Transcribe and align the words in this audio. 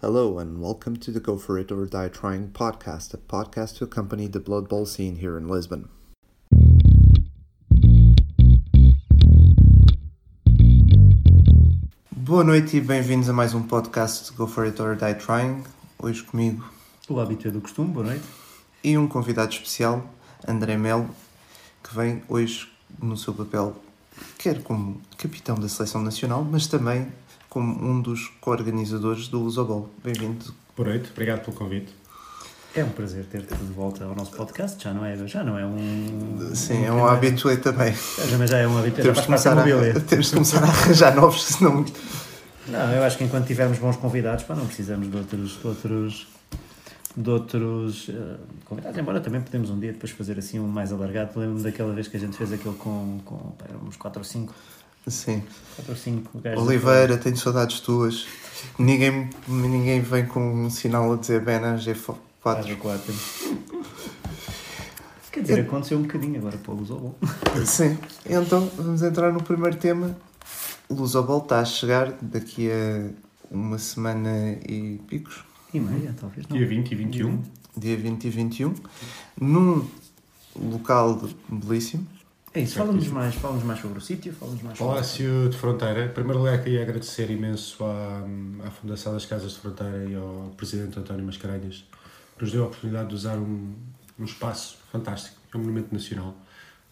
Hello, 0.00 0.38
and 0.38 0.60
welcome 0.60 0.96
to 0.96 1.10
the 1.10 1.20
Go 1.20 1.36
For 1.38 1.58
It 1.58 1.70
or 1.70 1.86
Die 1.86 2.08
Trying 2.08 2.48
podcast, 2.50 3.14
a 3.14 3.18
podcast 3.18 3.76
to 3.76 3.84
accompany 3.84 4.26
the 4.26 4.40
Blood 4.40 4.68
Bowl 4.68 4.86
scene 4.86 5.16
here 5.16 5.36
in 5.36 5.46
Lisbon. 5.48 5.88
Boa 12.10 12.42
noite 12.42 12.76
e 12.78 12.80
bem-vindos 12.80 13.28
a 13.28 13.32
mais 13.32 13.54
um 13.54 13.62
podcast 13.62 14.32
Go 14.32 14.46
For 14.46 14.64
It 14.64 14.80
or 14.80 14.96
Die 14.96 15.14
Trying. 15.14 15.62
Hoje 15.98 16.22
comigo 16.22 16.64
O 17.08 17.20
hábito 17.20 17.46
é 17.48 17.50
do 17.50 17.60
costume, 17.60 17.92
boa 17.92 18.06
noite. 18.06 18.24
e 18.82 18.96
um 18.98 19.06
convidado 19.06 19.52
especial, 19.52 20.04
André 20.46 20.76
Melo, 20.76 21.08
que 21.82 21.94
vem 21.94 22.22
hoje 22.28 22.68
no 23.00 23.16
seu 23.16 23.32
papel, 23.34 23.76
quer 24.38 24.62
como 24.62 25.00
capitão 25.16 25.56
da 25.56 25.68
seleção 25.68 26.02
nacional, 26.02 26.42
mas 26.44 26.66
também 26.66 27.08
como 27.54 27.88
um 27.88 28.02
dos 28.02 28.32
co-organizadores 28.40 29.28
do 29.28 29.38
Lusobol. 29.38 29.88
Bem-vindo. 30.02 30.52
Boa 30.76 30.88
noite, 30.88 31.10
obrigado 31.12 31.44
pelo 31.44 31.56
convite. 31.56 31.94
É 32.74 32.82
um 32.82 32.88
prazer 32.88 33.26
ter-te 33.26 33.54
de 33.54 33.72
volta 33.72 34.04
ao 34.04 34.12
nosso 34.12 34.32
podcast. 34.32 34.82
Já 34.82 34.92
não 34.92 35.06
é, 35.06 35.16
já 35.28 35.44
não 35.44 35.56
é 35.56 35.64
um. 35.64 36.50
Sim, 36.52 36.84
é 36.84 36.90
um 36.90 37.06
habitué 37.06 37.54
também. 37.54 37.94
Já, 38.28 38.36
mas 38.36 38.50
já 38.50 38.58
é 38.58 38.66
um 38.66 38.76
hábito. 38.76 38.96
Já 38.96 39.02
Temos 39.04 39.20
começar 39.20 39.56
a, 39.56 40.00
temos 40.00 40.26
de 40.26 40.32
começar 40.32 40.64
a 40.64 40.66
arranjar 40.66 41.14
novos, 41.14 41.44
senão. 41.44 41.84
Não, 42.66 42.92
eu 42.92 43.04
acho 43.04 43.16
que 43.16 43.22
enquanto 43.22 43.46
tivermos 43.46 43.78
bons 43.78 43.98
convidados, 43.98 44.42
pá, 44.42 44.56
não 44.56 44.66
precisamos 44.66 45.08
de 45.08 45.16
outros. 45.16 45.60
De 45.60 45.66
outros 45.68 46.26
de 47.16 47.30
outros 47.30 48.08
eh, 48.08 48.36
convidados, 48.64 48.98
embora 48.98 49.20
também 49.20 49.40
podemos 49.40 49.70
um 49.70 49.78
dia 49.78 49.92
depois 49.92 50.10
fazer 50.10 50.36
assim 50.36 50.58
um 50.58 50.66
mais 50.66 50.92
alargado. 50.92 51.38
Lembro-me 51.38 51.62
daquela 51.62 51.92
vez 51.92 52.08
que 52.08 52.16
a 52.16 52.20
gente 52.20 52.36
fez 52.36 52.52
aquele 52.52 52.74
com, 52.74 53.20
com 53.24 53.36
pá, 53.52 53.66
éramos 53.68 53.96
4 53.96 54.18
ou 54.18 54.24
5, 54.24 54.52
Sim. 55.06 55.42
4 55.76 55.92
ou 55.92 55.96
5 55.96 56.38
gajos. 56.40 56.62
Oliveira, 56.62 57.18
tenho 57.18 57.36
saudades 57.36 57.80
tuas. 57.80 58.26
Ninguém, 58.78 59.28
ninguém 59.46 60.00
vem 60.00 60.26
com 60.26 60.64
um 60.64 60.70
sinal 60.70 61.12
a 61.12 61.16
dizer 61.16 61.40
Bena 61.40 61.76
G4. 61.76 62.16
4 62.40 62.76
4. 62.76 63.14
Quer 65.32 65.40
dizer, 65.40 65.60
aconteceu 65.60 65.98
um 65.98 66.02
bocadinho 66.02 66.38
agora 66.38 66.56
para 66.58 66.72
o 66.72 66.76
Lusobol. 66.76 67.18
Sim. 67.66 67.98
Então 68.24 68.70
vamos 68.76 69.02
entrar 69.02 69.32
no 69.32 69.42
primeiro 69.42 69.76
tema. 69.76 70.16
Lusobol 70.88 71.42
está 71.42 71.60
a 71.60 71.64
chegar 71.64 72.12
daqui 72.20 72.70
a 72.70 73.10
uma 73.50 73.78
semana 73.78 74.58
e 74.68 75.00
picos, 75.08 75.44
E 75.72 75.80
meia, 75.80 76.14
talvez. 76.18 76.46
Não. 76.48 76.56
Dia 76.56 76.66
20 76.66 76.92
e 76.92 76.94
21. 76.94 77.42
dia 77.76 77.96
20 77.96 78.24
e 78.24 78.30
21, 78.30 78.74
num 79.40 79.86
local 80.54 81.28
belíssimo. 81.48 82.06
É 82.56 82.60
isso, 82.60 82.76
fala-nos 82.76 83.08
mais, 83.08 83.34
fala 83.34 83.56
mais 83.64 83.80
sobre 83.80 83.98
o 83.98 84.00
sítio, 84.00 84.32
fala-nos 84.32 84.62
mais 84.62 84.78
sobre 84.78 84.92
Palácio 84.92 85.48
de 85.48 85.56
Fronteira. 85.56 86.04
Em 86.04 86.08
primeiro 86.10 86.38
lugar, 86.38 86.62
queria 86.62 86.82
agradecer 86.82 87.28
imenso 87.28 87.84
à, 87.84 88.24
à 88.64 88.70
Fundação 88.70 89.12
das 89.12 89.26
Casas 89.26 89.54
de 89.54 89.58
Fronteira 89.58 90.04
e 90.04 90.14
ao 90.14 90.54
Presidente 90.56 90.96
António 90.96 91.24
Mascarenhas 91.24 91.84
que 92.36 92.42
nos 92.44 92.52
deu 92.52 92.62
a 92.62 92.66
oportunidade 92.66 93.08
de 93.08 93.14
usar 93.16 93.36
um, 93.38 93.74
um 94.18 94.24
espaço 94.24 94.78
fantástico, 94.92 95.36
é 95.52 95.56
um 95.56 95.60
monumento 95.60 95.92
nacional. 95.92 96.36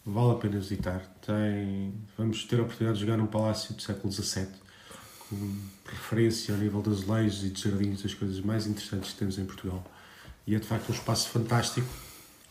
Vale 0.04 0.32
a 0.32 0.34
pena 0.34 0.58
visitar. 0.58 1.00
Tem, 1.24 1.94
vamos 2.18 2.44
ter 2.44 2.58
a 2.58 2.62
oportunidade 2.62 2.98
de 2.98 3.04
jogar 3.04 3.16
num 3.16 3.26
palácio 3.26 3.72
do 3.72 3.82
século 3.82 4.12
XVII, 4.12 4.48
com 5.28 5.56
referência 5.86 6.54
ao 6.54 6.60
nível 6.60 6.82
dos 6.82 7.02
azulejos 7.02 7.44
e 7.44 7.50
de 7.50 7.62
jardins, 7.62 8.02
das 8.02 8.14
coisas 8.14 8.40
mais 8.40 8.66
interessantes 8.66 9.12
que 9.12 9.18
temos 9.18 9.38
em 9.38 9.44
Portugal. 9.44 9.84
E 10.44 10.56
é 10.56 10.58
de 10.58 10.66
facto 10.66 10.90
um 10.90 10.92
espaço 10.92 11.28
fantástico 11.28 11.86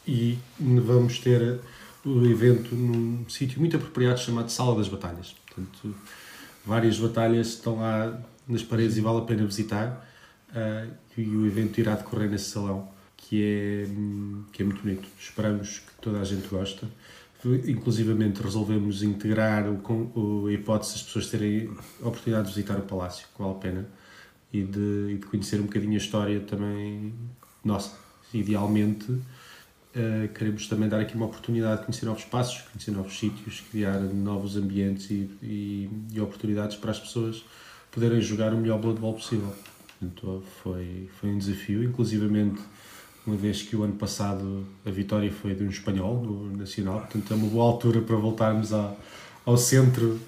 e 0.07 0.39
vamos 0.57 1.19
ter 1.19 1.59
o 2.05 2.25
evento 2.25 2.75
num 2.75 3.27
sítio 3.29 3.59
muito 3.59 3.75
apropriado 3.77 4.19
chamado 4.19 4.49
Sala 4.49 4.75
das 4.77 4.87
Batalhas. 4.87 5.35
Portanto, 5.45 5.95
várias 6.65 6.97
batalhas 6.99 7.47
estão 7.49 7.79
lá 7.79 8.19
nas 8.47 8.63
paredes 8.63 8.97
e 8.97 9.01
vale 9.01 9.19
a 9.19 9.21
pena 9.21 9.45
visitar. 9.45 10.07
ah, 10.53 10.87
e 11.17 11.21
o 11.23 11.45
evento 11.45 11.79
irá 11.79 11.95
decorrer 11.95 12.29
nesse 12.29 12.49
salão, 12.51 12.87
que 13.17 13.43
é, 13.43 13.85
que 14.51 14.61
é 14.61 14.65
muito 14.65 14.81
bonito. 14.81 15.07
Esperamos 15.19 15.79
que 15.79 15.91
toda 16.01 16.19
a 16.19 16.23
gente 16.23 16.47
goste. 16.47 16.85
Inclusivamente 17.67 18.41
resolvemos 18.41 19.01
integrar 19.03 19.67
o, 19.67 19.81
o- 20.15 20.47
a 20.47 20.53
hipótese 20.53 20.93
das 20.93 21.03
pessoas 21.03 21.27
terem 21.27 21.69
a 22.01 22.07
oportunidade 22.07 22.47
de 22.49 22.53
visitar 22.55 22.77
o 22.77 22.83
palácio, 22.83 23.27
que 23.35 23.41
vale 23.41 23.55
a 23.55 23.57
pena, 23.57 23.87
e 24.53 24.63
de, 24.63 25.07
e 25.13 25.17
de 25.17 25.25
conhecer 25.25 25.59
um 25.59 25.63
bocadinho 25.63 25.93
a 25.93 25.97
história 25.97 26.39
também 26.41 27.13
nossa. 27.63 27.95
Idealmente, 28.33 29.07
Uh, 29.93 30.27
queremos 30.33 30.67
também 30.67 30.87
dar 30.87 31.01
aqui 31.01 31.15
uma 31.15 31.25
oportunidade 31.25 31.81
de 31.81 31.85
conhecer 31.87 32.05
novos 32.05 32.23
espaços, 32.23 32.61
conhecer 32.71 32.91
novos 32.91 33.19
sítios, 33.19 33.61
criar 33.69 33.99
novos 33.99 34.55
ambientes 34.55 35.09
e, 35.11 35.29
e, 35.43 35.89
e 36.13 36.21
oportunidades 36.21 36.77
para 36.77 36.91
as 36.91 36.99
pessoas 36.99 37.43
poderem 37.91 38.21
jogar 38.21 38.53
o 38.53 38.57
melhor 38.57 38.79
Blood 38.79 39.01
Bowl 39.01 39.13
possível. 39.13 39.53
Portanto, 39.99 40.43
foi, 40.63 41.09
foi 41.19 41.29
um 41.29 41.37
desafio, 41.37 41.83
inclusivamente 41.83 42.61
uma 43.25 43.35
vez 43.35 43.61
que 43.61 43.75
o 43.75 43.83
ano 43.83 43.93
passado 43.93 44.65
a 44.85 44.89
vitória 44.89 45.31
foi 45.31 45.53
de 45.53 45.63
um 45.63 45.69
espanhol, 45.69 46.21
no 46.21 46.57
Nacional, 46.57 47.01
portanto 47.01 47.31
é 47.31 47.35
uma 47.35 47.47
boa 47.47 47.65
altura 47.65 48.01
para 48.01 48.15
voltarmos 48.15 48.73
à, 48.73 48.93
ao 49.45 49.57
centro. 49.57 50.19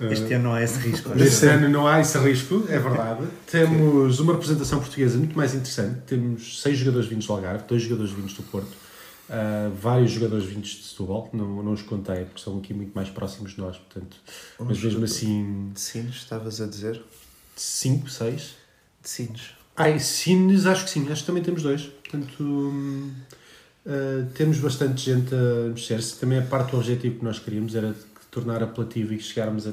uh, 0.00 0.04
Este 0.12 0.32
ano 0.32 0.44
não 0.44 0.54
há 0.54 0.62
esse 0.62 0.78
risco. 0.78 1.10
Este 1.18 1.46
ano 1.46 1.68
não 1.68 1.86
há 1.86 2.00
esse 2.00 2.16
risco, 2.18 2.64
é 2.68 2.78
verdade. 2.78 3.26
Temos 3.50 4.20
uma 4.20 4.32
representação 4.32 4.78
portuguesa 4.78 5.18
muito 5.18 5.36
mais 5.36 5.52
interessante. 5.54 6.00
Temos 6.06 6.62
seis 6.62 6.78
jogadores 6.78 7.06
vindos 7.08 7.26
do 7.26 7.32
Algarve, 7.34 7.64
dois 7.68 7.82
jogadores 7.82 8.12
vindos 8.12 8.32
do 8.32 8.42
Porto, 8.44 8.74
ah, 9.28 9.70
vários 9.80 10.10
jogadores 10.10 10.44
vindos 10.44 10.70
de 10.70 10.82
Setúbal, 10.82 11.30
não, 11.32 11.62
não 11.62 11.72
os 11.72 11.82
contei 11.82 12.24
porque 12.24 12.42
são 12.42 12.58
aqui 12.58 12.74
muito 12.74 12.92
mais 12.94 13.08
próximos 13.08 13.52
de 13.52 13.60
nós, 13.60 13.76
portanto. 13.76 14.16
Mas 14.58 14.82
mesmo 14.82 15.04
assim, 15.04 15.70
De 15.72 15.80
Sines, 15.80 16.16
estavas 16.16 16.60
a 16.60 16.66
dizer? 16.66 17.02
cinco, 17.56 18.10
seis. 18.10 18.56
De 19.02 19.08
Sines. 19.08 19.50
Ai, 19.76 19.98
Sines, 19.98 20.66
acho 20.66 20.84
que 20.84 20.90
sim, 20.90 21.10
acho 21.10 21.22
que 21.22 21.26
também 21.26 21.42
temos 21.42 21.62
dois. 21.62 21.82
Portanto, 21.82 22.42
hum, 22.42 23.12
ah, 23.86 24.26
temos 24.34 24.58
bastante 24.58 25.02
gente 25.02 25.34
a 25.34 25.68
mexer-se. 25.70 26.16
Também 26.18 26.38
a 26.38 26.42
parte 26.42 26.72
do 26.72 26.78
objetivo 26.78 27.18
que 27.18 27.24
nós 27.24 27.38
queríamos 27.38 27.74
era 27.74 27.94
tornar 28.30 28.62
apelativo 28.62 29.14
e 29.14 29.20
chegarmos 29.20 29.66
a, 29.66 29.72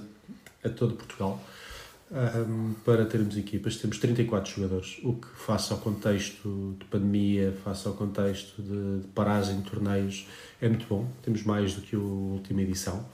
a 0.63 0.69
todo 0.69 0.95
Portugal 0.95 1.41
hum, 2.11 2.73
para 2.85 3.05
termos 3.05 3.37
equipas. 3.37 3.77
Temos 3.77 3.97
34 3.97 4.51
jogadores, 4.53 4.99
o 5.03 5.13
que, 5.13 5.27
face 5.35 5.71
ao 5.71 5.79
contexto 5.79 6.75
de 6.79 6.85
pandemia, 6.85 7.55
face 7.63 7.87
ao 7.87 7.93
contexto 7.93 8.61
de, 8.61 9.01
de 9.01 9.07
paragem 9.15 9.61
de 9.61 9.69
torneios, 9.69 10.27
é 10.61 10.67
muito 10.67 10.85
bom. 10.87 11.09
Temos 11.21 11.43
mais 11.43 11.73
do 11.75 11.81
que 11.81 11.95
a 11.95 11.99
última 11.99 12.61
edição. 12.61 13.05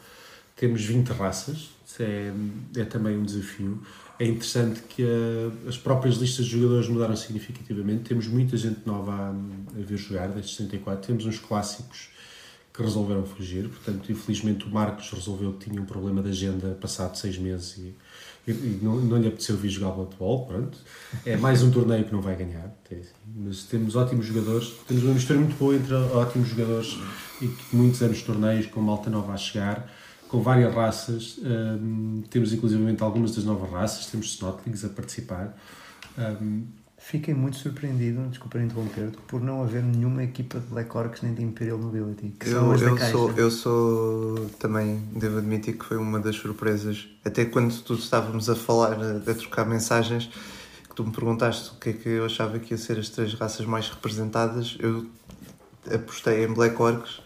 Temos 0.56 0.84
20 0.84 1.10
raças, 1.10 1.70
é, 2.00 2.32
é 2.76 2.84
também 2.86 3.16
um 3.18 3.24
desafio. 3.24 3.82
É 4.20 4.26
interessante 4.26 4.82
que 4.90 5.04
a- 5.04 5.70
as 5.70 5.78
próprias 5.78 6.16
listas 6.16 6.46
de 6.46 6.52
jogadores 6.54 6.90
mudaram 6.90 7.16
significativamente. 7.16 8.04
Temos 8.06 8.28
muita 8.28 8.58
gente 8.58 8.80
nova 8.86 9.12
a, 9.14 9.30
a 9.30 9.82
vir 9.84 9.98
jogar, 9.98 10.30
destes 10.30 10.56
64. 10.56 11.06
Temos 11.08 11.26
uns 11.26 11.38
clássicos 11.40 12.10
que 12.74 12.82
resolveram 12.82 13.24
fugir. 13.26 13.70
Portanto, 13.70 14.12
infelizmente, 14.12 14.66
o 14.66 14.70
Marcos 14.72 15.12
resolveu 15.12 15.54
que 15.54 15.70
tinha 15.70 15.80
um 15.82 15.86
problema 15.86 16.22
de 16.24 16.30
agenda 16.30 16.76
passado 16.82 17.16
seis 17.18 17.38
meses 17.38 17.78
e, 17.78 17.94
e- 18.52 18.80
não, 18.82 18.96
não 18.98 19.18
lhe 19.18 19.28
apeteceu 19.28 19.56
vir 19.58 19.70
jogar 19.70 19.92
Bowl. 20.18 20.46
Pronto. 20.48 20.78
É 21.26 21.36
mais 21.38 21.62
um 21.64 21.72
torneio 21.72 22.06
que 22.06 22.14
não 22.14 22.22
vai 22.22 22.36
ganhar. 22.36 22.74
Tem- 22.88 23.02
Mas 23.36 23.64
temos 23.64 23.96
ótimos 23.96 24.26
jogadores. 24.26 24.74
Temos 24.88 25.04
uma 25.04 25.14
mistura 25.14 25.40
muito 25.40 25.58
boa 25.58 25.76
entre 25.76 25.94
ótimos 25.94 26.48
jogadores 26.50 26.98
e 27.42 27.50
muitos 27.74 28.02
anos 28.02 28.18
de 28.18 28.24
torneios, 28.24 28.66
com 28.68 28.82
malta 28.82 29.10
nova 29.10 29.34
a 29.34 29.38
chegar 29.38 29.92
com 30.28 30.42
várias 30.42 30.74
raças. 30.74 31.38
Hum, 31.42 32.24
temos 32.30 32.52
inclusivamente 32.52 33.02
algumas 33.02 33.34
das 33.36 33.46
novas 33.46 33.70
raças, 33.72 34.08
temos 34.08 34.28
Snotlings 34.34 34.84
a 34.84 34.90
participar. 34.90 35.58
Hum, 36.18 36.66
Fiquei 37.10 37.34
muito 37.34 37.56
surpreendido, 37.56 38.28
desculpa 38.28 38.60
interromper-te, 38.60 39.16
por 39.30 39.40
não 39.40 39.64
haver 39.64 39.82
nenhuma 39.82 40.26
equipa 40.26 40.60
de 40.60 40.66
Black 40.66 40.98
Orcs 40.98 41.22
nem 41.22 41.34
de 41.34 41.42
Imperial 41.42 41.78
Nobility, 41.78 42.34
que 42.38 42.50
são 42.50 42.66
Eu, 42.66 42.72
as 42.74 42.82
da 42.82 42.88
eu, 42.88 42.96
caixa. 42.98 43.12
sou, 43.14 43.32
eu 43.32 43.50
sou 43.50 44.50
também, 44.60 45.02
devo 45.16 45.38
admitir 45.38 45.78
que 45.78 45.86
foi 45.86 45.96
uma 45.96 46.20
das 46.20 46.36
surpresas. 46.36 47.08
Até 47.24 47.46
quando 47.46 47.74
tu 47.82 47.94
estávamos 47.94 48.50
a 48.50 48.58
falar, 48.58 48.98
a, 49.02 49.32
a 49.32 49.34
trocar 49.34 49.66
mensagens, 49.66 50.30
que 50.90 50.94
tu 50.94 51.06
me 51.06 51.14
perguntaste 51.14 51.72
o 51.72 51.80
que 51.80 51.92
é 51.92 51.94
que 51.94 52.10
eu 52.10 52.26
achava 52.26 52.60
que 52.60 52.74
ia 52.74 52.78
ser 52.78 53.00
as 53.00 53.08
três 53.08 53.34
raças 53.36 53.66
mais 53.66 53.88
representadas, 53.88 54.76
eu 54.78 55.08
apostei 55.90 56.44
em 56.44 56.54
Black 56.54 56.76
Orcs, 56.82 57.22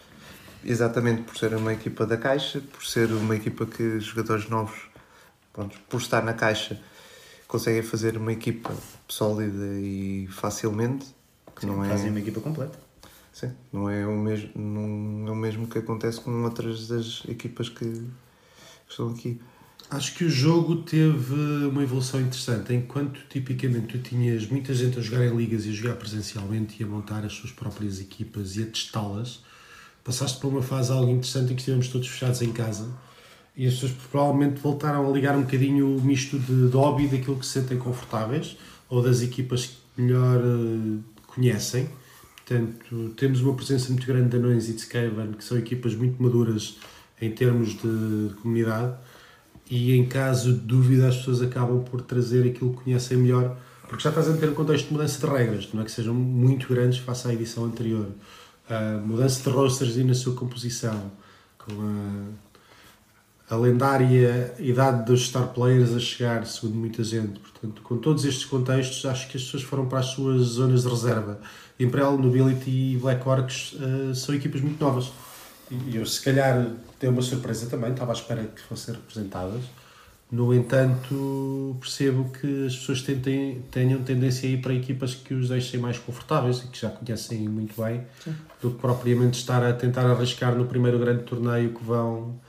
exatamente 0.64 1.24
por 1.24 1.36
ser 1.36 1.56
uma 1.56 1.74
equipa 1.74 2.06
da 2.06 2.18
Caixa, 2.18 2.62
por 2.72 2.86
ser 2.86 3.12
uma 3.12 3.36
equipa 3.36 3.66
que 3.66 4.00
jogadores 4.00 4.48
novos, 4.48 4.78
pronto, 5.52 5.76
por 5.90 6.00
estar 6.00 6.24
na 6.24 6.34
Caixa, 6.34 6.80
conseguem 7.52 7.82
fazer 7.82 8.16
uma 8.16 8.32
equipa 8.32 8.74
sólida 9.10 9.78
e 9.78 10.26
facilmente, 10.32 11.06
que 11.54 11.66
não 11.66 11.84
é... 11.84 11.90
Fazem 11.90 12.10
uma 12.10 12.20
equipa 12.20 12.40
completa. 12.40 12.80
Sim, 13.34 13.52
não 13.74 13.90
é 13.90 14.08
o 14.08 14.18
mesmo, 14.18 14.52
não 14.56 15.28
é 15.28 15.32
o 15.32 15.36
mesmo 15.36 15.68
que 15.68 15.78
acontece 15.78 16.22
com 16.22 16.44
outras 16.44 16.88
das 16.88 17.24
equipas 17.28 17.68
que 17.68 17.86
que 17.86 18.92
estão 18.92 19.10
aqui. 19.10 19.42
acho 19.90 20.16
que 20.16 20.24
o 20.24 20.30
jogo 20.30 20.84
teve 20.84 21.34
uma 21.66 21.84
evolução 21.84 22.22
interessante. 22.22 22.74
Enquanto 22.74 23.20
tipicamente 23.30 23.98
tu 23.98 24.00
tinhas 24.00 24.48
muita 24.48 24.74
gente 24.74 24.98
a 24.98 25.02
jogar 25.02 25.26
em 25.26 25.36
ligas 25.36 25.66
e 25.66 25.70
a 25.70 25.74
jogar 25.74 25.96
presencialmente 25.96 26.82
e 26.82 26.84
a 26.86 26.88
montar 26.88 27.26
as 27.26 27.34
suas 27.34 27.52
próprias 27.52 28.00
equipas 28.00 28.56
e 28.56 28.64
a 28.64 28.66
testá-las, 28.66 29.44
passaste 30.04 30.40
para 30.40 30.48
uma 30.48 30.62
fase 30.62 30.92
algo 30.92 31.12
interessante 31.12 31.52
em 31.52 31.56
que 31.56 31.62
estivemos 31.62 31.88
todos 31.90 32.08
fechados 32.08 32.42
em 32.42 32.52
casa 32.52 32.90
e 33.56 33.68
as 33.68 33.74
pessoas 33.74 33.92
provavelmente 34.10 34.60
voltaram 34.62 35.08
a 35.08 35.14
ligar 35.14 35.36
um 35.36 35.42
bocadinho 35.42 35.98
o 35.98 36.02
misto 36.02 36.40
de, 36.40 36.70
de 36.70 36.76
hobby 36.76 37.08
daquilo 37.08 37.38
que 37.38 37.46
se 37.46 37.60
sentem 37.60 37.78
confortáveis 37.78 38.58
ou 38.90 39.02
das 39.02 39.22
equipas 39.22 39.66
que 39.66 40.02
melhor 40.02 40.42
uh, 40.42 41.04
conhecem. 41.28 41.90
Portanto, 42.36 43.14
temos 43.16 43.42
uma 43.42 43.54
presença 43.54 43.90
muito 43.90 44.06
grande 44.06 44.30
de 44.30 44.38
Anões 44.38 44.68
e 44.68 44.74
de 44.74 44.82
Skaven, 44.82 45.34
que 45.34 45.44
são 45.44 45.58
equipas 45.58 45.96
muito 45.96 46.22
maduras 46.22 46.78
em 47.22 47.32
termos 47.32 47.70
de, 47.70 48.28
de 48.30 48.36
comunidade. 48.42 48.96
E 49.70 49.94
em 49.96 50.06
caso 50.06 50.54
de 50.54 50.60
dúvida, 50.60 51.08
as 51.08 51.18
pessoas 51.18 51.42
acabam 51.42 51.82
por 51.84 52.02
trazer 52.02 52.46
aquilo 52.46 52.72
que 52.72 52.84
conhecem 52.84 53.18
melhor, 53.18 53.58
porque 53.88 54.04
já 54.04 54.10
estás 54.10 54.30
a 54.30 54.34
ter 54.34 54.50
um 54.50 54.54
contexto 54.54 54.88
de 54.88 54.94
mudança 54.94 55.26
de 55.26 55.32
regras, 55.32 55.70
não 55.74 55.82
é 55.82 55.86
que 55.86 55.92
sejam 55.92 56.14
muito 56.14 56.68
grandes 56.68 57.00
face 57.00 57.28
à 57.28 57.34
edição 57.34 57.64
anterior. 57.64 58.08
Uh, 58.70 59.06
mudança 59.06 59.42
de 59.50 59.56
rosters 59.56 59.96
e 59.96 60.04
na 60.04 60.14
sua 60.14 60.36
composição, 60.36 61.12
com 61.58 61.72
a, 61.72 62.51
a 63.52 63.56
lendária 63.58 64.56
idade 64.60 65.04
dos 65.04 65.28
star 65.28 65.50
players 65.50 65.94
a 65.94 66.00
chegar, 66.00 66.46
segundo 66.46 66.76
muita 66.76 67.04
gente. 67.04 67.38
Portanto, 67.38 67.82
com 67.82 67.98
todos 67.98 68.24
estes 68.24 68.46
contextos, 68.46 69.06
acho 69.06 69.28
que 69.28 69.36
as 69.36 69.44
pessoas 69.44 69.64
foram 69.64 69.90
para 69.90 70.00
as 70.00 70.06
suas 70.06 70.42
zonas 70.44 70.84
de 70.84 70.90
reserva. 70.90 71.38
Imperial, 71.78 72.18
Nobility 72.18 72.70
e 72.70 72.98
Black 72.98 73.28
Orcs 73.28 73.74
uh, 73.74 74.16
são 74.16 74.34
equipas 74.34 74.62
muito 74.62 74.82
novas. 74.82 75.12
E 75.70 75.98
eu, 75.98 76.06
se 76.06 76.22
calhar, 76.22 76.66
tenho 76.98 77.12
uma 77.12 77.22
surpresa 77.22 77.68
também, 77.70 77.92
estava 77.92 78.14
à 78.14 78.16
espera 78.16 78.42
que 78.42 78.62
fossem 78.62 78.96
representadas. 78.96 79.64
No 80.32 80.54
entanto, 80.54 81.76
percebo 81.78 82.30
que 82.30 82.68
as 82.68 82.78
pessoas 82.78 83.02
tentem, 83.02 83.62
tenham 83.70 84.02
tendência 84.02 84.48
a 84.48 84.54
ir 84.54 84.62
para 84.62 84.74
equipas 84.74 85.14
que 85.14 85.34
os 85.34 85.50
deixem 85.50 85.78
mais 85.78 86.00
confortáveis 86.00 86.60
e 86.60 86.68
que 86.70 86.80
já 86.80 86.90
conhecem 86.90 87.50
muito 87.50 87.82
bem, 87.82 88.06
Sim. 88.24 88.34
do 88.62 88.72
que 88.72 88.80
propriamente 88.80 89.38
estar 89.38 89.62
a 89.62 89.74
tentar 89.74 90.06
arriscar 90.10 90.56
no 90.56 90.68
primeiro 90.68 90.98
grande 90.98 91.24
torneio 91.24 91.74
que 91.74 91.84
vão 91.84 92.40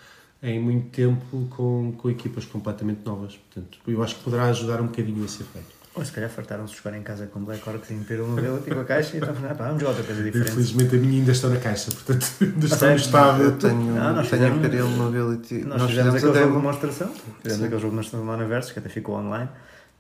em 0.43 0.59
muito 0.59 0.89
tempo 0.89 1.47
com, 1.51 1.93
com 1.97 2.11
equipas 2.11 2.45
completamente 2.45 3.05
novas. 3.05 3.37
Portanto, 3.37 3.79
eu 3.87 4.03
acho 4.03 4.17
que 4.17 4.25
poderá 4.25 4.47
ajudar 4.47 4.81
um 4.81 4.87
bocadinho 4.87 5.25
a 5.25 5.29
ser 5.29 5.45
feito. 5.45 5.83
Ou 5.95 6.03
se 6.03 6.11
calhar 6.11 6.31
fartaram-se 6.31 6.75
jogar 6.75 6.97
em 6.97 7.03
casa 7.03 7.27
com 7.27 7.41
Black 7.45 7.69
Orcs 7.69 7.91
e 7.91 7.95
Imperial 7.95 8.27
Mobility 8.27 8.71
com 8.71 8.81
a 8.81 8.85
caixa 8.85 9.15
e 9.15 9.21
então 9.21 9.35
ah, 9.45 9.55
pá, 9.55 9.67
vamos 9.67 9.81
jogar 9.81 9.91
outra 9.91 10.07
coisa 10.07 10.23
diferente. 10.23 10.51
Infelizmente 10.51 10.97
a 10.97 10.99
minha 10.99 11.19
ainda 11.19 11.33
está 11.33 11.49
na 11.49 11.61
caixa, 11.61 11.91
portanto 11.91 12.27
ainda 12.41 12.67
está 12.67 12.89
no 12.89 12.97
estado. 12.97 13.43
Eu 13.43 13.59
tenho, 13.59 13.75
não, 13.75 14.15
nós 14.15 14.31
tenho 14.31 14.43
fizemos, 14.43 14.59
Imperial 14.59 14.89
Mobility. 14.89 15.55
Nós, 15.65 15.83
nós 15.83 15.91
fizemos, 15.91 16.15
aquele 16.15 16.33
jogo 16.33 16.47
de 16.47 16.57
demonstração, 16.57 17.09
fizemos 17.09 17.59
Sim. 17.59 17.65
aquele 17.67 17.69
jogo 17.69 17.79
de 17.79 17.91
demonstração 17.91 18.27
do 18.27 18.33
Universo 18.33 18.73
que 18.73 18.79
até 18.79 18.89
ficou 18.89 19.17
online. 19.17 19.51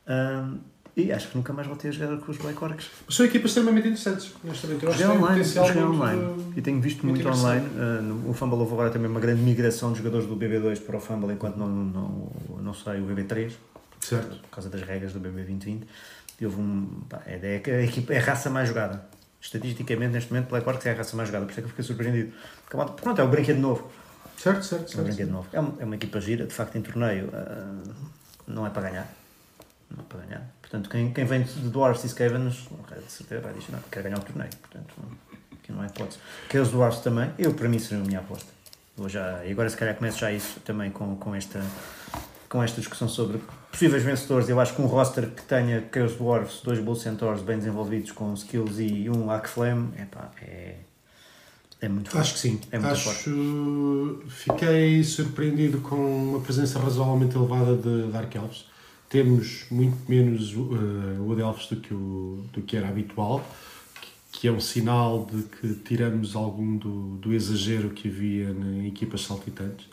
Um, 0.08 0.58
e 0.96 1.10
acho 1.10 1.28
que 1.28 1.36
nunca 1.36 1.52
mais 1.52 1.66
voltei 1.66 1.90
a 1.90 1.92
jogar 1.92 2.18
com 2.18 2.30
os 2.30 2.38
Black 2.38 2.62
Orcs. 2.62 2.90
Mas 3.06 3.14
são 3.14 3.24
equipas 3.24 3.50
extremamente 3.50 3.88
interessantes. 3.88 4.32
Honestamente, 4.44 4.84
eu 4.84 4.92
joguei 4.92 5.06
online, 5.06 5.44
joguei 5.44 5.82
online. 5.82 6.52
E 6.56 6.62
tenho 6.62 6.80
visto 6.80 7.06
muito, 7.06 7.24
muito 7.24 7.38
online. 7.38 7.66
Uh, 7.66 8.30
o 8.30 8.34
Fumble 8.34 8.58
houve 8.58 8.72
agora 8.74 8.90
também 8.90 9.10
uma 9.10 9.20
grande 9.20 9.40
migração 9.40 9.92
de 9.92 9.98
jogadores 9.98 10.26
do 10.26 10.36
BB2 10.36 10.80
para 10.80 10.96
o 10.96 11.00
Fumble 11.00 11.32
enquanto 11.32 11.56
não, 11.56 11.68
não, 11.68 12.32
não 12.60 12.74
sai 12.74 13.00
o 13.00 13.06
BB3. 13.06 13.52
Certo. 14.00 14.36
Por 14.42 14.50
causa 14.50 14.68
das 14.68 14.82
regras 14.82 15.12
do 15.12 15.20
BB 15.20 15.36
2020 15.44 15.86
houve 16.44 16.60
um. 16.60 17.02
Pá, 17.08 17.22
é, 17.26 17.34
é, 17.34 17.62
é, 17.64 17.76
a 17.76 17.82
equipa, 17.82 18.12
é 18.12 18.18
a 18.18 18.22
raça 18.22 18.50
mais 18.50 18.68
jogada. 18.68 19.04
Estatisticamente, 19.40 20.12
neste 20.12 20.32
momento, 20.32 20.48
Black 20.48 20.68
Orcs 20.68 20.86
é 20.86 20.92
a 20.92 20.94
raça 20.94 21.16
mais 21.16 21.28
jogada, 21.28 21.44
por 21.46 21.50
isso 21.50 21.60
é 21.60 21.62
que 21.62 21.66
eu 21.66 21.70
fiquei 21.70 21.84
surpreendido. 21.84 22.32
Porque, 22.68 23.02
pronto, 23.02 23.20
é 23.20 23.24
o 23.24 23.28
brinquedo 23.28 23.58
novo. 23.58 23.90
Certo, 24.36 24.64
certo, 24.64 24.88
certo. 24.88 24.98
É 24.98 25.00
um 25.00 25.04
brinquedo 25.04 25.30
novo. 25.30 25.48
É 25.52 25.60
uma, 25.60 25.74
é 25.80 25.84
uma 25.84 25.94
equipa 25.96 26.20
gira, 26.20 26.46
de 26.46 26.54
facto, 26.54 26.76
em 26.76 26.82
torneio 26.82 27.26
uh, 27.26 27.92
não 28.46 28.66
é 28.66 28.70
para 28.70 28.88
ganhar. 28.88 29.12
Não 29.90 30.04
é 30.04 30.06
para 30.08 30.20
ganhar. 30.20 30.50
Portanto, 30.72 30.88
quem, 30.88 31.12
quem 31.12 31.26
vem 31.26 31.42
de 31.42 31.68
Dwarfs 31.68 32.02
e 32.02 32.06
Skavens, 32.06 32.54
de 32.54 33.12
certeza 33.12 33.42
vai 33.42 33.52
dizer, 33.52 33.72
não, 33.72 33.78
quer 33.90 34.02
ganhar 34.02 34.16
o 34.16 34.22
torneio. 34.22 34.48
Portanto, 34.58 34.94
aqui 35.52 35.70
não 35.70 35.84
é 35.84 35.86
hipótese. 35.86 36.18
Que 36.48 36.58
os 36.58 36.70
Dwarfs 36.70 37.02
também, 37.02 37.30
eu 37.38 37.52
para 37.52 37.68
mim 37.68 37.78
seria 37.78 38.02
a 38.02 38.06
minha 38.06 38.20
aposta. 38.20 38.50
Vou 38.96 39.06
já, 39.06 39.44
e 39.44 39.52
agora 39.52 39.68
se 39.68 39.76
calhar 39.76 39.94
começo 39.94 40.18
já 40.18 40.32
isso 40.32 40.60
também 40.60 40.90
com, 40.90 41.14
com 41.16 41.34
esta 41.34 41.62
com 42.48 42.62
esta 42.62 42.80
discussão 42.80 43.08
sobre 43.08 43.38
possíveis 43.70 44.02
vencedores, 44.02 44.48
eu 44.48 44.60
acho 44.60 44.74
que 44.74 44.82
um 44.82 44.86
roster 44.86 45.26
que 45.28 45.42
tenha 45.42 45.82
Chaos 45.92 46.16
Dwarfs, 46.16 46.60
dois 46.62 46.78
Bull 46.78 46.96
Centaurs 46.96 47.42
bem 47.42 47.58
desenvolvidos 47.58 48.12
com 48.12 48.32
skills 48.34 48.78
e 48.78 49.08
um 49.10 49.30
Arc 49.30 49.48
Flame, 49.48 49.90
epá, 49.98 50.30
é, 50.40 50.76
é 51.80 51.88
muito 51.88 52.10
forte. 52.10 52.22
Acho 52.22 52.34
que 52.34 52.40
sim. 52.40 52.60
É 52.70 52.78
muito 52.78 52.92
acho, 52.92 53.04
forte. 53.04 54.28
Fiquei 54.28 55.04
surpreendido 55.04 55.80
com 55.80 55.96
uma 55.96 56.40
presença 56.40 56.78
razoavelmente 56.78 57.36
elevada 57.36 57.76
de 57.76 58.10
Dark 58.10 58.34
Elves 58.34 58.71
temos 59.12 59.66
muito 59.70 59.98
menos 60.08 60.54
uh, 60.54 61.20
o 61.20 61.32
Adelphos 61.32 61.66
do 61.66 61.76
que, 61.76 61.92
o, 61.92 62.42
do 62.50 62.62
que 62.62 62.78
era 62.78 62.88
habitual, 62.88 63.44
que, 64.00 64.38
que 64.40 64.48
é 64.48 64.50
um 64.50 64.58
sinal 64.58 65.28
de 65.30 65.42
que 65.42 65.74
tiramos 65.84 66.34
algum 66.34 66.78
do, 66.78 67.16
do 67.18 67.34
exagero 67.34 67.90
que 67.90 68.08
havia 68.08 68.48
em 68.48 68.88
equipas 68.88 69.20
saltitantes. 69.20 69.86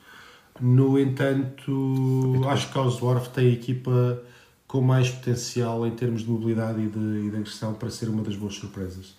No 0.62 0.98
entanto, 0.98 2.42
acho 2.48 2.72
que 2.72 2.80
o 2.80 2.90
Dwarf 2.90 3.30
tem 3.30 3.48
a 3.48 3.52
equipa 3.52 4.24
com 4.66 4.80
mais 4.80 5.10
potencial 5.10 5.86
em 5.86 5.92
termos 5.92 6.22
de 6.22 6.30
mobilidade 6.30 6.82
e 6.82 6.88
de, 6.88 7.28
e 7.28 7.30
de 7.30 7.36
agressão 7.36 7.74
para 7.74 7.90
ser 7.90 8.08
uma 8.08 8.24
das 8.24 8.38
boas 8.38 8.56
surpresas. 8.56 9.16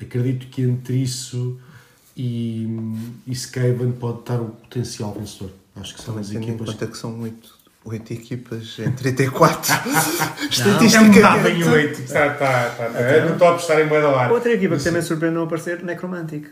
Acredito 0.00 0.46
que 0.46 0.62
entre 0.62 0.96
isso 0.96 1.60
e, 2.16 2.66
e 3.26 3.32
Skaven 3.32 3.92
pode 3.92 4.20
estar 4.20 4.40
o 4.40 4.44
um 4.44 4.50
potencial 4.50 5.12
vencedor. 5.12 5.50
Acho 5.76 5.94
que 5.94 6.00
são 6.00 6.14
Também 6.14 6.20
as 6.22 6.30
equipas. 6.34 6.74
Que 6.74 6.96
são 6.96 7.12
muito 7.12 7.61
oito 7.84 8.12
equipas 8.12 8.78
em 8.78 8.92
34. 8.92 9.72
É 10.42 10.54
Estatisticamente. 10.54 11.20
Não, 11.20 11.42
não 11.42 11.48
em 11.48 11.64
8. 11.64 11.88
Tipo, 11.94 12.02
está, 12.02 12.26
está, 12.26 12.68
está. 12.68 13.26
No 13.26 13.38
top 13.38 13.60
estar 13.60 13.80
em 13.80 13.86
boa 13.86 14.00
da 14.00 14.30
Outra 14.30 14.52
equipa 14.52 14.76
que 14.76 14.84
também 14.84 15.02
surpreendeu 15.02 15.42
a 15.42 15.44
aparecer, 15.44 15.82
Necromantic. 15.82 16.48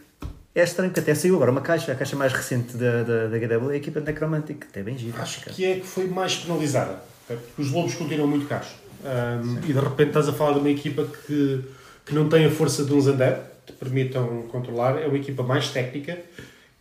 É 0.55 0.65
estranho 0.65 0.91
que 0.91 0.99
até 0.99 1.15
saiu 1.15 1.37
agora 1.37 1.51
uma 1.51 1.61
caixa, 1.61 1.93
a 1.93 1.95
caixa 1.95 2.17
mais 2.17 2.33
recente 2.33 2.77
da, 2.77 3.03
da, 3.03 3.27
da 3.29 3.37
é 3.37 3.73
a 3.73 3.77
equipa 3.77 4.01
Necromantic, 4.01 4.59
que 4.59 4.67
até 4.67 4.83
bem 4.83 4.99
gira. 4.99 5.21
Acho 5.21 5.41
cara. 5.41 5.53
que 5.55 5.65
é 5.65 5.75
que 5.77 5.87
foi 5.87 6.09
mais 6.09 6.37
penalizada, 6.37 6.99
porque 7.27 7.63
os 7.63 7.71
lobos 7.71 7.95
continuam 7.95 8.29
muito 8.29 8.47
caros. 8.47 8.69
Um, 9.05 9.59
e 9.69 9.73
de 9.73 9.79
repente 9.79 10.09
estás 10.09 10.29
a 10.29 10.33
falar 10.33 10.55
de 10.55 10.59
uma 10.59 10.71
equipa 10.71 11.07
que, 11.27 11.65
que 12.05 12.15
não 12.15 12.29
tem 12.29 12.47
a 12.47 12.51
força 12.51 12.85
de 12.85 12.93
uns 12.93 13.07
Undead, 13.07 13.41
te 13.65 13.73
permitam 13.75 14.43
controlar, 14.51 15.01
é 15.01 15.07
uma 15.07 15.17
equipa 15.17 15.43
mais 15.43 15.69
técnica, 15.69 16.19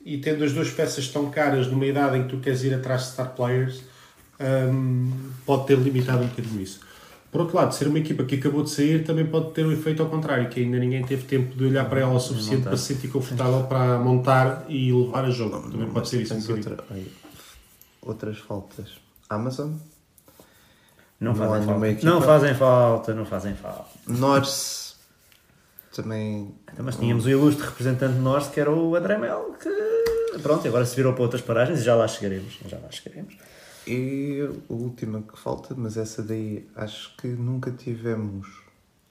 e 0.03 0.17
tendo 0.17 0.43
as 0.43 0.51
duas 0.51 0.71
peças 0.71 1.07
tão 1.07 1.29
caras 1.29 1.67
numa 1.67 1.85
idade 1.85 2.17
em 2.17 2.23
que 2.23 2.29
tu 2.29 2.37
queres 2.39 2.63
ir 2.63 2.73
atrás 2.73 3.03
de 3.03 3.07
star 3.09 3.29
players, 3.35 3.81
um, 4.39 5.11
pode 5.45 5.67
ter 5.67 5.77
limitado 5.77 6.23
um 6.23 6.27
bocadinho 6.27 6.61
isso. 6.61 6.79
Por 7.31 7.41
outro 7.41 7.57
lado, 7.57 7.75
ser 7.75 7.87
uma 7.87 7.99
equipa 7.99 8.23
que 8.23 8.35
acabou 8.35 8.63
de 8.63 8.71
sair 8.71 9.03
também 9.03 9.25
pode 9.25 9.51
ter 9.51 9.65
um 9.65 9.71
efeito 9.71 10.01
ao 10.01 10.09
contrário, 10.09 10.49
que 10.49 10.61
ainda 10.61 10.79
ninguém 10.79 11.03
teve 11.03 11.25
tempo 11.25 11.55
de 11.55 11.65
olhar 11.65 11.87
para 11.87 11.99
ela 11.99 12.13
o 12.13 12.19
suficiente 12.19 12.63
para 12.63 12.75
se 12.75 12.93
sentir 12.93 13.07
confortável 13.09 13.63
para 13.63 13.99
montar 13.99 14.65
e 14.67 14.91
levar 14.91 15.25
a 15.25 15.29
jogo. 15.29 15.69
Também 15.69 15.89
pode 15.89 16.09
ser 16.09 16.21
isso 16.21 16.33
um 16.33 16.55
outra, 16.55 16.77
Outras 18.01 18.37
faltas. 18.39 18.97
Amazon? 19.29 19.73
Não, 21.19 21.33
não 21.33 21.35
fazem 21.35 21.65
falta. 21.65 22.05
Não 22.05 22.21
fazem 22.21 22.55
falta, 22.55 23.13
não 23.13 23.25
fazem 23.25 23.53
falta. 23.53 23.89
Norse 24.07 24.93
também. 25.95 26.55
Então, 26.71 26.85
mas 26.85 26.95
tínhamos 26.95 27.25
o 27.25 27.29
ilustre 27.29 27.65
representante 27.65 28.17
Norse 28.17 28.49
que 28.49 28.59
era 28.59 28.71
o 28.71 28.95
Adremel, 28.95 29.55
que 29.61 30.39
pronto, 30.39 30.67
agora 30.67 30.85
se 30.85 30.95
virou 30.95 31.13
para 31.13 31.23
outras 31.23 31.41
paragens 31.41 31.79
e 31.79 31.83
já 31.83 31.95
lá 31.95 32.07
chegaremos. 32.07 32.57
Já 32.65 32.77
lá 32.77 32.89
chegaremos. 32.89 33.35
E 33.89 34.47
a 34.69 34.71
última 34.71 35.23
que 35.23 35.35
falta, 35.35 35.73
mas 35.75 35.97
essa 35.97 36.21
daí 36.21 36.63
acho 36.75 37.15
que 37.17 37.27
nunca 37.27 37.71
tivemos 37.71 38.47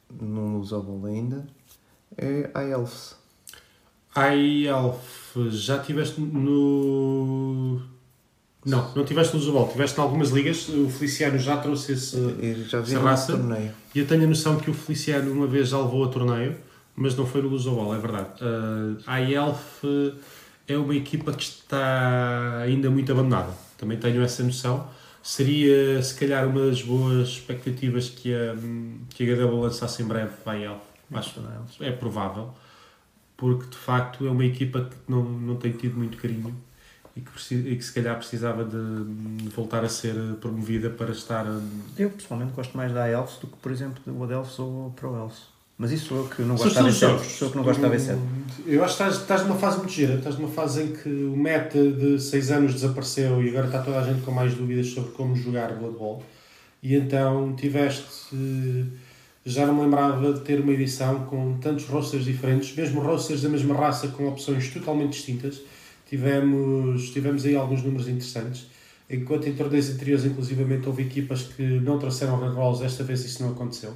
no 0.09 0.61
Usable 0.61 1.11
ainda, 1.11 1.45
é 2.17 2.49
a 2.55 2.63
Elf. 2.63 3.15
A 4.15 4.37
Elf, 4.37 5.37
já 5.51 5.81
tiveste 5.81 6.21
no. 6.21 7.83
Não, 8.65 8.95
não 8.95 9.05
tiveste 9.05 9.37
no 9.37 9.43
Usable, 9.43 9.73
tiveste 9.73 9.99
em 9.99 10.03
algumas 10.03 10.31
ligas. 10.31 10.69
O 10.69 10.89
Feliciano 10.89 11.39
já 11.41 11.57
trouxe 11.57 11.95
esse, 11.95 12.17
já 12.69 12.81
vi 12.81 12.95
essa 12.95 13.03
raça. 13.03 13.33
Torneio. 13.33 13.73
E 13.93 13.99
eu 13.99 14.07
tenho 14.07 14.23
a 14.23 14.27
noção 14.29 14.59
que 14.59 14.71
o 14.71 14.75
Feliciano 14.75 15.33
uma 15.33 15.49
vez 15.49 15.71
já 15.71 15.79
levou 15.79 16.05
a 16.05 16.09
torneio, 16.09 16.57
mas 16.95 17.17
não 17.17 17.27
foi 17.27 17.43
no 17.43 17.51
Usable, 17.51 17.97
é 17.97 17.99
verdade. 17.99 18.29
Uh, 18.45 19.03
a 19.09 19.21
Elf 19.21 19.83
é 20.69 20.77
uma 20.77 20.95
equipa 20.95 21.33
que 21.33 21.43
está 21.43 22.61
ainda 22.63 22.89
muito 22.89 23.11
abandonada 23.11 23.68
também 23.79 23.97
tenho 23.97 24.23
essa 24.23 24.43
noção. 24.43 24.87
Seria, 25.23 26.03
se 26.03 26.15
calhar, 26.15 26.47
uma 26.47 26.67
das 26.67 26.83
boas 26.83 27.29
expectativas 27.29 28.09
que 28.11 28.35
a, 28.35 28.55
que 29.11 29.31
a 29.31 29.37
HW 29.37 29.61
lançasse 29.61 30.03
em 30.03 30.07
breve 30.07 30.33
vai 30.45 30.65
ele. 30.65 30.77
Acho 31.15 31.41
que 31.79 31.85
é 31.85 31.91
provável, 31.91 32.51
porque 33.37 33.71
de 33.71 33.77
facto 33.77 34.27
é 34.27 34.31
uma 34.31 34.45
equipa 34.45 34.83
que 34.83 34.97
não, 35.09 35.23
não 35.25 35.57
tem 35.57 35.73
tido 35.73 35.97
muito 35.97 36.19
carinho 36.19 36.55
e 37.17 37.21
que, 37.21 37.55
e 37.55 37.77
que 37.77 37.83
se 37.83 37.93
calhar 37.93 38.17
precisava 38.17 38.65
de 38.65 39.49
voltar 39.49 39.85
a 39.85 39.89
ser 39.89 40.15
promovida 40.41 40.91
para 40.91 41.11
estar. 41.11 41.47
Eu 41.97 42.11
pessoalmente 42.11 42.53
gosto 42.53 42.77
mais 42.77 42.93
da 42.93 43.09
Elves 43.09 43.39
do 43.39 43.47
que, 43.47 43.57
por 43.57 43.73
exemplo, 43.73 44.03
do 44.07 44.23
Adelphos 44.23 44.59
ou 44.59 44.91
Pro 44.93 45.17
Elves. 45.17 45.58
Mas 45.79 45.93
isso 45.93 46.07
sou 46.07 46.19
eu 46.19 46.29
que 46.29 46.43
não 46.43 46.57
gosto 46.57 46.75
de 46.75 46.83
vencer. 46.83 47.19
Sou 47.21 47.47
eu 47.47 47.53
que 47.53 47.57
não 47.57 47.65
gosto 47.65 47.81
de 47.81 47.89
vencer. 47.89 48.19
Eu 48.67 48.85
acho 48.85 48.97
que 48.97 49.03
estás, 49.05 49.23
estás 49.23 49.43
numa 49.43 49.57
fase 49.57 49.79
muito 49.79 49.93
gira. 49.93 50.15
Estás 50.15 50.37
numa 50.37 50.49
fase 50.49 50.83
em 50.83 50.93
que 50.93 51.09
o 51.09 51.37
meta 51.37 51.81
de 51.81 52.21
6 52.21 52.51
anos 52.51 52.75
desapareceu 52.75 53.41
e 53.45 53.49
agora 53.51 53.67
está 53.67 53.81
toda 53.81 54.01
a 54.01 54.03
gente 54.03 54.23
com 54.23 54.33
mais 54.33 54.55
dúvidas 54.55 54.89
sobre 54.89 55.13
como 55.13 55.37
jogar 55.37 55.73
Blood 55.75 55.97
Bowl. 55.97 56.23
E 56.83 56.97
então 56.97 57.55
tiveste. 57.55 58.17
Já 59.45 59.67
não 59.67 59.75
me 59.77 59.83
lembrava 59.83 60.33
de 60.33 60.41
ter 60.41 60.61
uma 60.61 60.73
edição 60.73 61.25
com 61.27 61.57
tantos 61.59 61.87
rosters 61.87 62.25
diferentes, 62.25 62.75
mesmo 62.75 63.01
rosters 63.01 63.41
da 63.43 63.49
mesma 63.49 63.75
raça 63.75 64.09
com 64.09 64.27
opções 64.27 64.69
totalmente 64.71 65.13
distintas. 65.13 65.63
Tivemos, 66.09 67.11
tivemos 67.11 67.45
aí 67.47 67.55
alguns 67.55 67.85
números 67.85 68.09
interessantes. 68.09 68.67
Enquanto 69.09 69.49
em 69.49 69.55
torneios 69.55 69.89
anteriores, 69.91 70.25
inclusivamente, 70.25 70.87
houve 70.89 71.03
equipas 71.05 71.45
que 71.45 71.63
não 71.63 71.99
trouxeram 71.99 72.39
rerolls, 72.41 72.85
esta 72.85 73.05
vez 73.05 73.25
isso 73.25 73.43
não 73.43 73.53
aconteceu. 73.53 73.95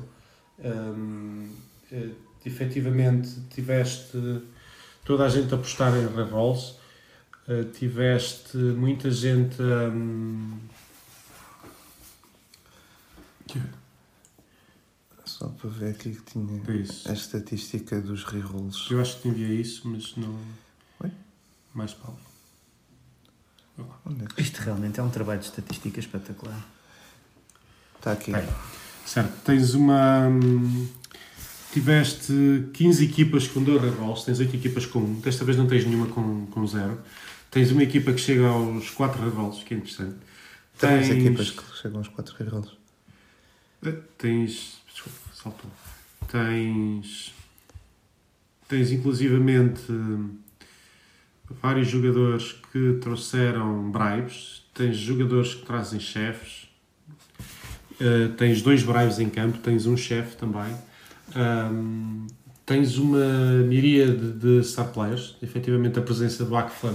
Um, 0.64 1.48
uh, 1.92 2.14
efetivamente, 2.44 3.30
tiveste 3.50 4.42
toda 5.04 5.24
a 5.24 5.28
gente 5.28 5.52
a 5.52 5.56
apostar 5.56 5.94
em 5.96 6.06
rerolls, 6.06 6.76
uh, 7.48 7.64
tiveste 7.72 8.56
muita 8.56 9.10
gente. 9.10 9.60
Um, 9.62 10.58
Só 15.24 15.48
para 15.48 15.70
ver 15.70 15.90
aqui 15.90 16.14
que 16.14 16.22
tinha 16.22 16.62
isso. 16.80 17.08
a 17.08 17.12
estatística 17.12 18.00
dos 18.00 18.24
rerolls. 18.24 18.90
Eu 18.90 19.00
acho 19.00 19.16
que 19.16 19.22
te 19.22 19.28
enviei 19.28 19.60
isso, 19.60 19.88
mas 19.88 20.16
não. 20.16 20.38
Oi? 21.00 21.10
Mais 21.74 21.92
Paulo. 21.94 22.18
Onde 24.04 24.24
é 24.24 24.26
que 24.26 24.40
Isto 24.40 24.58
realmente 24.58 25.00
é 25.00 25.02
um 25.02 25.10
trabalho 25.10 25.40
de 25.40 25.46
estatística 25.46 25.98
espetacular. 25.98 26.64
está 27.96 28.12
aqui? 28.12 28.32
Bem, 28.32 28.46
certo, 29.06 29.32
tens 29.44 29.74
uma. 29.74 30.28
Tiveste 31.72 32.68
15 32.74 33.04
equipas 33.04 33.48
com 33.48 33.62
2 33.62 33.80
rerolls, 33.80 34.24
tens 34.26 34.38
8 34.38 34.54
equipas 34.56 34.84
com 34.84 34.98
1, 34.98 35.20
desta 35.20 35.42
vez 35.44 35.56
não 35.56 35.66
tens 35.66 35.86
nenhuma 35.86 36.06
com, 36.06 36.44
com 36.46 36.66
0. 36.66 36.98
Tens 37.50 37.70
uma 37.70 37.82
equipa 37.82 38.12
que 38.12 38.20
chega 38.20 38.46
aos 38.46 38.90
4 38.90 39.22
rerolls, 39.22 39.64
que 39.64 39.72
é 39.72 39.76
interessante. 39.78 40.16
Três 40.78 41.08
Tens- 41.08 41.24
equipas 41.24 41.50
que 41.50 41.62
chegam 41.80 41.98
aos 41.98 42.08
4 42.08 42.34
rerolls. 42.36 42.72
Eh, 43.86 43.94
Tens. 44.18 44.78
Desculpa, 44.92 45.18
saltou. 45.34 45.70
Tens. 46.30 47.32
Tens 48.68 48.90
inclusivamente 48.90 49.90
hum, 49.90 50.36
vários 51.62 51.88
jogadores 51.88 52.52
que 52.70 52.98
trouxeram 53.00 53.90
bribes. 53.90 54.62
Tens 54.74 54.96
jogadores 54.96 55.54
que 55.54 55.64
trazem 55.66 56.00
chefes. 56.00 56.68
Eh, 58.00 58.28
tens 58.36 58.60
dois 58.62 58.82
bribes 58.82 59.18
em 59.18 59.28
campo. 59.30 59.58
Tens 59.58 59.86
um 59.86 59.96
chefe 59.96 60.36
também. 60.36 60.74
Hum, 61.36 62.26
tens 62.66 62.98
uma 62.98 63.52
miríade 63.66 64.32
de 64.32 64.62
star 64.62 64.88
players. 64.88 65.36
Efetivamente, 65.42 65.98
a 65.98 66.02
presença 66.02 66.44
do 66.44 66.56
Akfam 66.56 66.94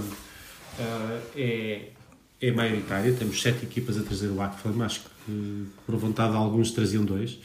eh, 0.78 1.20
é, 1.36 2.46
é 2.48 2.52
maioritária. 2.52 3.12
Temos 3.12 3.40
sete 3.40 3.64
equipas 3.64 3.98
a 3.98 4.02
trazer 4.02 4.28
o 4.28 4.40
Akfam. 4.40 4.84
Acho 4.84 5.00
que 5.00 5.17
por 5.86 5.96
vontade 5.96 6.30
de 6.32 6.36
alguns 6.36 6.70
traziam 6.70 7.04
dois. 7.04 7.38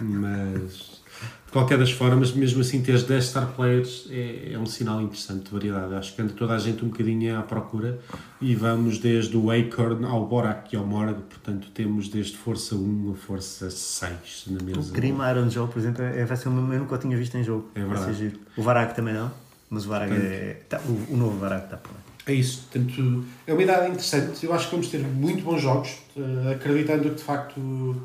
Mas 0.00 1.00
de 1.46 1.52
qualquer 1.52 1.76
das 1.78 1.90
formas, 1.92 2.32
mesmo 2.32 2.62
assim, 2.62 2.82
teres 2.82 3.02
10 3.02 3.24
star 3.24 3.46
players 3.54 4.08
é, 4.10 4.52
é 4.54 4.58
um 4.58 4.64
sinal 4.66 5.00
interessante 5.02 5.44
de 5.44 5.50
variedade. 5.50 5.94
Acho 5.94 6.14
que 6.14 6.22
anda 6.22 6.32
toda 6.32 6.54
a 6.54 6.58
gente 6.58 6.84
um 6.84 6.88
bocadinho 6.88 7.38
à 7.38 7.42
procura 7.42 8.00
e 8.40 8.54
vamos 8.54 8.98
desde 8.98 9.36
o 9.36 9.50
Acorn 9.50 10.04
ao 10.06 10.26
Borak 10.26 10.74
e 10.74 10.78
ao 10.78 10.86
Morg. 10.86 11.14
Portanto, 11.28 11.68
temos 11.74 12.08
desde 12.08 12.36
Força 12.38 12.74
1 12.74 13.12
a 13.12 13.14
Força 13.16 13.70
6 13.70 14.44
na 14.48 14.60
O 14.60 14.64
mesa. 14.64 14.92
Grim 14.92 15.16
Iron 15.30 15.50
Joe, 15.50 15.68
por 15.68 15.78
exemplo, 15.78 16.02
é, 16.02 16.24
vai 16.24 16.36
ser 16.36 16.48
o 16.48 16.52
mesmo 16.52 16.86
que 16.86 16.94
eu 16.94 16.98
tinha 16.98 17.16
visto 17.16 17.36
em 17.36 17.44
jogo. 17.44 17.68
É 17.74 17.84
verdade. 17.84 18.32
O 18.56 18.62
Varag 18.62 18.94
também 18.94 19.12
não, 19.14 19.30
mas 19.68 19.84
o 19.84 19.88
Varag 19.90 20.10
Portanto- 20.10 20.32
é. 20.32 20.54
tá- 20.68 20.80
o, 20.86 21.12
o 21.12 21.16
novo 21.16 21.38
Varag 21.38 21.64
está 21.64 21.76
por. 21.76 21.92
É 22.26 22.32
isso, 22.32 22.68
portanto, 22.70 23.24
é 23.46 23.52
uma 23.52 23.62
idade 23.62 23.86
interessante. 23.86 24.44
Eu 24.44 24.52
acho 24.52 24.66
que 24.66 24.70
vamos 24.72 24.88
ter 24.88 25.00
muito 25.00 25.42
bons 25.42 25.60
jogos, 25.60 25.98
eh, 26.16 26.52
acreditando 26.54 27.10
que 27.10 27.16
de 27.16 27.22
facto 27.22 28.00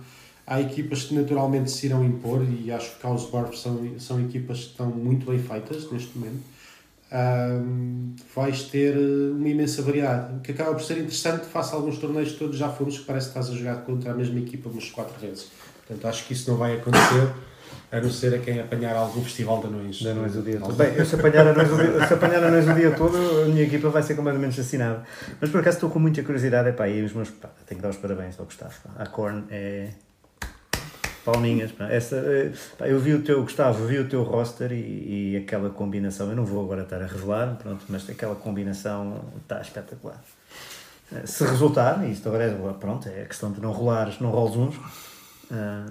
há 0.45 0.59
equipas 0.59 1.03
que 1.03 1.13
naturalmente 1.13 1.69
se 1.69 1.85
irão 1.85 2.03
impor 2.03 2.43
e 2.43 2.71
acho 2.71 2.95
que 2.95 3.31
Barf 3.31 3.55
são, 3.55 3.99
são 3.99 4.19
equipas 4.21 4.59
que 4.59 4.69
estão 4.71 4.87
muito 4.87 5.29
bem 5.29 5.39
feitas 5.39 5.91
neste 5.91 6.17
momento. 6.17 6.41
Ahm, 7.11 8.15
vais 8.35 8.63
ter 8.63 8.95
eh, 8.95 9.31
uma 9.31 9.47
imensa 9.47 9.81
variedade, 9.81 10.35
o 10.35 10.39
que 10.41 10.51
acaba 10.51 10.73
por 10.73 10.83
ser 10.83 10.97
interessante 10.97 11.45
face 11.45 11.73
a 11.73 11.75
alguns 11.75 11.97
torneios 11.99 12.33
todos 12.33 12.57
já 12.57 12.69
fomos, 12.69 12.97
que 12.97 13.05
parece 13.05 13.31
que 13.31 13.37
estás 13.37 13.49
a 13.49 13.57
jogar 13.57 13.83
contra 13.85 14.11
a 14.11 14.13
mesma 14.15 14.39
equipa 14.39 14.67
umas 14.67 14.89
quatro 14.89 15.17
vezes. 15.19 15.47
Portanto, 15.85 16.05
acho 16.07 16.25
que 16.25 16.33
isso 16.33 16.49
não 16.49 16.57
vai 16.57 16.75
acontecer, 16.75 17.33
a 17.89 18.01
não 18.01 18.09
ser 18.09 18.35
a 18.35 18.39
quem 18.39 18.59
apanhar 18.59 18.95
algum 18.95 19.23
festival 19.23 19.61
de 19.61 19.67
anões. 19.67 20.01
Da 20.01 20.13
noite 20.13 20.37
o 20.37 20.41
dia 20.41 20.59
todo. 20.59 20.75
Bem, 20.75 20.93
eu 20.95 21.05
se 21.05 21.15
apanhar 21.15 21.47
anões 21.47 21.71
o 21.71 21.77
dia, 21.77 22.07
se 22.07 22.13
apanhar 22.13 22.43
anões 22.43 22.67
o 22.67 22.73
dia 22.73 22.91
todo, 22.91 23.17
a 23.43 23.45
minha 23.45 23.63
equipa 23.63 23.89
vai 23.89 24.03
ser 24.03 24.15
completamente 24.15 24.59
assassinada. 24.59 25.03
Mas 25.39 25.49
por 25.49 25.61
acaso 25.61 25.77
estou 25.77 25.89
com 25.89 25.99
muita 25.99 26.21
curiosidade. 26.21 26.69
Epá, 26.69 26.87
e 26.89 27.01
os 27.01 27.13
meus, 27.13 27.29
pá, 27.29 27.49
tenho 27.65 27.79
que 27.79 27.83
dar 27.83 27.89
os 27.89 27.97
parabéns 27.97 28.37
ao 28.39 28.45
Gustavo. 28.45 28.73
A 28.97 29.05
Korn 29.05 29.45
é. 29.49 29.89
Palminhas, 31.23 31.71
pá. 31.71 31.89
Essa, 31.89 32.17
eh, 32.17 32.51
pá, 32.77 32.87
eu 32.87 32.99
vi 32.99 33.13
o 33.13 33.21
teu, 33.21 33.41
Gustavo, 33.43 33.85
vi 33.85 33.99
o 33.99 34.07
teu 34.07 34.23
roster 34.23 34.71
e, 34.71 35.33
e 35.33 35.37
aquela 35.37 35.69
combinação. 35.69 36.29
Eu 36.29 36.35
não 36.35 36.45
vou 36.45 36.63
agora 36.63 36.83
estar 36.83 37.01
a 37.01 37.05
revelar, 37.05 37.55
pronto, 37.55 37.83
mas 37.89 38.09
aquela 38.09 38.35
combinação 38.35 39.25
está 39.41 39.61
espetacular. 39.61 40.21
Eh, 41.13 41.25
Se 41.25 41.45
resultar, 41.45 42.05
e 42.05 42.11
isto 42.11 42.27
agora 42.27 42.45
é, 42.45 42.73
pronto, 42.73 43.07
é 43.07 43.23
questão 43.23 43.51
de 43.51 43.61
não 43.61 43.71
rolares, 43.71 44.19
não 44.19 44.29
roles 44.29 44.55
uns, 44.55 44.75
ah, 45.51 45.85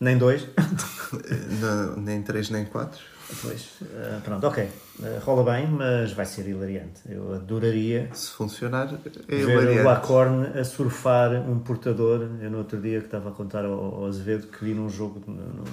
nem 0.00 0.18
dois, 0.18 0.46
Não, 1.60 1.96
nem 1.96 2.22
3 2.22 2.50
nem 2.50 2.64
4. 2.64 3.00
Pois, 3.42 3.70
eh, 3.82 4.20
pronto, 4.24 4.46
ok. 4.46 4.68
Eh, 5.02 5.18
rola 5.24 5.52
bem, 5.52 5.66
mas 5.66 6.12
vai 6.12 6.24
ser 6.26 6.46
hilariante. 6.46 7.00
Eu 7.08 7.34
adoraria 7.34 8.08
Se 8.12 8.30
funcionar, 8.30 8.86
é 8.94 8.98
ver 9.36 9.46
o 9.46 9.50
hilariante. 9.50 9.88
Acorn 9.88 10.46
a 10.58 10.64
surfar 10.64 11.32
um 11.32 11.58
portador. 11.58 12.28
Eu 12.40 12.50
no 12.50 12.58
outro 12.58 12.80
dia 12.80 13.00
que 13.00 13.06
estava 13.06 13.30
a 13.30 13.32
contar 13.32 13.64
ao, 13.64 13.72
ao 13.72 14.06
Azevedo 14.06 14.46
que 14.46 14.64
vi 14.64 14.74
num 14.74 14.88
jogo 14.88 15.22
no, 15.26 15.34
no- 15.34 15.64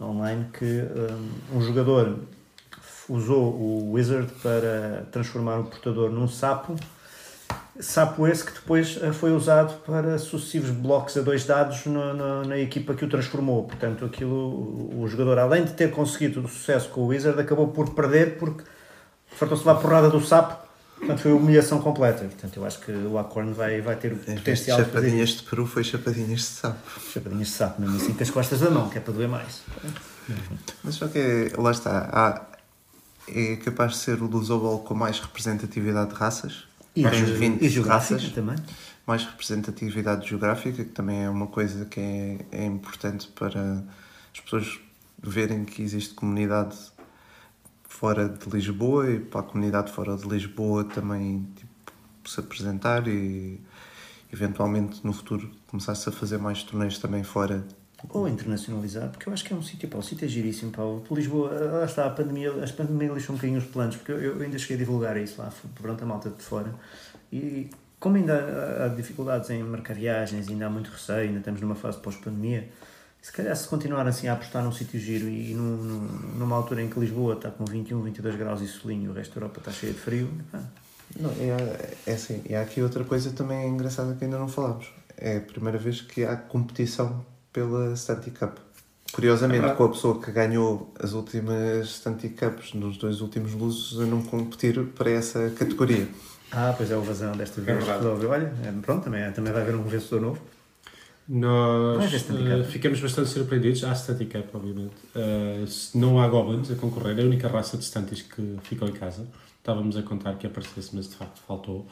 no- 0.00 0.06
online 0.10 0.46
que 0.52 0.82
um, 1.52 1.58
um 1.58 1.62
jogador 1.62 2.18
usou 3.08 3.52
o 3.54 3.92
Wizard 3.92 4.28
para 4.42 5.06
transformar 5.12 5.58
o 5.60 5.64
portador 5.64 6.10
num 6.10 6.26
sapo. 6.26 6.74
Sapo 7.80 8.26
esse 8.26 8.44
que 8.44 8.52
depois 8.52 8.98
eh, 9.02 9.12
foi 9.12 9.32
usado 9.32 9.80
para 9.80 10.18
sucessivos 10.18 10.70
blocos 10.70 11.16
a 11.16 11.22
dois 11.22 11.44
dados 11.46 11.86
na, 11.86 12.12
na, 12.12 12.44
na 12.44 12.58
equipa 12.58 12.92
que 12.94 13.04
o 13.04 13.08
transformou. 13.08 13.64
Portanto, 13.64 14.04
aquilo, 14.04 15.00
o, 15.00 15.08
jogador, 15.08 15.38
além 15.38 15.64
de 15.64 15.72
ter 15.72 15.90
conseguido 15.90 16.42
o 16.42 16.48
sucesso 16.48 16.90
com 16.90 17.00
o 17.00 17.06
Wizard, 17.06 17.40
acabou 17.40 17.68
por 17.68 17.94
perder 17.94 18.36
porque 18.38 18.62
fartou-se 19.36 19.66
lá 19.66 19.72
a 19.72 19.76
porrada 19.76 20.10
do 20.10 20.20
sapo. 20.20 20.62
Portanto, 20.98 21.20
foi 21.20 21.32
humilhação 21.32 21.80
completa. 21.80 22.24
Portanto, 22.24 22.56
eu 22.58 22.64
acho 22.66 22.78
que 22.78 22.92
o 22.92 23.18
Acorn 23.18 23.52
vai, 23.54 23.80
vai 23.80 23.96
ter 23.96 24.12
o 24.12 24.16
de 24.16 24.34
potencial 24.34 24.78
de 24.78 24.84
chapadinhas 24.84 25.30
de 25.30 25.42
peru, 25.42 25.66
foi 25.66 25.82
chapadinhas 25.82 26.40
de 26.40 26.46
sapo. 26.46 27.00
chapadinhas 27.10 27.48
de 27.48 27.54
sapo, 27.54 27.80
mesmo 27.80 27.96
assim, 27.96 28.12
com 28.12 28.22
as 28.22 28.30
costas 28.30 28.60
da 28.60 28.70
mão, 28.70 28.90
que 28.90 28.98
é 28.98 29.00
para 29.00 29.14
doer 29.14 29.28
mais. 29.28 29.62
Mas 30.84 30.94
só 30.96 31.08
que 31.08 31.18
é, 31.18 31.52
lá 31.58 31.70
está, 31.70 32.08
há, 32.12 32.42
é 33.28 33.56
capaz 33.56 33.92
de 33.92 33.98
ser 33.98 34.22
o 34.22 34.26
Losobol 34.26 34.80
com 34.80 34.94
mais 34.94 35.18
representatividade 35.18 36.10
de 36.10 36.16
raças. 36.16 36.64
E, 36.94 37.02
20 37.02 37.62
e 37.62 37.68
geográfica 37.68 38.14
raças. 38.14 38.32
também. 38.32 38.56
mais 39.06 39.24
representatividade 39.24 40.28
geográfica, 40.28 40.84
que 40.84 40.90
também 40.90 41.22
é 41.22 41.30
uma 41.30 41.46
coisa 41.46 41.84
que 41.86 42.00
é, 42.00 42.38
é 42.52 42.64
importante 42.66 43.28
para 43.28 43.82
as 44.32 44.40
pessoas 44.40 44.78
verem 45.22 45.64
que 45.64 45.82
existe 45.82 46.14
comunidade 46.14 46.76
fora 47.84 48.28
de 48.28 48.48
Lisboa 48.50 49.10
e 49.10 49.20
para 49.20 49.40
a 49.40 49.44
comunidade 49.44 49.92
fora 49.92 50.16
de 50.16 50.26
Lisboa 50.28 50.84
também 50.84 51.46
tipo, 51.54 52.28
se 52.28 52.40
apresentar 52.40 53.06
e 53.06 53.60
eventualmente 54.32 55.04
no 55.04 55.12
futuro 55.12 55.50
começar-se 55.66 56.08
a 56.08 56.12
fazer 56.12 56.38
mais 56.38 56.62
torneios 56.62 56.98
também 56.98 57.22
fora. 57.22 57.64
Ou 58.08 58.28
internacionalizar, 58.28 59.08
porque 59.10 59.28
eu 59.28 59.32
acho 59.32 59.44
que 59.44 59.52
é 59.52 59.56
um 59.56 59.62
sítio, 59.62 59.88
pá, 59.88 59.98
o 59.98 60.02
sítio 60.02 60.24
é 60.24 60.28
giríssimo, 60.28 60.70
pá. 60.72 60.82
Lisboa, 61.14 61.50
lá 61.50 61.84
está, 61.84 62.06
a 62.06 62.10
pandemia, 62.10 62.50
a 62.50 62.72
pandemia 62.72 63.12
lixou 63.12 63.34
um 63.34 63.36
bocadinho 63.38 63.58
os 63.58 63.66
planos, 63.66 63.96
porque 63.96 64.12
eu, 64.12 64.20
eu 64.20 64.42
ainda 64.42 64.58
cheguei 64.58 64.76
a 64.76 64.78
divulgar 64.80 65.16
isso 65.16 65.40
lá, 65.40 65.52
pronto, 65.80 66.02
a 66.02 66.06
malta 66.06 66.30
de 66.30 66.42
fora. 66.42 66.74
E 67.32 67.70
como 68.00 68.16
ainda 68.16 68.84
há, 68.84 68.88
dificuldades 68.88 69.48
em 69.50 69.62
marcar 69.62 69.94
viagens, 69.94 70.48
ainda 70.48 70.66
há 70.66 70.70
muito 70.70 70.90
receio, 70.90 71.20
ainda 71.28 71.38
estamos 71.38 71.60
numa 71.60 71.76
fase 71.76 71.98
pós-pandemia, 71.98 72.68
se 73.22 73.32
calhar 73.32 73.54
se 73.54 73.68
continuar 73.68 74.04
assim 74.08 74.26
a 74.26 74.32
apostar 74.32 74.64
num 74.64 74.72
sítio 74.72 74.98
giro 74.98 75.28
e 75.28 75.54
num, 75.54 75.76
num- 75.76 76.08
numa 76.38 76.56
altura 76.56 76.82
em 76.82 76.90
que 76.90 76.98
Lisboa 76.98 77.34
está 77.34 77.50
com 77.52 77.64
21, 77.64 78.02
22 78.02 78.34
graus 78.34 78.60
e 78.60 78.66
solinho 78.66 79.04
e 79.04 79.08
o 79.08 79.12
resto 79.12 79.34
da 79.34 79.42
Europa 79.42 79.60
está 79.60 79.70
cheia 79.70 79.92
de 79.92 79.98
frio, 80.00 80.28
pá, 80.50 80.60
Não, 81.20 81.30
é, 81.30 81.94
é 82.04 82.12
assim, 82.14 82.42
e 82.48 82.54
há 82.56 82.62
aqui 82.62 82.82
outra 82.82 83.04
coisa 83.04 83.30
também 83.30 83.68
engraçada 83.68 84.14
que 84.16 84.24
ainda 84.24 84.38
não 84.38 84.48
falámos. 84.48 84.86
É 85.16 85.36
a 85.36 85.40
primeira 85.40 85.78
vez 85.78 86.00
que 86.00 86.24
há 86.24 86.34
competição 86.36 87.24
pela 87.52 87.92
Stanty 87.94 88.30
Cup. 88.30 88.58
Curiosamente, 89.12 89.66
É 89.66 89.74
com 89.74 89.84
a 89.84 89.88
pessoa 89.90 90.20
que 90.20 90.30
ganhou 90.32 90.90
as 90.98 91.12
últimas 91.12 91.86
Stanty 91.88 92.30
Cups 92.30 92.72
nos 92.72 92.96
dois 92.96 93.20
últimos 93.20 93.52
luzes 93.52 94.00
a 94.00 94.06
não 94.06 94.22
competir 94.22 94.82
para 94.96 95.10
essa 95.10 95.50
categoria. 95.50 96.08
Ah, 96.50 96.72
pois 96.76 96.90
é 96.90 96.96
o 96.96 97.02
vazão 97.02 97.32
desta 97.32 97.60
vez. 97.60 97.76
verdade. 97.78 98.02
resolveu. 98.02 98.30
Olha, 98.30 98.52
é, 98.64 98.72
pronto, 98.80 99.04
também, 99.04 99.30
também 99.32 99.52
vai 99.52 99.62
haver 99.62 99.74
um 99.74 99.82
vencedor 99.84 100.20
novo. 100.20 100.40
Nós 101.28 102.12
Stanley 102.12 102.62
Cup. 102.62 102.70
ficamos 102.70 103.00
bastante 103.00 103.28
surpreendidos. 103.30 103.84
Há 103.84 103.94
Static 103.94 104.30
Cup, 104.32 104.54
obviamente. 104.54 104.94
Se 105.68 105.96
não 105.96 106.20
há 106.20 106.26
Goblins 106.28 106.70
a 106.70 106.74
concorrer, 106.74 107.18
é 107.18 107.22
a 107.22 107.24
única 107.26 107.48
raça 107.48 107.76
de 107.76 107.84
Stantis 107.84 108.22
que 108.22 108.56
ficou 108.64 108.88
em 108.88 108.92
casa. 108.92 109.26
Estávamos 109.58 109.96
a 109.96 110.02
contar 110.02 110.34
que 110.36 110.46
aparecesse, 110.46 110.90
mas 110.94 111.08
de 111.08 111.16
facto 111.16 111.40
faltou. 111.46 111.86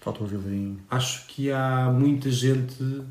Falta 0.00 0.24
o 0.24 0.26
Vilverinho. 0.26 0.78
acho 0.90 1.26
que 1.26 1.50
há 1.52 1.90
muita 1.92 2.30
gente 2.30 3.02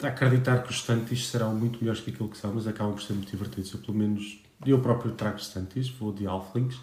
a 0.00 0.06
acreditar 0.08 0.62
que 0.62 0.70
os 0.70 0.76
Stantis 0.76 1.28
serão 1.28 1.54
muito 1.54 1.78
melhores 1.80 2.00
que 2.00 2.10
aquilo 2.10 2.28
que 2.28 2.38
são, 2.38 2.54
mas 2.54 2.66
acabam 2.66 2.94
por 2.94 3.02
ser 3.02 3.12
muito 3.12 3.30
divertidos. 3.30 3.72
Eu, 3.72 3.80
pelo 3.80 3.96
menos, 3.96 4.38
eu 4.66 4.80
próprio 4.80 5.12
trago 5.12 5.38
Stantis, 5.38 5.88
vou 5.90 6.12
de 6.12 6.26
Halflings, 6.26 6.76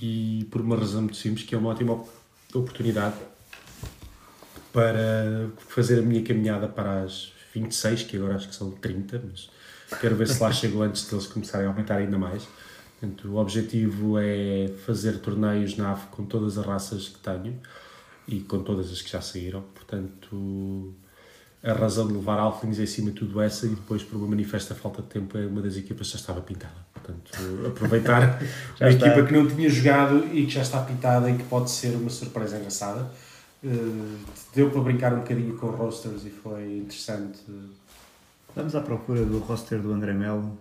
e 0.00 0.46
por 0.50 0.60
uma 0.60 0.76
razão 0.76 1.02
muito 1.02 1.16
simples, 1.16 1.46
que 1.46 1.54
é 1.54 1.58
uma 1.58 1.70
ótima 1.70 1.92
op- 1.92 2.08
oportunidade 2.54 3.16
para 4.72 5.50
fazer 5.68 5.98
a 6.00 6.02
minha 6.02 6.22
caminhada 6.22 6.66
para 6.66 7.02
as 7.02 7.32
26, 7.54 8.02
que 8.04 8.16
agora 8.16 8.34
acho 8.36 8.48
que 8.48 8.54
são 8.54 8.70
30, 8.72 9.22
mas 9.30 9.48
quero 10.00 10.16
ver 10.16 10.26
se 10.26 10.42
lá 10.42 10.50
chego 10.50 10.82
antes 10.82 11.08
deles 11.08 11.26
começarem 11.26 11.66
a 11.66 11.70
aumentar 11.70 11.96
ainda 11.98 12.18
mais. 12.18 12.46
Portanto, 12.98 13.28
o 13.28 13.36
objetivo 13.36 14.18
é 14.18 14.68
fazer 14.84 15.18
torneios 15.18 15.76
na 15.76 15.92
AF 15.92 16.06
com 16.08 16.24
todas 16.24 16.58
as 16.58 16.66
raças 16.66 17.08
que 17.08 17.18
tenho 17.18 17.60
e 18.26 18.40
com 18.40 18.62
todas 18.62 18.90
as 18.90 19.02
que 19.02 19.10
já 19.10 19.20
saíram. 19.20 19.62
Portanto, 19.74 20.94
a 21.64 21.72
razão 21.72 22.06
de 22.06 22.12
levar 22.12 22.38
Alphins 22.38 22.78
é 22.78 22.82
acima 22.82 23.10
de 23.10 23.16
tudo 23.16 23.40
essa 23.40 23.64
e 23.64 23.70
depois, 23.70 24.02
por 24.02 24.16
uma 24.16 24.28
manifesta 24.28 24.74
falta 24.74 25.00
de 25.00 25.08
tempo, 25.08 25.38
é 25.38 25.46
uma 25.46 25.62
das 25.62 25.76
equipas 25.76 26.08
que 26.08 26.12
já 26.12 26.20
estava 26.20 26.42
pintada. 26.42 26.74
Portanto, 26.92 27.32
aproveitar 27.66 28.38
a 28.80 28.90
equipa 28.90 29.22
que 29.22 29.32
não 29.32 29.46
tinha 29.46 29.68
jogado 29.70 30.26
e 30.30 30.44
que 30.44 30.50
já 30.50 30.60
está 30.60 30.82
pintada 30.82 31.30
e 31.30 31.36
que 31.36 31.44
pode 31.44 31.70
ser 31.70 31.96
uma 31.96 32.10
surpresa 32.10 32.58
engraçada. 32.58 33.10
Uh, 33.62 34.18
deu 34.54 34.70
para 34.70 34.82
brincar 34.82 35.14
um 35.14 35.20
bocadinho 35.20 35.56
com 35.56 35.68
rosters 35.68 36.26
e 36.26 36.30
foi 36.30 36.78
interessante. 36.78 37.40
Vamos 38.54 38.74
à 38.74 38.82
procura 38.82 39.24
do 39.24 39.38
roster 39.38 39.80
do 39.80 39.90
André 39.90 40.12
Melo. 40.12 40.58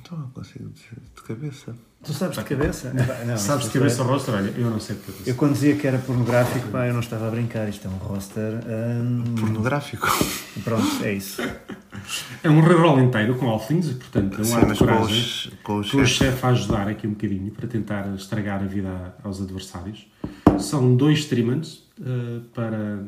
Então, 0.00 0.18
não 0.18 0.28
consigo 0.30 0.68
dizer 0.70 0.98
de 1.14 1.22
cabeça. 1.22 1.74
Tu 2.02 2.12
sabes 2.12 2.36
de 2.36 2.44
cabeça? 2.44 2.92
Não, 3.26 3.36
sabes 3.38 3.66
de 3.66 3.72
cabeça 3.72 4.02
o 4.02 4.06
roster? 4.06 4.34
Olha, 4.34 4.52
eu 4.56 4.68
não 4.68 4.80
sei 4.80 4.96
de 4.96 5.02
cabeça. 5.02 5.30
Eu 5.30 5.36
quando 5.36 5.52
dizia 5.52 5.76
que 5.76 5.86
era 5.86 5.98
pornográfico, 5.98 6.68
pá, 6.68 6.86
eu 6.86 6.92
não 6.92 7.00
estava 7.00 7.28
a 7.28 7.30
brincar. 7.30 7.68
Isto 7.68 7.86
é 7.86 7.90
um 7.90 7.96
roster. 7.96 8.60
Um... 8.66 9.34
Pornográfico? 9.36 10.08
Pronto, 10.64 11.04
é 11.04 11.14
isso. 11.14 11.40
É 12.42 12.50
um 12.50 12.60
reroll 12.60 13.00
inteiro 13.00 13.36
com 13.36 13.48
alfins 13.48 13.88
e, 13.88 13.94
portanto, 13.94 14.42
é 14.42 14.44
um 14.44 14.56
ato 14.56 14.72
de 14.72 14.78
coragem. 14.78 15.52
Com, 15.62 15.76
o 15.76 15.84
chefe. 15.84 16.06
chefe 16.06 16.46
a 16.46 16.48
ajudar 16.48 16.88
aqui 16.88 17.06
um 17.06 17.10
bocadinho 17.10 17.52
para 17.52 17.68
tentar 17.68 18.12
estragar 18.14 18.60
a 18.62 18.66
vida 18.66 19.14
aos 19.22 19.40
adversários. 19.40 20.10
São 20.58 20.96
dois 20.96 21.20
streamers 21.20 21.84
uh, 22.00 22.40
para, 22.52 22.98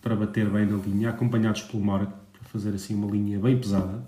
para 0.00 0.14
bater 0.14 0.48
bem 0.48 0.64
na 0.64 0.76
linha, 0.76 1.10
acompanhados 1.10 1.62
pelo 1.62 1.82
Mora, 1.82 2.06
para 2.06 2.48
fazer 2.52 2.72
assim 2.74 2.94
uma 2.94 3.10
linha 3.10 3.38
bem 3.40 3.58
pesada, 3.58 4.04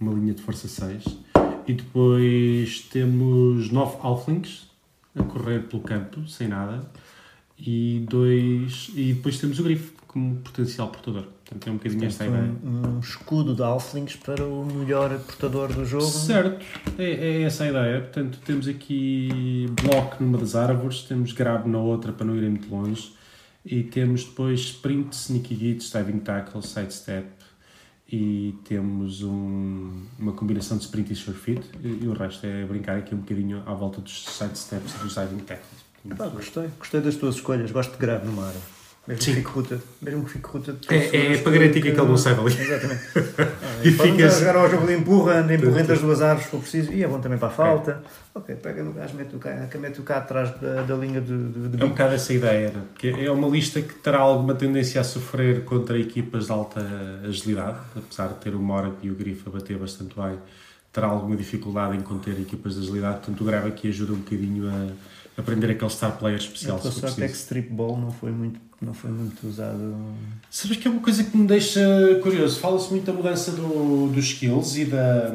uma 0.00 0.12
linha 0.12 0.32
de 0.32 0.42
força 0.42 0.66
6 0.66 1.23
e 1.66 1.72
depois 1.72 2.80
temos 2.90 3.70
nove 3.70 3.96
Alflings 4.02 4.68
a 5.16 5.22
correr 5.22 5.60
pelo 5.68 5.82
campo, 5.82 6.26
sem 6.28 6.48
nada. 6.48 6.84
E, 7.58 8.04
dois, 8.08 8.90
e 8.94 9.12
depois 9.12 9.38
temos 9.38 9.58
o 9.58 9.62
Grifo 9.62 9.92
como 10.08 10.36
potencial 10.36 10.88
portador. 10.88 11.24
Portanto, 11.44 11.68
é 11.68 11.70
um 11.70 11.74
bocadinho 11.74 12.04
esta 12.04 12.26
ideia. 12.26 12.54
Um, 12.64 12.96
um 12.96 13.00
escudo 13.00 13.54
de 13.54 13.62
Alflings 13.62 14.16
para 14.16 14.44
o 14.44 14.64
melhor 14.64 15.18
portador 15.20 15.72
do 15.72 15.84
jogo. 15.84 16.04
Certo, 16.04 16.64
é, 16.98 17.04
é 17.04 17.42
essa 17.42 17.64
a 17.64 17.68
ideia. 17.68 18.00
Portanto, 18.00 18.38
temos 18.44 18.66
aqui 18.66 19.66
bloco 19.82 20.22
numa 20.22 20.38
das 20.38 20.54
árvores, 20.54 21.02
temos 21.02 21.32
grab 21.32 21.68
na 21.68 21.78
outra 21.78 22.12
para 22.12 22.26
não 22.26 22.36
irem 22.36 22.50
muito 22.50 22.72
longe. 22.74 23.12
E 23.64 23.82
temos 23.82 24.24
depois 24.24 24.60
sprint, 24.60 25.14
sneaky 25.14 25.54
git, 25.56 25.92
diving 25.92 26.18
tackle, 26.18 26.62
sidestep, 26.62 27.26
e 28.14 28.54
temos 28.62 29.24
um, 29.24 29.90
uma 30.16 30.32
combinação 30.32 30.76
de 30.76 30.84
sprint 30.84 31.12
e 31.12 31.16
surefit 31.16 31.68
e, 31.82 32.04
e 32.04 32.06
o 32.06 32.12
resto 32.12 32.46
é 32.46 32.64
brincar 32.64 32.96
aqui 32.96 33.12
um 33.12 33.18
bocadinho 33.18 33.60
à 33.66 33.74
volta 33.74 34.00
dos 34.00 34.24
sidesteps 34.24 34.94
e 34.94 34.98
dos 34.98 35.14
diving 35.16 35.38
tackles. 35.38 35.84
Gostei, 36.32 36.68
gostei 36.78 37.00
das 37.00 37.16
tuas 37.16 37.34
escolhas, 37.34 37.72
gosto 37.72 37.92
de 37.92 37.98
grave 37.98 38.26
no 38.26 38.34
mar. 38.34 38.52
Mesmo 39.06 39.22
Sim. 39.22 39.32
que 39.32 39.36
fique 39.40 39.50
ruta. 39.50 39.80
Mesmo 40.00 40.24
que 40.24 40.30
fique 40.30 40.48
ruta. 40.48 40.76
É, 40.88 41.34
é 41.34 41.38
para 41.38 41.52
garantir 41.52 41.82
que 41.82 41.88
aquele 41.88 42.06
não 42.06 42.16
sai 42.16 42.34
dali. 42.34 42.58
Exatamente. 42.58 43.02
Ah, 43.64 43.86
e 43.86 43.90
fica 43.90 44.28
jogar 44.30 44.56
ao 44.56 44.70
jogo 44.70 44.86
de 44.86 44.94
empurra, 44.94 45.40
empurrando 45.40 45.90
as 45.90 46.00
duas 46.00 46.22
árvores 46.22 46.44
se 46.44 46.50
for 46.50 46.60
preciso. 46.60 46.92
E 46.92 47.02
é 47.02 47.08
bom 47.08 47.20
também 47.20 47.38
para 47.38 47.48
a 47.48 47.50
falta. 47.50 48.02
É. 48.34 48.38
Ok, 48.38 48.54
pega 48.56 48.82
no 48.82 48.92
gajo, 48.92 49.14
mete 49.16 49.36
o 49.36 49.38
cá, 49.38 49.68
mete 49.78 50.00
o 50.00 50.02
cá 50.02 50.18
atrás 50.18 50.50
da, 50.60 50.82
da 50.82 50.94
linha 50.96 51.20
de, 51.20 51.36
de, 51.48 51.68
de, 51.68 51.82
É 51.82 51.84
um 51.84 51.90
bocado 51.90 52.14
essa 52.14 52.32
ideia, 52.32 52.70
né? 52.70 52.82
porque 52.92 53.08
é 53.08 53.30
uma 53.30 53.48
lista 53.48 53.80
que 53.80 53.94
terá 53.94 54.18
alguma 54.18 54.54
tendência 54.54 55.00
a 55.00 55.04
sofrer 55.04 55.64
contra 55.64 55.98
equipas 55.98 56.46
de 56.46 56.52
alta 56.52 56.80
agilidade, 57.24 57.78
apesar 57.96 58.28
de 58.28 58.34
ter 58.36 58.54
o 58.54 58.58
Morat 58.58 58.94
e 59.02 59.10
o 59.10 59.14
Grifo 59.14 59.48
a 59.50 59.52
bater 59.52 59.76
bastante 59.76 60.14
bem, 60.14 60.38
terá 60.92 61.08
alguma 61.08 61.36
dificuldade 61.36 61.96
em 61.96 62.00
conter 62.00 62.38
equipas 62.40 62.74
de 62.74 62.80
agilidade. 62.80 63.18
Portanto, 63.18 63.40
o 63.40 63.44
Grave 63.44 63.68
aqui 63.68 63.88
ajuda 63.88 64.12
um 64.12 64.18
bocadinho 64.18 64.68
a 64.68 65.40
aprender 65.40 65.70
aquele 65.70 65.90
star 65.90 66.16
player 66.18 66.38
especial. 66.38 66.76
A 66.76 66.80
sorte 66.80 67.22
é 67.22 67.28
que 67.28 67.34
strip 67.34 67.68
ball 67.70 67.98
não 67.98 68.10
foi 68.10 68.30
muito, 68.30 68.60
não 68.84 68.94
foi 68.94 69.10
muito 69.10 69.46
usado. 69.46 69.94
Sabes 70.50 70.76
que 70.76 70.86
é 70.86 70.90
uma 70.90 71.00
coisa 71.00 71.24
que 71.24 71.36
me 71.36 71.46
deixa 71.46 71.80
curioso. 72.22 72.60
Fala-se 72.60 72.90
muito 72.90 73.04
da 73.04 73.12
mudança 73.12 73.52
do, 73.52 74.08
dos 74.12 74.24
skills 74.24 74.76
e 74.76 74.84
da. 74.84 75.34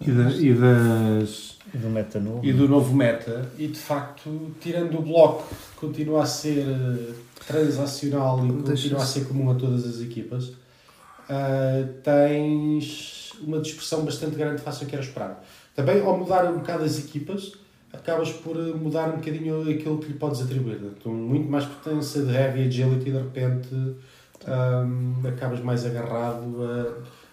E, 0.00 0.10
da, 0.10 0.30
e 0.30 0.54
das. 0.54 1.58
E 1.72 1.78
do 1.78 1.88
meta 1.88 2.20
novo. 2.20 2.44
E 2.44 2.52
do 2.52 2.68
novo 2.68 2.94
meta. 2.94 3.50
E 3.58 3.66
de 3.66 3.78
facto, 3.78 4.54
tirando 4.60 4.98
o 4.98 5.02
bloco, 5.02 5.48
continua 5.76 6.22
a 6.22 6.26
ser 6.26 6.66
eh, 6.66 7.12
transacional 7.46 8.46
e 8.46 8.62
continua 8.62 9.02
a 9.02 9.06
ser 9.06 9.26
comum 9.26 9.50
a 9.50 9.54
todas 9.54 9.84
as 9.84 10.00
equipas, 10.00 10.48
uh, 10.48 11.92
tens 12.02 13.32
uma 13.40 13.58
dispersão 13.58 14.04
bastante 14.04 14.36
grande 14.36 14.62
face 14.62 14.84
ao 14.84 14.88
que 14.88 14.94
era 14.94 15.04
esperado. 15.04 15.36
Também, 15.74 16.00
ao 16.00 16.16
mudar 16.16 16.44
um 16.50 16.58
bocado 16.58 16.84
as 16.84 16.98
equipas, 16.98 17.52
acabas 17.94 18.32
por 18.32 18.56
eh, 18.56 18.72
mudar 18.74 19.08
um 19.08 19.16
bocadinho 19.16 19.62
aquilo 19.62 19.98
que 19.98 20.08
lhe 20.08 20.18
podes 20.18 20.42
atribuir. 20.42 20.80
Então, 20.98 21.12
muito 21.12 21.50
mais 21.50 21.64
potência 21.64 22.22
de 22.22 22.32
heavy 22.32 22.66
agility, 22.66 23.10
de 23.10 23.18
repente 23.18 23.68
um, 24.46 25.26
acabas 25.26 25.60
mais 25.60 25.86
agarrado 25.86 26.56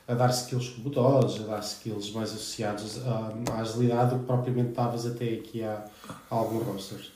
a, 0.07 0.11
a 0.11 0.15
dar 0.15 0.29
skills 0.29 0.69
robotós, 0.77 1.41
a 1.41 1.43
dar 1.43 1.59
skills 1.59 2.11
mais 2.11 2.29
associados 2.29 3.05
à, 3.05 3.33
à 3.51 3.61
agilidade 3.61 4.13
do 4.13 4.19
que 4.19 4.25
propriamente 4.25 4.69
estavas 4.69 5.05
até 5.05 5.33
aqui 5.33 5.63
há, 5.63 5.85
há 6.29 6.35
alguns 6.35 6.63
rosters. 6.63 7.11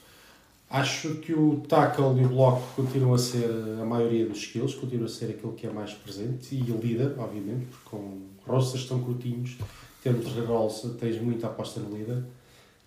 Acho 0.70 1.16
que 1.16 1.32
o 1.32 1.62
tackle 1.70 2.20
e 2.20 2.26
o 2.26 2.30
bloco 2.30 2.62
continuam 2.76 3.14
a 3.14 3.18
ser 3.18 3.50
a 3.80 3.86
maioria 3.86 4.26
dos 4.26 4.40
skills, 4.40 4.74
continua 4.74 5.06
a 5.06 5.10
ser 5.10 5.26
aquilo 5.26 5.54
que 5.54 5.68
é 5.68 5.70
mais 5.70 5.94
presente, 5.94 6.56
e 6.56 6.60
líder, 6.60 7.14
obviamente, 7.20 7.68
porque 7.68 7.90
com 7.90 8.22
rosters 8.48 8.86
tão 8.86 9.00
curtinhos, 9.00 9.58
termos 10.04 10.26
de 10.26 10.98
tens 11.00 11.22
muita 11.22 11.48
aposta 11.48 11.80
no 11.80 11.96
líder. 11.96 12.24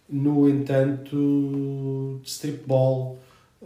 No 0.09 0.49
entanto, 0.49 2.21
strip 2.25 2.67
ball, 2.67 3.19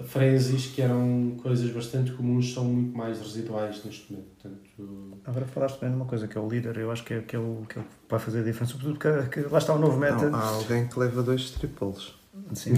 frenzies, 0.05 0.67
que 0.67 0.83
eram 0.83 1.37
coisas 1.43 1.71
bastante 1.71 2.13
comuns, 2.13 2.53
são 2.53 2.65
muito 2.65 2.97
mais 2.97 3.21
residuais 3.21 3.85
neste 3.85 4.13
momento. 4.13 4.29
Portanto... 4.41 5.19
Agora 5.25 5.47
falaste 5.47 5.81
bem 5.81 5.91
numa 5.91 6.07
coisa 6.07 6.27
que 6.27 6.37
é 6.37 6.41
o 6.41 6.49
líder, 6.49 6.77
eu 6.79 6.91
acho 6.91 7.05
que 7.05 7.15
é, 7.15 7.21
que 7.21 7.37
é, 7.37 7.39
o, 7.39 7.65
que 7.69 7.79
é 7.79 7.83
o 7.83 7.85
que 7.85 7.91
vai 8.09 8.19
fazer 8.19 8.41
a 8.41 8.43
diferença, 8.43 8.73
sobretudo 8.73 8.99
porque 8.99 9.41
lá 9.49 9.59
está 9.59 9.75
o 9.75 9.79
novo 9.79 9.99
meta. 9.99 10.31
Não, 10.31 10.39
há 10.39 10.49
alguém 10.49 10.89
que 10.89 10.99
leva 10.99 11.23
dois 11.23 11.43
strip 11.43 11.79
balls. 11.79 12.22
Sim. 12.55 12.75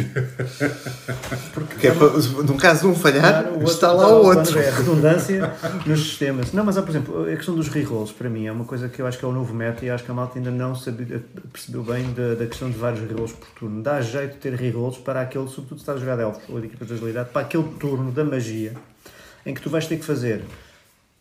Porque 1.52 1.86
é 1.86 1.92
para, 1.92 2.08
no 2.42 2.56
caso 2.56 2.82
de 2.82 2.86
um 2.88 2.94
falhar, 2.94 3.44
claro, 3.44 3.64
está 3.64 3.92
lá 3.92 4.08
o 4.08 4.24
outro. 4.24 4.58
É 4.58 4.70
redundância 4.70 5.52
nos 5.86 6.00
sistemas. 6.00 6.52
Não, 6.52 6.64
mas, 6.64 6.76
por 6.76 6.88
exemplo, 6.88 7.22
a 7.22 7.36
questão 7.36 7.54
dos 7.54 7.68
rerolls, 7.68 8.12
para 8.12 8.28
mim, 8.28 8.46
é 8.46 8.52
uma 8.52 8.64
coisa 8.64 8.88
que 8.88 9.00
eu 9.00 9.06
acho 9.06 9.16
que 9.16 9.24
é 9.24 9.28
o 9.28 9.32
novo 9.32 9.54
meta 9.54 9.84
e 9.84 9.90
acho 9.90 10.02
que 10.02 10.10
a 10.10 10.14
malta 10.14 10.38
ainda 10.38 10.50
não 10.50 10.74
sabia, 10.74 11.24
percebeu 11.52 11.84
bem 11.84 12.12
da, 12.12 12.34
da 12.34 12.46
questão 12.46 12.68
de 12.68 12.76
vários 12.76 13.00
rerolls 13.00 13.32
por 13.32 13.48
turno. 13.50 13.80
Dá 13.80 14.00
jeito 14.00 14.32
de 14.32 14.38
ter 14.38 14.54
rerolls 14.54 14.98
para 14.98 15.20
aquele, 15.20 15.46
sobretudo 15.46 15.78
se 15.78 15.82
estás 15.82 15.98
a 15.98 16.00
jogar 16.00 16.18
elfos 16.18 16.42
ou 16.48 16.60
de 16.60 16.66
equipas 16.66 16.88
de 16.88 16.94
agilidade, 16.94 17.30
para 17.30 17.42
aquele 17.42 17.68
turno 17.78 18.10
da 18.10 18.24
magia 18.24 18.74
em 19.46 19.54
que 19.54 19.60
tu 19.60 19.70
vais 19.70 19.86
ter 19.86 19.98
que 19.98 20.04
fazer 20.04 20.42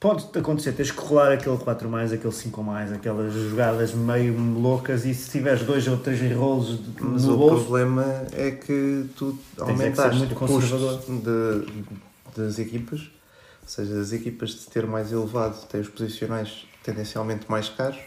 pode 0.04 0.28
acontecer, 0.38 0.74
tens 0.74 0.92
que 0.92 1.00
rolar 1.00 1.32
aquele 1.32 1.58
4 1.58 1.89
mais, 1.89 2.12
aquele 2.12 2.34
5 2.34 2.62
mais, 2.62 2.92
aquelas 2.92 3.34
jogadas 3.34 3.94
meio 3.94 4.38
loucas 4.38 5.06
e 5.06 5.13
se 5.13 5.32
tiveres 5.32 5.63
dois 5.63 5.88
ou 5.88 5.98
três 5.98 6.20
rerolls 6.20 6.78
Mas 7.00 7.24
no 7.24 7.36
o 7.36 7.38
bolso, 7.38 7.63
problema 7.63 8.04
é 8.34 8.52
que 8.52 9.06
tu 9.16 9.39
aumentaste 9.58 10.24
é 10.24 10.28
que 10.28 10.34
o 10.34 10.36
custo 10.36 11.02
de, 11.08 11.86
das 12.36 12.60
equipas, 12.60 13.00
ou 13.62 13.70
seja, 13.70 13.98
as 13.98 14.12
equipas 14.12 14.50
de 14.50 14.66
ter 14.66 14.86
mais 14.86 15.10
elevado 15.10 15.56
os 15.74 15.88
posicionais 15.88 16.68
tendencialmente 16.84 17.46
mais 17.50 17.70
caros, 17.70 18.02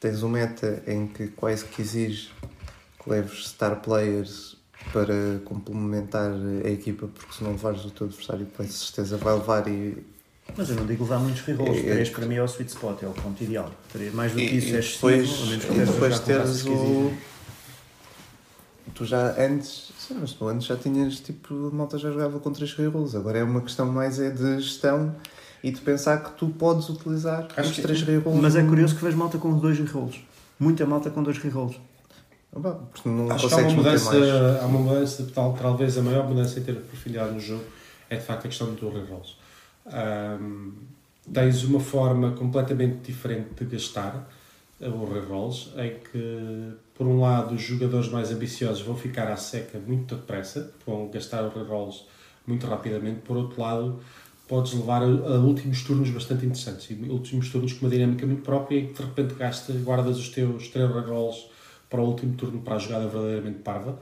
tens 0.00 0.24
um 0.24 0.28
meta 0.28 0.82
em 0.88 1.06
que 1.06 1.28
quase 1.28 1.66
que 1.66 1.82
exige 1.82 2.32
que 3.00 3.08
leves 3.08 3.46
star 3.46 3.76
players 3.80 4.56
para 4.92 5.38
complementar 5.44 6.32
a 6.64 6.68
equipa, 6.68 7.06
porque 7.06 7.32
se 7.32 7.44
não 7.44 7.52
levares 7.52 7.84
o 7.84 7.90
teu 7.92 8.08
adversário, 8.08 8.44
com 8.56 8.66
certeza 8.66 9.16
vai 9.16 9.34
levar 9.34 9.68
e 9.68 10.19
mas 10.56 10.70
eu 10.70 10.76
não 10.76 10.86
digo 10.86 11.04
levar 11.04 11.18
muitos 11.18 11.42
rerolls. 11.42 11.80
É, 11.80 11.92
3 11.92 12.10
para 12.10 12.26
mim 12.26 12.34
é 12.36 12.42
o 12.42 12.46
sweet 12.46 12.70
spot, 12.70 13.02
é 13.02 13.06
o 13.06 13.12
ponto 13.12 13.42
ideal. 13.42 13.70
Mais 14.12 14.32
do 14.32 14.38
que 14.38 14.44
isso 14.44 14.74
é 14.74 14.78
excessivo, 14.78 15.46
menos 15.46 15.64
que 15.64 15.74
depois 15.74 16.20
teres 16.20 16.64
o. 16.66 17.12
Tu 18.94 19.04
já 19.04 19.34
antes, 19.38 19.92
sim, 19.98 20.16
mas 20.20 20.32
tu 20.32 20.48
antes 20.48 20.66
já 20.66 20.76
tinhas 20.76 21.20
tipo, 21.20 21.68
a 21.68 21.74
malta 21.74 21.96
já 21.96 22.10
jogava 22.10 22.38
com 22.38 22.52
3 22.52 22.74
rerolls. 22.74 23.16
Agora 23.16 23.38
é 23.38 23.44
uma 23.44 23.60
questão 23.60 23.86
mais 23.86 24.18
é 24.18 24.30
de 24.30 24.60
gestão 24.60 25.14
e 25.62 25.70
de 25.70 25.80
pensar 25.80 26.22
que 26.22 26.32
tu 26.32 26.48
podes 26.48 26.88
utilizar 26.88 27.46
Acho 27.56 27.70
os 27.70 27.76
3 27.78 28.02
rerolls. 28.02 28.42
Mas 28.42 28.56
é 28.56 28.62
curioso 28.62 28.96
que 28.96 29.02
vês 29.02 29.14
malta 29.14 29.38
com 29.38 29.56
2 29.56 29.78
rerolls. 29.78 30.20
Muita 30.58 30.84
malta 30.84 31.08
com 31.10 31.22
2 31.22 31.38
rerolls. 31.38 31.76
Ah, 32.54 32.58
porque 32.92 33.08
não 33.08 33.30
Acho 33.30 33.48
que 33.48 33.54
há 33.54 33.58
uma 33.58 33.70
mudança, 33.70 34.60
há 34.60 34.66
uma 34.66 34.78
mudança 34.80 35.26
tal, 35.32 35.52
talvez 35.54 35.96
a 35.96 36.02
maior 36.02 36.28
mudança 36.28 36.58
em 36.58 36.62
ter 36.62 36.74
profundidade 36.74 37.32
no 37.32 37.40
jogo 37.40 37.62
é 38.10 38.16
de 38.16 38.24
facto 38.24 38.46
a 38.46 38.48
questão 38.48 38.74
do 38.74 38.90
rerolls 38.90 39.39
um, 39.86 40.72
tens 41.32 41.64
uma 41.64 41.80
forma 41.80 42.32
completamente 42.32 43.12
diferente 43.12 43.48
de 43.58 43.64
gastar 43.64 44.28
o 44.80 45.04
rerolls, 45.04 45.70
em 45.76 45.98
que, 45.98 46.72
por 46.94 47.06
um 47.06 47.20
lado, 47.20 47.54
os 47.54 47.62
jogadores 47.62 48.08
mais 48.08 48.30
ambiciosos 48.30 48.80
vão 48.80 48.96
ficar 48.96 49.30
à 49.30 49.36
seca 49.36 49.78
muito 49.78 50.14
depressa, 50.14 50.72
vão 50.86 51.08
gastar 51.08 51.44
os 51.44 51.54
rerolls 51.54 52.04
muito 52.46 52.66
rapidamente, 52.66 53.20
por 53.20 53.36
outro 53.36 53.60
lado, 53.60 54.00
podes 54.48 54.72
levar 54.72 55.02
a, 55.02 55.04
a, 55.04 55.38
últimos 55.38 55.82
turnos 55.82 56.10
bastante 56.10 56.46
interessantes. 56.46 56.90
E 56.90 56.94
últimos 57.08 57.50
turnos 57.50 57.74
com 57.74 57.86
uma 57.86 57.90
dinâmica 57.90 58.26
muito 58.26 58.42
própria 58.42 58.78
e 58.78 58.86
que 58.86 58.94
de 58.94 59.02
repente 59.02 59.34
gastas, 59.34 59.76
guardas 59.82 60.18
os 60.18 60.28
teus 60.30 60.68
3 60.68 60.90
rerolls 60.92 61.46
para 61.88 62.00
o 62.00 62.06
último 62.06 62.34
turno 62.34 62.60
para 62.62 62.76
a 62.76 62.78
jogada 62.78 63.06
verdadeiramente 63.06 63.58
parva. 63.58 64.00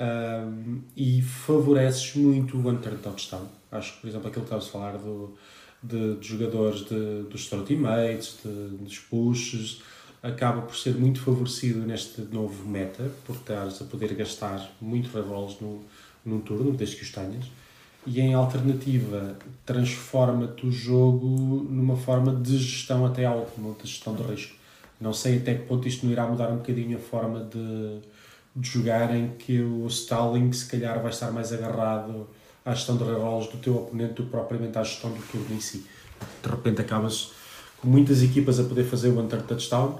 Um, 0.00 0.80
e 0.96 1.20
favoreces 1.20 2.14
muito 2.14 2.56
o 2.56 2.68
Hunter 2.68 2.94
Touchdown. 2.98 3.61
Acho 3.72 3.94
que, 3.94 4.00
por 4.02 4.08
exemplo, 4.08 4.28
aquilo 4.28 4.44
que 4.44 4.54
estavas 4.54 4.68
a 4.68 4.70
falar 4.70 4.98
do, 4.98 5.34
de, 5.82 6.16
de 6.16 6.28
jogadores 6.28 6.84
de, 6.84 7.22
dos 7.24 7.48
throw 7.48 7.64
teammates, 7.64 8.38
de, 8.44 8.76
dos 8.76 8.98
pushes, 8.98 9.82
acaba 10.22 10.62
por 10.62 10.76
ser 10.76 10.94
muito 10.94 11.20
favorecido 11.20 11.80
neste 11.80 12.20
novo 12.20 12.68
meta, 12.68 13.10
porque 13.26 13.40
estás 13.52 13.82
a 13.82 13.84
poder 13.86 14.14
gastar 14.14 14.70
muito 14.80 15.10
rerolls 15.12 15.56
no, 15.60 15.82
num 16.24 16.40
turno, 16.40 16.72
desde 16.72 16.96
que 16.96 17.02
os 17.02 17.10
tenhas 17.10 17.46
e 18.06 18.20
em 18.20 18.34
alternativa 18.34 19.36
transforma-te 19.64 20.66
o 20.66 20.72
jogo 20.72 21.26
numa 21.68 21.96
forma 21.96 22.34
de 22.34 22.58
gestão 22.58 23.06
até 23.06 23.28
última, 23.30 23.74
de 23.74 23.88
gestão 23.88 24.14
de 24.14 24.22
risco. 24.22 24.56
Não 25.00 25.12
sei 25.12 25.38
até 25.38 25.54
que 25.54 25.66
ponto 25.66 25.86
isto 25.86 26.04
não 26.04 26.12
irá 26.12 26.26
mudar 26.26 26.50
um 26.50 26.56
bocadinho 26.56 26.96
a 26.96 27.00
forma 27.00 27.40
de, 27.44 28.00
de 28.54 28.68
jogar 28.68 29.14
em 29.14 29.28
que 29.30 29.60
o 29.60 29.86
Stalling 29.86 30.52
se 30.52 30.66
calhar 30.66 31.00
vai 31.00 31.10
estar 31.10 31.30
mais 31.30 31.52
agarrado 31.52 32.28
à 32.64 32.74
gestão 32.74 32.96
de 32.96 33.04
rerolls 33.04 33.50
do 33.50 33.58
teu 33.58 33.76
oponente 33.76 34.14
do 34.14 34.24
que 34.24 34.30
propriamente 34.30 34.78
à 34.78 34.82
gestão 34.82 35.10
do 35.10 35.22
turno 35.30 35.54
em 35.54 35.60
si. 35.60 35.86
De 36.42 36.48
repente 36.48 36.80
acabas 36.80 37.32
com 37.80 37.88
muitas 37.88 38.22
equipas 38.22 38.60
a 38.60 38.64
poder 38.64 38.84
fazer 38.84 39.08
o 39.08 39.18
Hunter 39.18 39.42
Touchdown 39.42 39.98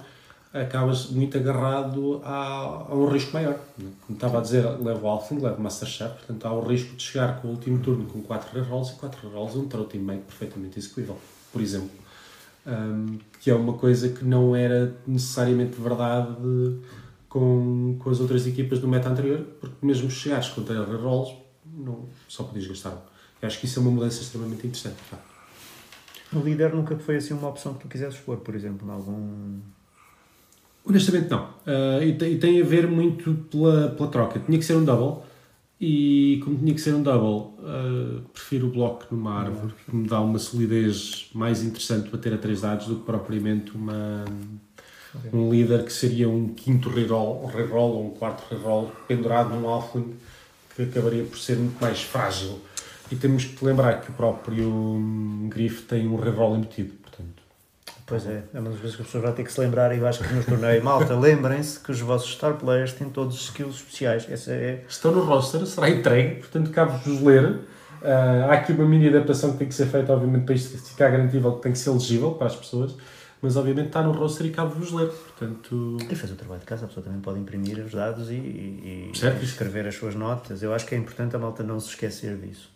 acabas 0.53 1.07
muito 1.07 1.37
agarrado 1.39 2.21
a, 2.25 2.87
a 2.89 2.95
um 2.95 3.07
risco 3.07 3.33
maior. 3.33 3.59
Como 3.77 3.95
estava 4.17 4.39
a 4.39 4.41
dizer, 4.43 4.65
levo 4.81 5.07
Alfling, 5.07 5.41
levo 5.41 5.61
Masterchef, 5.63 6.15
portanto 6.15 6.47
há 6.47 6.53
o 6.53 6.61
risco 6.61 6.95
de 6.95 7.03
chegar 7.03 7.41
com 7.41 7.49
o 7.49 7.51
último 7.53 7.79
turno 7.79 8.05
com 8.05 8.21
4 8.21 8.61
rerolls 8.61 8.93
e 8.93 8.97
4 8.97 9.29
rerolls 9.29 9.57
um 9.57 9.67
throw 9.67 9.85
teammate 9.85 10.23
perfeitamente 10.23 10.79
execuível, 10.79 11.19
por 11.51 11.63
exemplo. 11.63 12.03
Um, 12.65 13.19
que 13.41 13.51
é 13.51 13.55
uma 13.55 13.73
coisa 13.73 14.11
que 14.11 14.25
não 14.25 14.55
era 14.55 14.95
necessariamente 15.05 15.81
verdade 15.81 16.37
com, 17.29 17.97
com 17.99 18.11
as 18.11 18.21
outras 18.21 18.47
equipas 18.47 18.79
do 18.79 18.87
meta 18.87 19.09
anterior, 19.09 19.45
porque 19.59 19.75
mesmo 19.85 20.09
chegares 20.11 20.49
com 20.51 20.63
3 20.63 20.87
rerolls, 20.87 21.33
não, 21.67 22.09
só 22.29 22.45
podias 22.45 22.67
gastar. 22.67 22.93
Eu 23.41 23.47
acho 23.47 23.59
que 23.59 23.67
isso 23.67 23.79
é 23.79 23.83
uma 23.83 23.91
mudança 23.91 24.23
extremamente 24.23 24.67
interessante. 24.67 24.97
Tá? 25.11 25.19
O 26.33 26.41
líder 26.41 26.75
nunca 26.75 26.97
foi 26.97 27.17
assim 27.17 27.35
uma 27.35 27.49
opção 27.49 27.75
que 27.75 27.81
tu 27.81 27.89
quisesses 27.89 28.19
pôr, 28.21 28.39
por 28.39 28.55
exemplo, 28.55 28.87
em 28.87 28.91
algum 28.91 29.61
Honestamente, 30.85 31.31
não. 31.31 31.45
Uh, 31.45 32.03
e, 32.03 32.13
tem, 32.15 32.33
e, 32.33 32.39
tem, 32.39 32.61
a 32.61 32.65
ver 32.65 32.89
muito 32.89 33.35
pela, 33.51 33.91
pela 33.91 34.09
troca. 34.09 34.41
Tinha 34.41 34.59
que 34.59 34.65
ser 34.65 34.75
um 34.75 34.85
double, 34.85 35.23
e 35.81 36.41
como 36.45 36.59
tinha 36.59 36.75
que 36.75 36.81
ser 36.81 36.95
um 36.95 37.03
double, 37.03 37.55
uh, 37.65 38.21
prefiro 38.33 38.67
o 38.67 38.71
bloco 38.71 39.07
numa 39.11 39.33
árvore, 39.33 39.73
que 39.85 39.95
me 39.95 40.09
dá 40.09 40.21
uma 40.21 40.39
solidez 40.39 41.31
mais 41.35 41.63
interessante 41.63 42.09
para 42.09 42.19
ter 42.19 42.35
a 42.35 42.39
três 42.39 42.63
dados 42.63 42.87
do 42.87 42.97
que 42.97 43.05
propriamente 43.05 43.73
uma, 43.73 44.25
um 45.33 45.51
líder 45.51 45.85
que 45.85 45.93
seria 45.93 46.29
um 46.29 46.49
quinto 46.49 46.89
reroll, 46.89 47.47
reroll 47.47 47.93
ou 47.95 48.07
um 48.07 48.11
quarto 48.11 48.43
reroll 48.53 48.91
pendurado 49.07 49.51
num 49.51 49.69
halfling, 49.69 50.15
que 50.75 50.83
acabaria 50.83 51.25
por 51.25 51.39
ser 51.39 51.57
muito 51.57 51.81
mais 51.81 52.03
frágil. 52.03 52.61
E 53.11 53.17
temos 53.17 53.45
que 53.45 53.65
lembrar 53.65 54.01
que 54.01 54.11
o 54.11 54.15
próprio 54.15 54.99
Griff 55.49 55.83
tem 55.83 56.09
um 56.09 56.17
reroll 56.17 56.57
embutido. 56.57 57.03
Pois 58.13 58.27
é, 58.27 58.43
é 58.53 58.61
uma 58.61 58.69
das 58.69 58.79
vezes 58.79 58.97
que 58.97 59.03
as 59.03 59.09
pessoas 59.09 59.25
vão 59.25 59.33
ter 59.33 59.45
que 59.45 59.51
se 59.53 59.61
lembrar 59.61 59.95
e 59.95 59.99
eu 59.99 60.07
acho 60.07 60.23
que 60.23 60.35
nos 60.35 60.45
torneio 60.45 60.83
malta, 60.85 61.15
lembrem-se 61.15 61.81
que 61.81 61.93
os 61.93 62.01
vossos 62.01 62.33
star 62.33 62.55
players 62.55 62.93
têm 62.93 63.09
todos 63.09 63.37
os 63.37 63.45
skills 63.45 63.77
especiais. 63.77 64.27
Essa 64.31 64.53
é... 64.53 64.85
Estão 64.89 65.13
no 65.13 65.25
roster, 65.25 65.65
será 65.67 65.89
entregue, 65.89 66.41
portanto 66.41 66.71
cabe-vos 66.71 67.23
ler. 67.23 67.45
Uh, 67.45 68.51
há 68.51 68.55
aqui 68.55 68.73
uma 68.73 68.85
mini 68.85 69.09
adaptação 69.09 69.53
que 69.53 69.59
tem 69.59 69.69
que 69.69 69.75
ser 69.75 69.87
feita, 69.87 70.13
obviamente, 70.13 70.45
para 70.45 70.55
isto 70.55 70.77
ficar 70.77 71.09
garantível 71.09 71.53
que 71.53 71.63
tem 71.63 71.73
que 71.73 71.79
ser 71.79 71.91
legível 71.91 72.33
para 72.33 72.49
as 72.49 72.57
pessoas, 72.57 72.97
mas 73.43 73.57
obviamente 73.57 73.89
está 73.89 74.01
no 74.01 74.13
roster 74.13 74.47
e 74.47 74.51
cabe-vos 74.51 74.93
ler. 74.93 75.09
Portanto... 75.09 75.99
E 76.09 76.15
fazer 76.15 76.35
o 76.35 76.37
trabalho 76.37 76.61
de 76.61 76.67
casa, 76.67 76.85
a 76.85 76.89
pessoa 76.89 77.03
também 77.03 77.21
pode 77.21 77.41
imprimir 77.41 77.81
os 77.81 77.93
dados 77.93 78.31
e, 78.31 78.35
e, 78.35 79.11
e 79.13 79.45
escrever 79.45 79.89
as 79.89 79.97
suas 79.97 80.15
notas. 80.15 80.63
Eu 80.63 80.73
acho 80.73 80.87
que 80.87 80.95
é 80.95 80.99
importante 80.99 81.35
a 81.35 81.41
malta 81.41 81.65
não 81.65 81.81
se 81.81 81.89
esquecer 81.89 82.37
disso. 82.37 82.71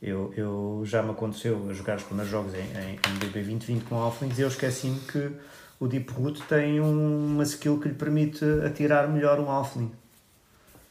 Eu, 0.00 0.32
eu, 0.36 0.82
já 0.84 1.02
me 1.02 1.10
aconteceu 1.10 1.68
a 1.68 1.72
jogar 1.72 1.96
os 1.96 2.04
primeiros 2.04 2.30
jogos 2.30 2.54
em, 2.54 2.58
em, 2.58 2.92
em 2.92 3.18
BB 3.18 3.42
2020 3.42 3.82
com 3.84 3.96
Alphlings 3.96 4.38
e 4.38 4.42
eu 4.42 4.48
esqueci-me 4.48 5.00
que 5.00 5.32
o 5.80 5.88
Deep 5.88 6.12
Root 6.12 6.42
tem 6.42 6.80
um, 6.80 7.34
uma 7.34 7.42
skill 7.42 7.80
que 7.80 7.88
lhe 7.88 7.94
permite 7.94 8.44
atirar 8.64 9.08
melhor 9.08 9.40
um 9.40 9.50
Alphling. 9.50 9.90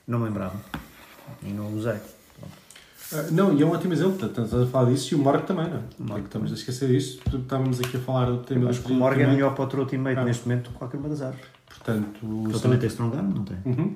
Não 0.06 0.20
me 0.20 0.26
lembrava. 0.26 0.60
E 1.42 1.48
não 1.48 1.74
usei. 1.74 2.00
Uh, 3.14 3.32
não, 3.32 3.54
e 3.54 3.62
é 3.62 3.66
um 3.66 3.72
ótimo 3.72 3.94
exemplo, 3.94 4.26
estamos 4.26 4.54
a 4.54 4.66
falar 4.66 4.92
disso 4.92 5.14
e 5.14 5.16
o 5.16 5.20
Morg 5.20 5.44
também, 5.44 5.70
não 5.70 5.78
é? 5.78 5.82
Morg 6.00 6.26
estamos 6.26 6.52
a 6.52 6.56
esquecer 6.56 6.88
disso, 6.90 7.20
estávamos 7.34 7.80
aqui 7.80 7.98
a 7.98 8.00
falar 8.00 8.26
do 8.26 8.38
tema 8.38 8.70
Acho 8.70 8.82
que 8.82 8.92
o 8.92 8.96
Morg 8.96 9.20
é 9.22 9.28
melhor 9.28 9.54
para 9.54 9.62
o 9.62 9.66
outro 9.66 9.86
teammate 9.86 10.20
ah. 10.20 10.26
neste 10.26 10.48
momento 10.48 10.66
do 10.66 10.70
que 10.72 10.78
qualquer 10.78 10.98
uma 10.98 11.10
das 11.10 11.22
árvores. 11.22 11.46
Portanto, 11.68 12.20
Ele 12.24 12.60
também 12.60 12.80
tem 12.80 12.90
Strong 12.90 13.18
Arm, 13.18 13.34
não 13.34 13.44
tem? 13.44 13.58
Uhum. 13.66 13.96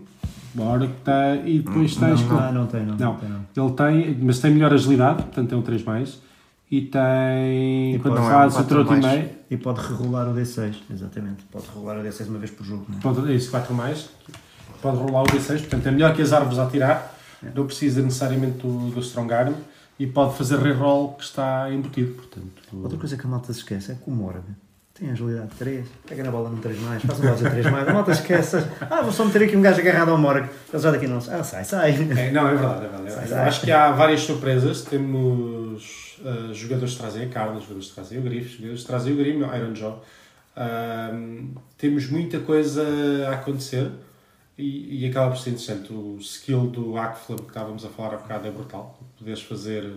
Bora 0.54 0.88
que 0.88 0.94
está. 0.94 1.36
E 1.36 1.60
depois 1.60 1.98
não, 1.98 2.08
tens. 2.08 2.22
Não, 2.28 2.52
não, 2.52 2.68
tem, 2.68 2.86
não. 2.86 2.98
Não, 2.98 3.16
tem, 3.16 3.30
não. 3.30 3.66
Ele 3.66 3.74
tem, 3.74 4.18
mas 4.22 4.40
tem 4.40 4.52
melhor 4.52 4.74
agilidade, 4.74 5.24
portanto 5.24 5.50
tem 5.50 5.58
um 5.58 5.62
3 5.62 5.84
mais. 5.84 6.20
E 6.70 6.82
tem. 6.82 7.96
E 7.96 8.00
quando 8.00 8.18
faz 8.18 8.56
é 8.56 8.58
um 8.58 8.62
o 8.62 8.66
trote 8.66 8.94
meio. 8.96 9.30
E 9.50 9.56
pode 9.56 9.80
regular 9.80 10.28
o 10.28 10.34
D6, 10.34 10.76
exatamente. 10.92 11.46
Pode 11.52 11.68
regular 11.68 11.98
o 11.98 12.02
D6 12.02 12.28
uma 12.28 12.40
vez 12.40 12.52
por 12.52 12.66
jogo. 12.66 12.86
Não 12.90 12.98
é? 12.98 13.02
Pode, 13.02 13.36
isso, 13.36 13.52
4 13.52 13.74
mais. 13.74 14.10
Pode 14.82 14.98
rolar 14.98 15.24
o 15.24 15.26
D6, 15.26 15.60
portanto 15.60 15.88
é 15.88 15.92
melhor 15.92 16.14
que 16.14 16.22
as 16.22 16.34
árvores 16.34 16.60
a 16.60 16.66
tirar. 16.68 17.17
É. 17.44 17.50
Não 17.54 17.66
precisa 17.66 18.02
necessariamente 18.02 18.60
do, 18.60 18.92
do 18.92 19.00
Strong 19.00 19.34
Arm. 19.34 19.54
E 20.00 20.06
pode 20.06 20.38
fazer 20.38 20.60
reroll 20.60 21.14
que 21.14 21.24
está 21.24 21.72
embutido. 21.72 22.14
Portanto, 22.14 22.52
Outra 22.72 22.98
coisa 23.00 23.18
que 23.18 23.26
a 23.26 23.30
malta 23.30 23.52
se 23.52 23.60
esquece 23.60 23.94
é 23.94 23.96
que 23.96 24.08
o 24.08 24.12
Morgan 24.12 24.44
tem 25.00 25.12
agilidade 25.12 25.50
3, 25.60 25.86
pega 26.08 26.24
na 26.24 26.32
bola 26.32 26.50
no 26.50 26.58
3 26.58 26.80
mais, 26.80 27.04
faz 27.04 27.20
um 27.20 27.24
base 27.24 27.48
3 27.48 27.66
mais, 27.70 27.88
a 27.88 27.94
malta 27.94 28.12
esquece. 28.12 28.58
Ah, 28.90 29.02
vou 29.02 29.12
só 29.12 29.26
meter 29.26 29.44
aqui 29.44 29.56
um 29.56 29.62
gajo 29.62 29.80
agarrado 29.80 30.10
ao 30.10 30.18
Morgan. 30.18 30.50
Ele 30.74 30.82
já 30.82 30.92
daqui 30.92 31.08
não. 31.08 31.18
Ah, 31.18 31.44
sai, 31.44 31.64
sai. 31.64 31.92
É, 32.18 32.32
não, 32.32 32.48
é 32.48 32.56
verdade, 32.56 32.86
é 32.86 32.90
verdade. 32.90 33.12
Sai, 33.12 33.28
sai. 33.28 33.48
Acho 33.48 33.62
que 33.62 33.72
há 33.72 33.92
várias 33.92 34.22
surpresas. 34.22 34.82
Temos 34.82 36.18
uh, 36.22 36.52
jogadores 36.54 36.96
que 36.96 37.00
trazem 37.00 37.26
a 37.26 37.30
carne, 37.30 37.60
jogadores 37.60 37.90
que 37.90 37.94
trazem 37.94 38.18
o 38.18 38.22
grife, 38.24 38.50
jogadores 38.56 38.82
que 38.82 38.88
trazem 38.88 39.14
o 39.14 39.18
grime, 39.18 39.44
o 39.44 39.56
Iron 39.56 39.76
Jaw. 39.76 40.04
Uh, 40.58 41.48
temos 41.78 42.10
muita 42.10 42.40
coisa 42.40 42.84
a 43.30 43.34
acontecer 43.34 43.92
e, 44.58 45.04
e 45.04 45.10
acaba 45.10 45.32
por 45.32 45.40
ser 45.40 45.52
interessante. 45.52 45.94
O 45.94 46.18
skill 46.20 46.68
do 46.68 46.98
Akflam 46.98 47.38
que 47.38 47.48
estávamos 47.48 47.86
a 47.86 47.90
falar 47.90 48.16
há 48.16 48.18
bocado 48.18 48.48
é 48.48 48.52
brutal. 48.52 49.00
Poderes 49.18 49.42
fazer 49.42 49.94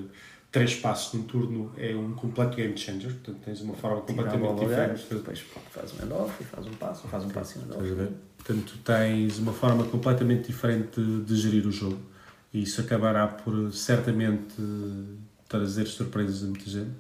três 0.51 0.75
passos 0.75 1.15
num 1.15 1.23
turno 1.23 1.73
é 1.77 1.95
um 1.95 2.13
completo 2.13 2.57
game 2.57 2.77
changer, 2.77 3.13
portanto 3.13 3.39
tens 3.45 3.61
uma 3.61 3.75
forma 3.75 4.01
completamente 4.03 4.61
diferente. 4.61 5.07
Depois 5.11 5.41
faz 5.71 5.95
um 5.95 6.05
handoff 6.05 6.45
faz 6.45 6.67
um 6.67 6.73
passo, 6.73 7.09
faz 7.09 7.25
um 7.25 7.29
passo 7.29 7.59
e 7.59 7.61
um 7.61 7.65
handoff. 7.65 8.13
Portanto 8.37 8.79
tens 8.85 9.39
uma 9.39 9.53
forma 9.53 9.85
completamente 9.85 10.49
diferente 10.49 11.01
de, 11.01 11.37
gerir 11.37 11.67
o 11.67 11.73
jogo 11.73 12.01
e 12.53 12.63
isso 12.63 12.81
acabará 12.81 13.29
por 13.29 13.73
certamente 13.73 14.55
trazer 15.49 15.87
surpresas 15.87 16.43
a 16.43 16.47
muita 16.47 16.69
gente. 16.69 16.91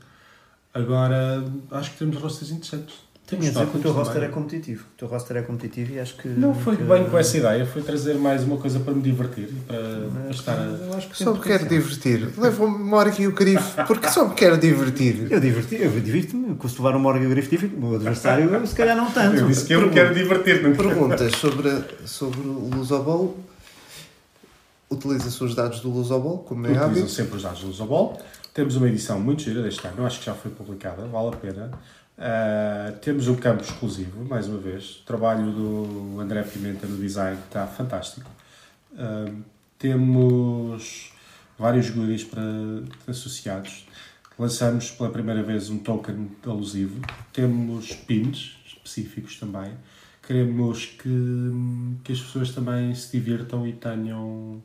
Agora 0.72 1.44
acho 1.72 1.92
que 1.92 1.98
temos 1.98 2.16
rosters 2.16 2.52
interessantes. 2.52 2.94
Tenho 3.30 3.42
a 3.42 3.48
dizer 3.48 3.66
que 3.68 3.76
o 3.76 3.80
teu 3.80 3.92
roster 3.92 4.22
é 4.24 4.28
competitivo. 4.28 4.84
O 4.92 4.98
teu 4.98 5.06
roster 5.06 5.36
é 5.36 5.42
competitivo 5.42 5.94
e 5.94 6.00
acho 6.00 6.16
que. 6.16 6.26
Não 6.26 6.52
foi 6.52 6.76
que... 6.76 6.82
bem 6.82 7.08
com 7.08 7.16
essa 7.16 7.36
ideia, 7.36 7.64
foi 7.64 7.80
trazer 7.80 8.14
mais 8.14 8.42
uma 8.42 8.56
coisa 8.56 8.80
para 8.80 8.92
me 8.92 9.00
divertir 9.00 9.44
e 9.44 9.60
para, 9.68 9.78
para 9.78 10.30
estar 10.30 10.58
a. 10.58 10.96
Acho 10.96 11.08
que 11.08 11.16
só 11.16 11.32
me 11.32 11.38
quero 11.38 11.68
divertir. 11.68 12.28
Leva 12.36 12.64
o 12.64 12.68
Morgan 12.68 13.22
e 13.22 13.28
o 13.28 13.32
Grifo, 13.32 13.84
porque 13.86 14.08
só 14.08 14.26
me 14.26 14.34
quero 14.34 14.58
divertir. 14.58 15.30
Eu 15.30 15.38
diverti, 15.38 15.76
eu 15.76 15.92
divirto-me. 15.92 16.58
Se 16.68 16.76
levar 16.76 16.96
o 16.96 17.00
Morgan 17.00 17.22
e 17.22 17.26
o 17.26 17.30
Grifo, 17.30 17.50
divirto-me. 17.50 17.84
O 17.84 17.94
adversário, 17.94 18.66
se 18.66 18.74
calhar 18.74 18.96
não 18.96 19.08
tanto. 19.12 19.36
Eu 19.36 19.46
disse 19.46 19.64
que 19.64 19.74
eu 19.74 19.82
me 19.82 19.90
quero 19.90 20.12
divertir. 20.12 20.62
Não 20.62 20.74
Perguntas 20.74 21.32
sobre, 21.36 21.70
sobre 22.04 22.40
o 22.40 22.68
Lusobol. 22.74 23.38
Utiliza 24.90 25.44
os 25.44 25.54
dados 25.54 25.78
do 25.78 25.88
Lusobol, 25.88 26.38
como 26.38 26.66
é 26.66 26.70
hábito? 26.70 26.90
Utilizo 26.90 27.14
sempre 27.14 27.36
os 27.36 27.44
dados 27.44 27.60
do 27.60 27.68
Lusobol. 27.68 28.20
Temos 28.52 28.74
uma 28.74 28.88
edição 28.88 29.20
muito 29.20 29.42
gira 29.42 29.62
deste 29.62 29.86
ano, 29.86 30.04
acho 30.04 30.18
que 30.18 30.26
já 30.26 30.34
foi 30.34 30.50
publicada, 30.50 31.06
vale 31.06 31.28
a 31.28 31.36
pena. 31.36 31.70
Uh, 32.20 32.98
temos 32.98 33.28
um 33.28 33.34
campo 33.34 33.62
exclusivo, 33.62 34.22
mais 34.26 34.46
uma 34.46 34.58
vez. 34.58 34.96
O 34.96 35.04
trabalho 35.04 35.50
do 35.52 36.20
André 36.20 36.42
Pimenta 36.42 36.86
no 36.86 36.98
design 36.98 37.38
está 37.46 37.66
fantástico. 37.66 38.30
Uh, 38.92 39.42
temos 39.78 41.12
vários 41.58 41.88
goodies 41.88 42.22
para 42.22 42.42
associados. 43.08 43.86
Lançamos 44.38 44.90
pela 44.90 45.08
primeira 45.08 45.42
vez 45.42 45.70
um 45.70 45.78
token 45.78 46.30
alusivo. 46.44 47.00
Temos 47.32 47.94
pins 47.94 48.58
específicos 48.66 49.38
também. 49.38 49.72
Queremos 50.22 50.84
que, 50.84 51.52
que 52.04 52.12
as 52.12 52.20
pessoas 52.20 52.50
também 52.50 52.94
se 52.94 53.12
divirtam 53.12 53.66
e 53.66 53.72
tenham 53.72 54.62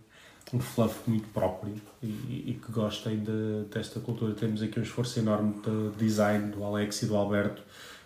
um 0.54 0.60
fluff 0.60 1.10
muito 1.10 1.28
próprio 1.30 1.76
e, 2.02 2.08
e 2.48 2.60
que 2.64 2.72
gostem 2.72 3.20
de, 3.20 3.66
desta 3.72 4.00
cultura. 4.00 4.34
Temos 4.34 4.62
aqui 4.62 4.80
um 4.80 4.84
esforço 4.84 5.20
enorme 5.20 5.56
de 5.62 5.98
design 5.98 6.52
do 6.52 6.64
Alex 6.64 7.02
e 7.02 7.06
do 7.08 7.16
Alberto 7.16 7.64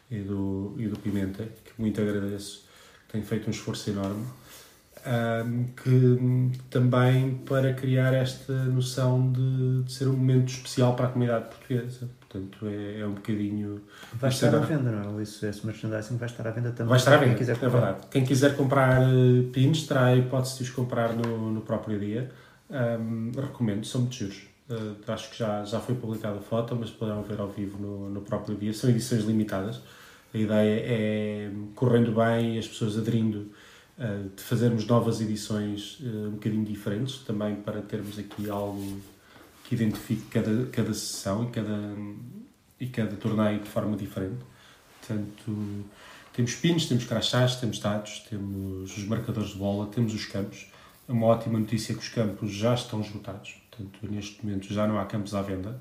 e 0.09 0.19
do, 0.19 0.75
e 0.77 0.87
do 0.87 0.97
Pimenta, 0.97 1.43
que 1.43 1.71
muito 1.77 1.99
agradeço. 2.01 2.65
Tem 3.11 3.21
feito 3.21 3.47
um 3.47 3.51
esforço 3.51 3.89
enorme. 3.89 4.25
Um, 4.99 5.63
que 5.81 6.59
também 6.69 7.35
para 7.45 7.73
criar 7.73 8.13
esta 8.13 8.51
noção 8.65 9.31
de, 9.31 9.83
de, 9.83 9.93
ser 9.93 10.09
um 10.09 10.13
momento 10.13 10.49
especial 10.49 10.93
para 10.93 11.07
a 11.07 11.09
comunidade 11.09 11.45
portuguesa. 11.45 12.09
Portanto, 12.29 12.67
é, 12.67 12.99
é 12.99 13.05
um 13.07 13.13
bocadinho. 13.13 13.81
Vai 14.13 14.29
estar 14.29 14.53
à 14.53 14.59
venda, 14.59 14.91
não 14.91 15.19
é? 15.19 15.23
Isso, 15.23 15.43
esse 15.47 15.65
merchandising 15.65 16.17
vai 16.17 16.29
estar 16.29 16.47
à 16.47 16.51
venda 16.51 16.69
também. 16.69 16.89
Vai 16.89 16.99
estar 16.99 17.15
à 17.15 17.17
venda, 17.17 17.29
quem 17.31 17.39
quiser 17.39 17.55
é 17.55 17.69
verdade. 17.69 18.07
Quem 18.11 18.23
quiser 18.23 18.55
comprar 18.55 19.01
uh, 19.01 19.43
pins 19.51 19.87
terá 19.87 20.05
a 20.05 20.15
hipótese 20.15 20.57
de 20.57 20.63
os 20.63 20.69
comprar 20.69 21.13
no, 21.13 21.51
no 21.51 21.61
próprio 21.61 21.99
dia. 21.99 22.29
Um, 22.69 23.31
recomendo, 23.35 23.83
são 23.83 24.01
muito 24.01 24.15
giros. 24.15 24.43
Uh, 24.69 24.95
acho 25.11 25.31
que 25.31 25.39
já, 25.39 25.65
já 25.65 25.79
foi 25.79 25.95
publicada 25.95 26.37
a 26.37 26.41
foto, 26.41 26.75
mas 26.79 26.91
poderão 26.91 27.23
ver 27.23 27.39
ao 27.39 27.49
vivo 27.49 27.79
no, 27.79 28.11
no 28.11 28.21
próprio 28.21 28.55
dia. 28.55 28.71
São 28.73 28.91
edições 28.91 29.23
limitadas. 29.23 29.81
A 30.31 30.37
ideia 30.37 30.83
é, 30.85 31.51
correndo 31.73 32.11
bem, 32.11 32.59
as 32.59 32.67
pessoas 32.67 32.95
aderindo 32.95 33.51
uh, 33.97 34.29
de 34.35 34.43
fazermos 34.43 34.85
novas 34.85 35.19
edições 35.19 35.99
uh, 36.01 36.27
um 36.27 36.31
bocadinho 36.33 36.63
diferentes, 36.63 37.17
também 37.25 37.55
para 37.55 37.81
termos 37.81 38.19
aqui 38.19 38.47
algo 38.47 39.01
que 39.69 39.75
identifique 39.75 40.23
cada, 40.31 40.65
cada 40.71 40.93
sessão 40.95 41.43
e 41.43 41.51
cada, 41.51 41.95
e 42.79 42.87
cada 42.87 43.15
torneio 43.15 43.59
de 43.59 43.69
forma 43.69 43.95
diferente. 43.95 44.43
Portanto, 44.99 45.85
temos 46.33 46.55
pinos, 46.55 46.87
temos 46.87 47.05
crachás, 47.05 47.57
temos 47.57 47.77
dados, 47.77 48.25
temos 48.27 48.97
os 48.97 49.03
marcadores 49.05 49.51
de 49.51 49.57
bola, 49.59 49.85
temos 49.85 50.15
os 50.15 50.25
campos. 50.25 50.71
É 51.07 51.11
uma 51.11 51.27
ótima 51.27 51.59
notícia 51.59 51.93
que 51.93 52.01
os 52.01 52.09
campos 52.09 52.51
já 52.51 52.73
estão 52.73 52.99
esgotados. 53.01 53.61
Portanto, 53.69 53.99
neste 54.11 54.43
momento 54.43 54.73
já 54.73 54.87
não 54.87 54.97
há 54.97 55.05
campos 55.05 55.35
à 55.35 55.43
venda. 55.43 55.79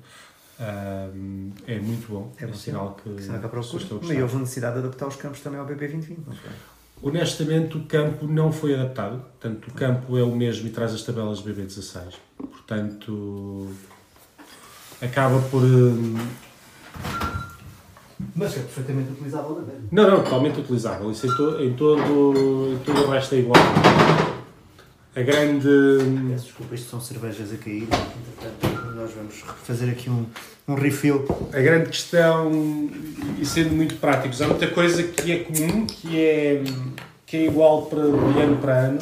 Um, 0.59 1.51
é 1.65 1.79
muito 1.79 2.07
bom. 2.09 2.31
É, 2.39 2.43
é 2.45 2.53
sinal 2.53 2.93
que. 2.93 3.09
Que 3.09 3.23
há 3.31 3.49
procura. 3.95 4.13
E 4.13 4.21
houve 4.21 4.35
necessidade 4.35 4.73
de 4.73 4.79
adaptar 4.85 5.07
os 5.07 5.15
campos 5.15 5.39
também 5.39 5.59
ao 5.59 5.65
BB 5.65 5.87
2020, 5.87 6.27
não 6.27 6.35
foi? 6.35 6.51
Honestamente, 7.01 7.77
o 7.77 7.83
campo 7.85 8.27
não 8.27 8.51
foi 8.51 8.75
adaptado. 8.75 9.21
Portanto, 9.39 9.67
o 9.67 9.73
campo 9.73 10.17
é 10.17 10.23
o 10.23 10.35
mesmo 10.35 10.67
e 10.67 10.69
traz 10.69 10.93
as 10.93 11.01
tabelas 11.01 11.39
BB 11.39 11.63
16. 11.63 12.15
Portanto, 12.37 13.69
acaba 15.01 15.39
por. 15.49 15.61
Mas 18.35 18.57
é 18.57 18.59
perfeitamente 18.59 19.11
utilizável 19.11 19.55
também. 19.55 19.75
Não, 19.91 20.09
não, 20.09 20.23
totalmente 20.23 20.59
utilizável. 20.59 21.09
Isso 21.09 21.25
em, 21.25 21.35
to, 21.35 21.61
em, 21.61 21.73
todo, 21.73 22.73
em 22.73 22.79
todo 22.79 23.05
o 23.05 23.09
resto 23.09 23.35
é 23.35 23.39
igual. 23.39 23.55
A 25.19 25.21
grande. 25.21 25.67
Peço 26.29 26.45
desculpa, 26.45 26.75
isto 26.75 26.89
são 26.89 27.01
cervejas 27.01 27.51
a 27.51 27.57
cair. 27.57 27.83
Entretanto, 27.83 28.95
nós 28.95 29.11
vamos 29.11 29.43
fazer 29.65 29.89
aqui 29.89 30.09
um, 30.09 30.25
um 30.65 30.75
refill. 30.75 31.25
A 31.51 31.59
grande 31.59 31.89
questão, 31.89 32.49
e 33.37 33.45
sendo 33.45 33.75
muito 33.75 33.95
práticos, 33.97 34.41
há 34.41 34.47
muita 34.47 34.67
coisa 34.67 35.03
que 35.03 35.29
é 35.33 35.39
comum, 35.39 35.85
que 35.85 36.17
é, 36.17 36.63
que 37.25 37.35
é 37.35 37.45
igual 37.47 37.87
para, 37.87 38.03
de 38.03 38.39
ano 38.39 38.57
para 38.61 38.73
ano. 38.77 38.99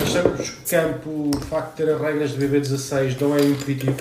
Achamos 0.00 0.50
que 0.50 0.60
o 0.60 0.68
campo, 0.70 1.30
o 1.36 1.40
facto 1.40 1.70
de 1.70 1.76
ter 1.78 1.92
as 1.92 2.00
regras 2.00 2.30
de 2.30 2.46
BB16 2.46 3.20
não 3.20 3.34
é 3.34 3.40
impeditivo. 3.40 3.96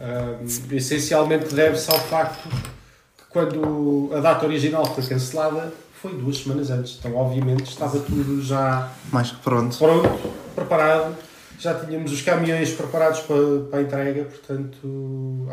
Um, 0.00 0.74
essencialmente 0.74 1.54
deve-se 1.54 1.90
ao 1.90 1.98
facto 1.98 2.48
que 2.48 3.24
quando 3.28 4.10
a 4.14 4.20
data 4.20 4.46
original 4.46 4.86
foi 4.94 5.04
cancelada, 5.04 5.70
foi 6.00 6.14
duas 6.14 6.38
semanas 6.38 6.70
antes. 6.70 6.96
Então, 6.98 7.14
obviamente, 7.16 7.68
estava 7.68 7.98
tudo 7.98 8.40
já 8.42 8.92
mais 9.12 9.30
que 9.30 9.42
pronto. 9.42 9.76
Pronto, 9.76 10.32
preparado. 10.54 11.16
Já 11.58 11.74
tínhamos 11.74 12.12
os 12.12 12.22
caminhões 12.22 12.70
preparados 12.70 13.20
para, 13.20 13.36
para 13.68 13.78
a 13.80 13.82
entrega, 13.82 14.24
portanto, 14.24 15.48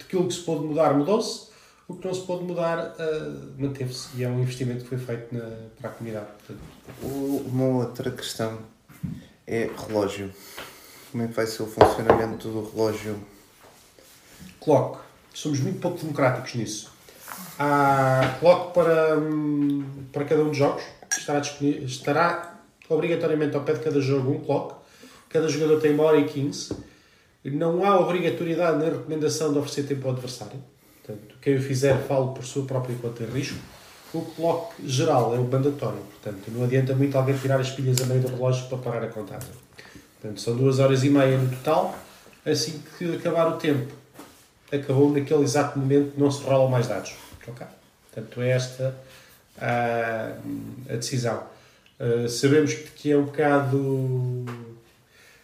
aquilo 0.00 0.28
que 0.28 0.34
se 0.34 0.40
pôde 0.40 0.64
mudar 0.64 0.94
mudou-se, 0.94 1.48
o 1.88 1.96
que 1.96 2.06
não 2.06 2.14
se 2.14 2.20
pôde 2.20 2.44
mudar 2.44 2.78
uh, 2.78 3.60
manteve-se 3.60 4.10
e 4.16 4.22
é 4.22 4.28
um 4.28 4.40
investimento 4.40 4.84
que 4.84 4.90
foi 4.90 4.98
feito 4.98 5.34
na, 5.34 5.50
para 5.80 5.90
a 5.90 5.92
comunidade. 5.92 6.26
Portanto. 6.38 6.60
Uma 7.02 7.64
outra 7.64 8.12
questão 8.12 8.60
é 9.44 9.68
relógio. 9.88 10.30
Como 11.10 11.24
é 11.24 11.26
que 11.26 11.34
vai 11.34 11.46
ser 11.48 11.64
o 11.64 11.66
funcionamento 11.66 12.48
do 12.48 12.70
relógio? 12.70 13.20
Clock. 14.60 15.00
Somos 15.34 15.58
muito 15.58 15.80
pouco 15.80 15.98
democráticos 15.98 16.54
nisso. 16.54 16.92
Há 17.62 18.38
clock 18.40 18.72
para, 18.72 19.18
hum, 19.18 19.84
para 20.10 20.24
cada 20.24 20.42
um 20.42 20.48
dos 20.48 20.56
jogos. 20.56 20.82
Estará, 21.14 21.40
estará 21.40 22.58
obrigatoriamente 22.88 23.54
ao 23.54 23.62
pé 23.62 23.74
de 23.74 23.80
cada 23.80 24.00
jogo 24.00 24.30
um 24.30 24.40
clock. 24.40 24.76
Cada 25.28 25.46
jogador 25.46 25.78
tem 25.78 25.92
uma 25.92 26.04
hora 26.04 26.16
e 26.16 26.24
15. 26.24 26.74
Não 27.44 27.84
há 27.84 28.00
obrigatoriedade 28.00 28.78
nem 28.78 28.88
recomendação 28.88 29.52
de 29.52 29.58
oferecer 29.58 29.82
tempo 29.82 30.08
ao 30.08 30.14
adversário. 30.14 30.58
Portanto, 31.04 31.34
quem 31.42 31.56
o 31.56 31.62
fizer, 31.62 31.98
fale 32.04 32.32
por 32.34 32.42
sua 32.46 32.64
própria 32.64 32.96
conta 32.96 33.24
de 33.24 33.30
risco. 33.30 33.58
O 34.14 34.22
clock 34.22 34.74
geral 34.86 35.34
é 35.34 35.38
o 35.38 35.44
mandatório. 35.44 35.98
Portanto, 35.98 36.50
não 36.50 36.64
adianta 36.64 36.94
muito 36.94 37.14
alguém 37.18 37.36
tirar 37.36 37.60
as 37.60 37.68
pilhas 37.68 38.00
a 38.00 38.06
meio 38.06 38.22
do 38.22 38.28
relógio 38.28 38.68
para 38.70 38.78
parar 38.78 39.04
a 39.04 39.08
contagem. 39.08 39.50
Portanto, 40.18 40.40
são 40.40 40.56
duas 40.56 40.78
horas 40.78 41.04
e 41.04 41.10
meia 41.10 41.36
no 41.36 41.50
total. 41.50 41.94
Assim 42.42 42.82
que 42.96 43.16
acabar 43.16 43.48
o 43.48 43.58
tempo, 43.58 43.92
acabou 44.72 45.12
naquele 45.12 45.42
exato 45.42 45.78
momento, 45.78 46.14
não 46.16 46.30
se 46.30 46.42
rolam 46.42 46.70
mais 46.70 46.86
dados. 46.86 47.12
Okay? 47.50 47.66
Portanto, 48.12 48.42
é 48.42 48.50
esta 48.50 48.96
a, 49.58 50.32
a 50.88 50.96
decisão. 50.96 51.44
Uh, 51.98 52.28
sabemos 52.28 52.74
que 52.74 53.12
é 53.12 53.16
um 53.16 53.24
bocado 53.24 54.46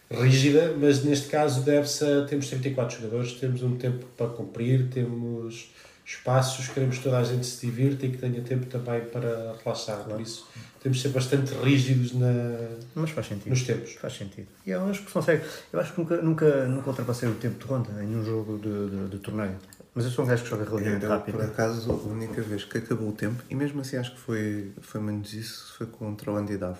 rígida, 0.09 0.73
mas 0.79 1.03
neste 1.03 1.27
caso 1.27 1.61
deve-se 1.61 2.03
a. 2.03 2.25
Temos 2.25 2.47
34 2.47 2.97
jogadores, 2.97 3.33
temos 3.33 3.61
um 3.61 3.75
tempo 3.77 4.05
para 4.17 4.27
cumprir, 4.27 4.87
temos 4.89 5.69
espaços, 6.05 6.69
queremos 6.69 6.97
que 6.97 7.03
toda 7.03 7.19
a 7.19 7.23
gente 7.23 7.45
se 7.45 7.65
divirta 7.65 8.05
e 8.05 8.11
que 8.11 8.17
tenha 8.17 8.41
tempo 8.41 8.65
também 8.67 9.01
para 9.01 9.55
relaxar. 9.63 9.97
Claro. 9.97 10.11
Por 10.11 10.21
isso, 10.21 10.47
temos 10.81 10.97
de 10.97 11.03
ser 11.03 11.09
bastante 11.09 11.53
rígidos 11.55 12.13
na, 12.13 12.69
Mas 12.95 13.09
faz 13.09 13.27
sentido. 13.27 13.49
nos 13.49 13.63
tempos. 13.63 13.93
Faz 13.93 14.13
sentido. 14.13 14.47
E 14.65 14.71
eu 14.71 14.85
acho 14.89 15.03
que 15.03 15.11
consegue. 15.11 15.43
Eu 15.71 15.79
acho 15.79 15.93
que 15.93 15.99
nunca, 15.99 16.17
nunca, 16.21 16.65
nunca 16.65 16.89
ultrapassei 16.89 17.27
o 17.27 17.35
tempo 17.35 17.59
de 17.59 17.65
ronda 17.65 17.91
em 18.01 18.15
um 18.15 18.23
jogo 18.23 18.57
de, 18.57 18.89
de, 18.89 19.09
de 19.09 19.17
torneio. 19.17 19.57
Mas 19.97 20.05
eu 20.05 20.11
sou 20.11 20.25
um 20.25 20.27
gajo 20.27 20.43
que 20.43 20.49
joga 20.51 20.63
relativamente 20.63 21.05
eu, 21.05 21.09
rápido. 21.09 21.37
Por 21.37 21.43
acaso, 21.43 21.91
a 21.91 22.07
única 22.07 22.39
vez 22.39 22.63
que 22.63 22.77
acabou 22.77 23.09
o 23.09 23.11
tempo, 23.11 23.41
e 23.49 23.55
mesmo 23.55 23.81
assim 23.81 23.97
acho 23.97 24.13
que 24.13 24.19
foi, 24.19 24.71
foi 24.79 25.01
menos 25.01 25.33
isso, 25.33 25.73
foi 25.75 25.87
contra 25.87 26.31
o 26.31 26.37
Andy 26.37 26.55
Davo. 26.55 26.77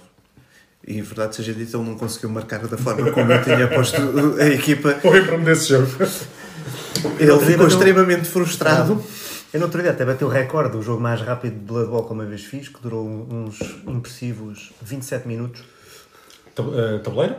E 0.86 1.02
verdade 1.02 1.36
seja 1.36 1.52
dito, 1.52 1.76
ele 1.76 1.84
não 1.84 1.98
conseguiu 1.98 2.30
marcar 2.30 2.60
da 2.68 2.78
forma 2.78 3.12
como 3.12 3.32
eu 3.32 3.44
tinha 3.44 3.68
posto 3.70 4.00
a 4.40 4.48
equipa. 4.48 4.94
Foi 5.02 5.26
para 5.26 5.36
me 5.36 5.46
desse 5.46 5.70
jogo. 5.70 5.88
Ele 7.20 7.40
ficou 7.40 7.68
extremamente 7.68 8.30
frustrado. 8.30 9.04
Eu 9.52 9.60
no 9.60 9.66
outro 9.66 9.82
dia 9.82 9.90
até 9.90 10.06
bateu 10.06 10.28
o 10.28 10.32
recorde, 10.32 10.78
o 10.78 10.84
jogo 10.84 11.02
mais 11.02 11.20
rápido 11.20 11.56
de 11.56 11.66
Blood 11.66 11.90
Bowl 11.90 12.06
que 12.06 12.14
uma 12.14 12.26
vez 12.26 12.44
fiz, 12.44 12.70
que 12.70 12.80
durou 12.80 13.04
uns 13.08 13.60
impressivos 13.88 14.72
27 14.84 15.28
minutos. 15.28 15.64
Eh, 16.56 17.00
tabuleiro? 17.00 17.36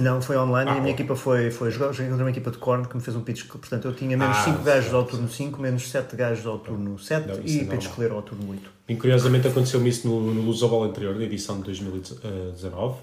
Não, 0.00 0.20
foi 0.20 0.36
online 0.36 0.70
ah, 0.70 0.74
e 0.74 0.78
a 0.78 0.80
minha 0.80 0.92
bom. 0.92 0.98
equipa 0.98 1.14
foi, 1.14 1.50
foi 1.50 1.70
jogar. 1.70 1.92
Joguei 1.92 2.08
contra 2.08 2.24
uma 2.24 2.30
equipa 2.30 2.50
de 2.50 2.58
Korn 2.58 2.86
que 2.88 2.96
me 2.96 3.02
fez 3.02 3.16
um 3.16 3.20
pitch. 3.20 3.46
Portanto, 3.46 3.86
eu 3.86 3.94
tinha 3.94 4.16
menos 4.16 4.38
5 4.38 4.58
ah, 4.58 4.62
gajos 4.62 4.92
ao 4.92 5.04
turno 5.04 5.28
5, 5.28 5.60
menos 5.60 5.88
7 5.88 6.16
gajos 6.16 6.46
ao 6.46 6.58
turno 6.58 6.98
7 6.98 7.28
não, 7.28 7.40
e 7.44 7.60
é 7.60 7.64
pitch 7.64 7.88
clear 7.88 8.12
ao 8.12 8.22
turno 8.22 8.50
8. 8.50 8.70
E 8.88 8.96
curiosamente 8.96 9.46
aconteceu-me 9.46 9.88
isso 9.88 10.08
no, 10.08 10.34
no 10.34 10.42
Lusobol 10.42 10.84
anterior, 10.84 11.14
da 11.16 11.22
edição 11.22 11.58
de 11.58 11.64
2019, 11.64 12.96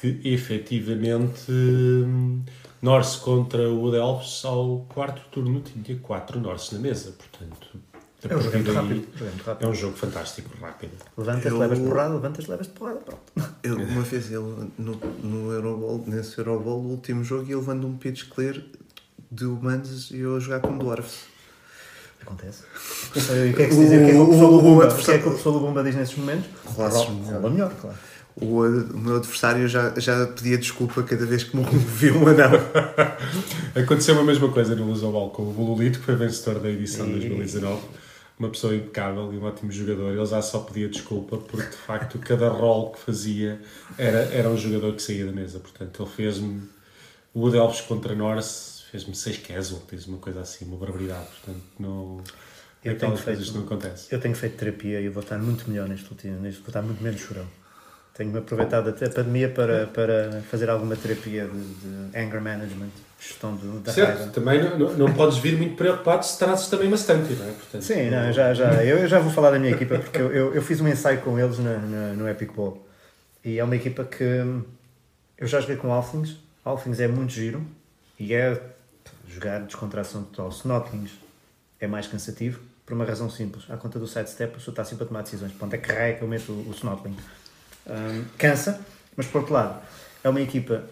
que 0.00 0.20
efetivamente 0.24 1.50
hum, 1.50 2.42
Norse 2.80 3.18
contra 3.18 3.70
o 3.70 3.94
Elves 3.94 4.44
ao 4.44 4.86
quarto 4.88 5.22
turno 5.30 5.60
tinha 5.60 5.98
4 5.98 6.40
Norse 6.40 6.74
na 6.74 6.80
mesa. 6.80 7.12
Portanto, 7.12 7.68
é 8.32 8.36
um 8.36 8.40
jogo 8.40 8.56
muito 8.56 8.72
rápido. 8.72 9.08
rápido. 9.44 9.66
É 9.66 9.70
um 9.70 9.74
jogo 9.74 9.96
fantástico, 9.96 10.50
rápido. 10.60 10.92
Levantas, 11.16 11.52
eu... 11.52 11.58
levas 11.58 11.78
porrada, 11.78 12.14
levantas, 12.14 12.46
levas 12.46 12.66
porrada, 12.68 13.00
pronto. 13.00 13.32
Eu, 13.62 13.76
uma 13.76 14.02
vez 14.02 14.26
ele, 14.30 14.70
no, 14.78 14.96
no 15.22 15.52
Euroball, 15.52 16.04
nesse 16.06 16.38
Euroball, 16.38 16.80
o 16.80 16.90
último 16.90 17.24
jogo, 17.24 17.44
ele 17.44 17.56
levando 17.56 17.86
um 17.86 17.96
pitch 17.96 18.28
clear 18.28 18.60
de 19.30 19.44
humanos 19.44 20.10
e 20.10 20.20
eu 20.20 20.36
a 20.36 20.40
jogar 20.40 20.60
com 20.60 20.76
dwarfs. 20.78 21.24
Acontece. 22.22 22.62
E 23.14 23.50
o 23.50 23.54
que 23.54 23.62
é 23.62 23.66
que 23.68 23.74
se 23.74 23.80
diz? 23.80 23.92
O 23.92 24.04
que 24.04 24.10
é 24.10 24.10
que 24.10 24.16
o 24.16 24.28
pessoal 24.28 24.50
do 24.50 24.60
Bumba, 24.62 24.88
o 24.88 24.96
que 24.96 25.10
é 25.10 25.18
que 25.18 25.28
o 25.28 25.32
pessoal 25.32 25.54
do 25.54 25.60
Bumba 25.60 25.84
diz 25.84 25.94
nesses 25.94 26.16
momentos? 26.16 26.46
Rola 26.64 27.50
melhor, 27.50 27.72
claro. 27.80 27.96
O, 28.38 28.60
o 28.64 28.98
meu 28.98 29.16
adversário 29.16 29.66
já, 29.66 29.94
já 29.96 30.26
pedia 30.26 30.58
desculpa 30.58 31.02
cada 31.02 31.24
vez 31.24 31.44
que 31.44 31.56
me 31.56 31.64
viu 31.64 32.16
um 32.16 32.26
anão. 32.28 32.50
Aconteceu 33.74 34.18
a 34.18 34.24
mesma 34.24 34.50
coisa 34.50 34.74
no 34.74 34.86
Lusobal 34.86 35.30
com 35.30 35.42
o 35.42 35.52
Bululito, 35.52 36.00
que 36.00 36.04
foi 36.04 36.16
vencedor 36.16 36.60
da 36.60 36.68
edição 36.68 37.06
de 37.06 37.12
2019 37.12 37.80
uma 38.38 38.50
pessoa 38.50 38.74
impecável 38.74 39.32
e 39.32 39.38
um 39.38 39.44
ótimo 39.44 39.72
jogador. 39.72 40.12
Ele 40.12 40.26
já 40.26 40.42
só 40.42 40.60
pedia 40.60 40.88
desculpa 40.88 41.38
porque 41.38 41.70
de 41.70 41.76
facto 41.76 42.18
cada 42.18 42.48
rol 42.48 42.92
que 42.92 43.00
fazia 43.00 43.60
era, 43.96 44.18
era 44.34 44.48
um 44.48 44.56
jogador 44.56 44.94
que 44.94 45.02
saía 45.02 45.26
da 45.26 45.32
mesa. 45.32 45.58
Portanto, 45.58 46.02
ele 46.02 46.10
fez-me 46.10 46.62
o 47.32 47.40
Wood 47.40 47.56
Elves 47.56 47.80
contra 47.82 48.14
Norse, 48.14 48.84
fez-me 48.90 49.14
6 49.14 49.38
casualties, 49.38 50.06
uma 50.06 50.18
coisa 50.18 50.40
assim, 50.40 50.64
uma 50.66 50.76
barbaridade. 50.76 51.26
Portanto, 51.26 51.64
não. 51.78 52.22
Eu 52.84 52.96
coisas 52.98 53.20
feito, 53.20 53.54
não 53.54 53.64
acontece. 53.64 54.14
Eu 54.14 54.20
tenho 54.20 54.34
feito 54.34 54.56
terapia 54.56 55.00
e 55.00 55.08
vou 55.08 55.22
estar 55.22 55.38
muito 55.38 55.68
melhor 55.68 55.88
neste 55.88 56.08
último, 56.10 56.40
neste, 56.40 56.60
vou 56.60 56.68
estar 56.68 56.82
muito 56.82 57.02
menos 57.02 57.20
chorão. 57.20 57.46
Tenho 58.16 58.38
aproveitado 58.38 58.88
até 58.88 59.06
a 59.06 59.10
pandemia 59.10 59.50
para, 59.50 59.86
para 59.88 60.40
fazer 60.50 60.70
alguma 60.70 60.96
terapia 60.96 61.46
de, 61.46 61.74
de 61.74 62.18
anger 62.18 62.40
management, 62.40 62.88
gestão 63.20 63.54
do, 63.54 63.80
da 63.80 63.92
certo. 63.92 64.16
raiva. 64.16 64.32
Também 64.32 64.62
não, 64.62 64.78
não, 64.78 64.92
não, 64.96 65.12
podes 65.12 65.36
vir 65.36 65.54
muito 65.58 65.76
preocupado 65.76 66.24
se 66.24 66.38
trazes 66.38 66.68
também 66.68 66.88
bastante, 66.88 67.34
não 67.34 67.46
é? 67.46 67.52
Portanto, 67.52 67.82
Sim, 67.82 68.08
não, 68.08 68.32
já, 68.32 68.54
já, 68.54 68.82
eu 68.82 69.06
já 69.06 69.18
vou 69.18 69.30
falar 69.30 69.50
da 69.50 69.58
minha 69.58 69.72
equipa 69.72 69.98
porque 69.98 70.18
eu, 70.18 70.32
eu, 70.32 70.54
eu 70.54 70.62
fiz 70.62 70.80
um 70.80 70.88
ensaio 70.88 71.20
com 71.20 71.38
eles 71.38 71.58
na, 71.58 71.76
na, 71.76 72.12
no 72.14 72.26
Epic 72.26 72.52
Ball 72.52 72.82
E 73.44 73.58
é 73.58 73.64
uma 73.64 73.76
equipa 73.76 74.02
que 74.02 74.24
eu 75.36 75.46
já 75.46 75.60
joguei 75.60 75.76
com 75.76 75.92
Alflings. 75.92 76.36
Alflings 76.64 77.00
é 77.00 77.08
muito 77.08 77.32
giro 77.34 77.62
e 78.18 78.32
é 78.32 78.58
jogar 79.28 79.60
descontração 79.60 80.22
total. 80.24 80.48
Snotlings 80.48 81.10
é 81.78 81.86
mais 81.86 82.06
cansativo 82.06 82.60
por 82.86 82.94
uma 82.94 83.04
razão 83.04 83.28
simples. 83.28 83.64
À 83.68 83.76
conta 83.76 83.98
do 83.98 84.06
sidestep, 84.06 84.56
o 84.56 84.60
senhor 84.60 84.72
está 84.72 84.84
sempre 84.84 85.04
a 85.04 85.06
tomar 85.06 85.20
decisões. 85.20 85.52
Ponto 85.52 85.74
é 85.74 85.78
que 85.78 85.92
raio 85.92 86.16
que 86.16 86.22
eu 86.22 86.28
meto 86.28 86.50
o, 86.50 86.70
o. 86.70 86.74
Um, 87.86 88.24
cansa, 88.36 88.80
mas 89.16 89.26
por 89.26 89.38
outro 89.38 89.54
lado, 89.54 89.80
é 90.24 90.28
uma 90.28 90.40
equipa 90.40 90.84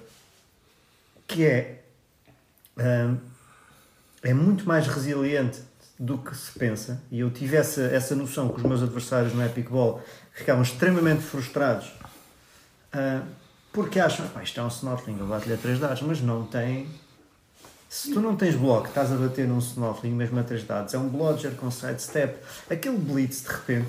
que 1.26 1.44
é, 1.44 1.82
um, 2.78 3.18
é 4.22 4.32
muito 4.32 4.66
mais 4.66 4.86
resiliente 4.86 5.60
do 5.98 6.18
que 6.18 6.36
se 6.36 6.56
pensa. 6.58 7.02
E 7.10 7.20
eu 7.20 7.30
tive 7.30 7.56
essa, 7.56 7.82
essa 7.82 8.14
noção 8.14 8.48
que 8.48 8.56
os 8.56 8.62
meus 8.62 8.82
adversários 8.82 9.32
no 9.32 9.44
Epic 9.44 9.68
Ball 9.68 10.02
ficavam 10.32 10.62
extremamente 10.62 11.22
frustrados 11.22 11.88
uh, 12.94 13.24
porque 13.72 13.98
acham, 13.98 14.26
isto 14.42 14.60
é 14.60 14.62
um 14.62 14.68
Snotling, 14.68 15.18
eu 15.18 15.26
bato-lhe 15.26 15.54
a 15.54 15.56
3 15.56 15.80
dados, 15.80 16.02
mas 16.02 16.20
não 16.20 16.46
tem 16.46 16.88
se 17.94 18.12
tu 18.12 18.20
não 18.20 18.34
tens 18.34 18.56
bloco, 18.56 18.88
estás 18.88 19.12
a 19.12 19.14
bater 19.14 19.46
num 19.46 19.58
Snowfling 19.58 20.10
mesmo 20.10 20.40
a 20.40 20.42
3 20.42 20.64
dados, 20.64 20.94
é 20.94 20.98
um 20.98 21.08
blodger 21.08 21.52
com 21.52 21.70
sidestep, 21.70 22.36
aquele 22.68 22.98
blitz 22.98 23.42
de 23.42 23.48
repente 23.48 23.88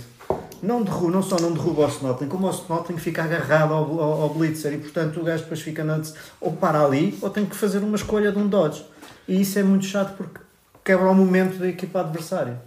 não, 0.65 0.83
derruba, 0.83 1.11
não 1.11 1.23
só 1.23 1.37
não 1.39 1.53
derruba 1.53 1.85
o 1.85 1.89
Snotling, 1.89 2.27
como 2.27 2.47
o 2.47 2.51
Snotling 2.51 2.97
fica 2.97 3.23
agarrado 3.23 3.73
ao, 3.73 3.99
ao, 3.99 4.21
ao, 4.23 4.33
blitzer 4.33 4.73
e 4.73 4.77
portanto 4.77 5.19
o 5.19 5.23
gajo 5.23 5.43
depois 5.43 5.61
fica 5.61 5.83
na, 5.83 6.01
ou 6.41 6.53
para 6.53 6.83
ali 6.83 7.17
ou 7.21 7.29
tem 7.29 7.45
que 7.45 7.55
fazer 7.55 7.79
uma 7.79 7.95
escolha 7.95 8.31
de 8.31 8.37
um 8.37 8.47
dodge. 8.47 8.83
E 9.27 9.41
isso 9.41 9.57
é 9.57 9.63
muito 9.63 9.85
chato 9.85 10.15
porque 10.17 10.39
quebra 10.83 11.09
o 11.09 11.15
momento 11.15 11.57
da 11.57 11.67
equipa 11.67 12.01
adversária. 12.01 12.61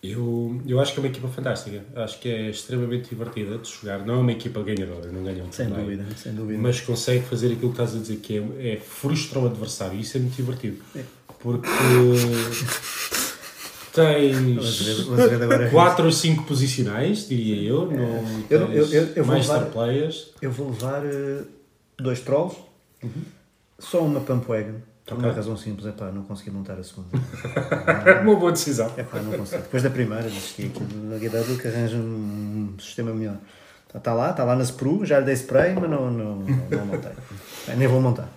Eu, 0.00 0.60
eu 0.64 0.78
acho 0.78 0.92
que 0.92 1.00
é 1.00 1.02
uma 1.02 1.08
equipa 1.08 1.26
fantástica. 1.28 1.82
Acho 1.96 2.20
que 2.20 2.28
é 2.28 2.50
extremamente 2.50 3.08
divertida 3.08 3.58
de 3.58 3.68
jogar. 3.68 4.06
Não 4.06 4.14
é 4.14 4.18
uma 4.18 4.32
equipa 4.32 4.62
ganhadora, 4.62 5.10
não 5.10 5.24
ganham 5.24 5.50
sem 5.50 5.68
dúvida, 5.68 6.04
sem 6.16 6.32
dúvida. 6.32 6.58
Mas 6.60 6.80
consegue 6.80 7.24
fazer 7.24 7.46
aquilo 7.52 7.72
que 7.72 7.82
estás 7.82 7.96
a 7.96 7.98
dizer, 7.98 8.16
que 8.16 8.38
é, 8.38 8.74
é 8.74 8.76
frustra 8.76 9.40
o 9.40 9.46
adversário. 9.46 9.98
Isso 9.98 10.16
é 10.16 10.20
muito 10.20 10.36
divertido. 10.36 10.78
É. 10.94 11.02
Porque 11.40 11.68
tens 13.98 15.70
4 15.70 16.04
ou 16.04 16.12
5 16.12 16.44
posicionais, 16.44 17.28
diria 17.28 17.68
eu. 17.68 17.86
No, 17.86 18.44
eu, 18.48 18.72
eu, 18.72 18.86
eu, 18.86 19.06
eu 19.16 19.26
levar, 19.26 19.66
players. 19.66 20.32
Eu 20.40 20.50
vou 20.50 20.70
levar 20.70 21.04
uh, 21.04 21.46
dois 21.98 22.20
trolls, 22.20 22.56
uhum. 23.02 23.10
só 23.78 24.00
uma 24.00 24.20
pump 24.20 24.46
wagon 24.46 24.80
por 25.08 25.16
okay. 25.16 25.30
uma 25.30 25.34
razão 25.34 25.56
simples, 25.56 25.86
é 25.86 25.92
pá, 25.92 26.10
não 26.12 26.22
consegui 26.22 26.50
montar 26.50 26.74
a 26.74 26.84
segunda. 26.84 27.08
uma 28.22 28.36
boa 28.36 28.52
decisão. 28.52 28.92
É 28.94 29.02
pá, 29.02 29.18
não 29.20 29.38
consegui. 29.38 29.62
Depois 29.62 29.82
da 29.82 29.88
primeira, 29.88 30.24
desisti 30.24 30.66
aqui 30.66 30.84
na 30.94 31.16
GW 31.16 31.58
que 31.58 31.66
arranja 31.66 31.96
um 31.96 32.74
sistema 32.78 33.12
melhor. 33.14 33.38
Está 33.86 33.98
tá 33.98 34.12
lá, 34.12 34.30
está 34.30 34.44
lá 34.44 34.54
na 34.54 34.62
Spru, 34.64 35.06
já 35.06 35.18
lhe 35.18 35.24
dei 35.24 35.34
spray, 35.34 35.72
mas 35.72 35.88
não, 35.88 36.10
não, 36.10 36.36
não, 36.36 36.56
não 36.70 36.86
montei. 36.86 37.12
Nem 37.74 37.88
vou 37.88 38.02
montar. 38.02 38.28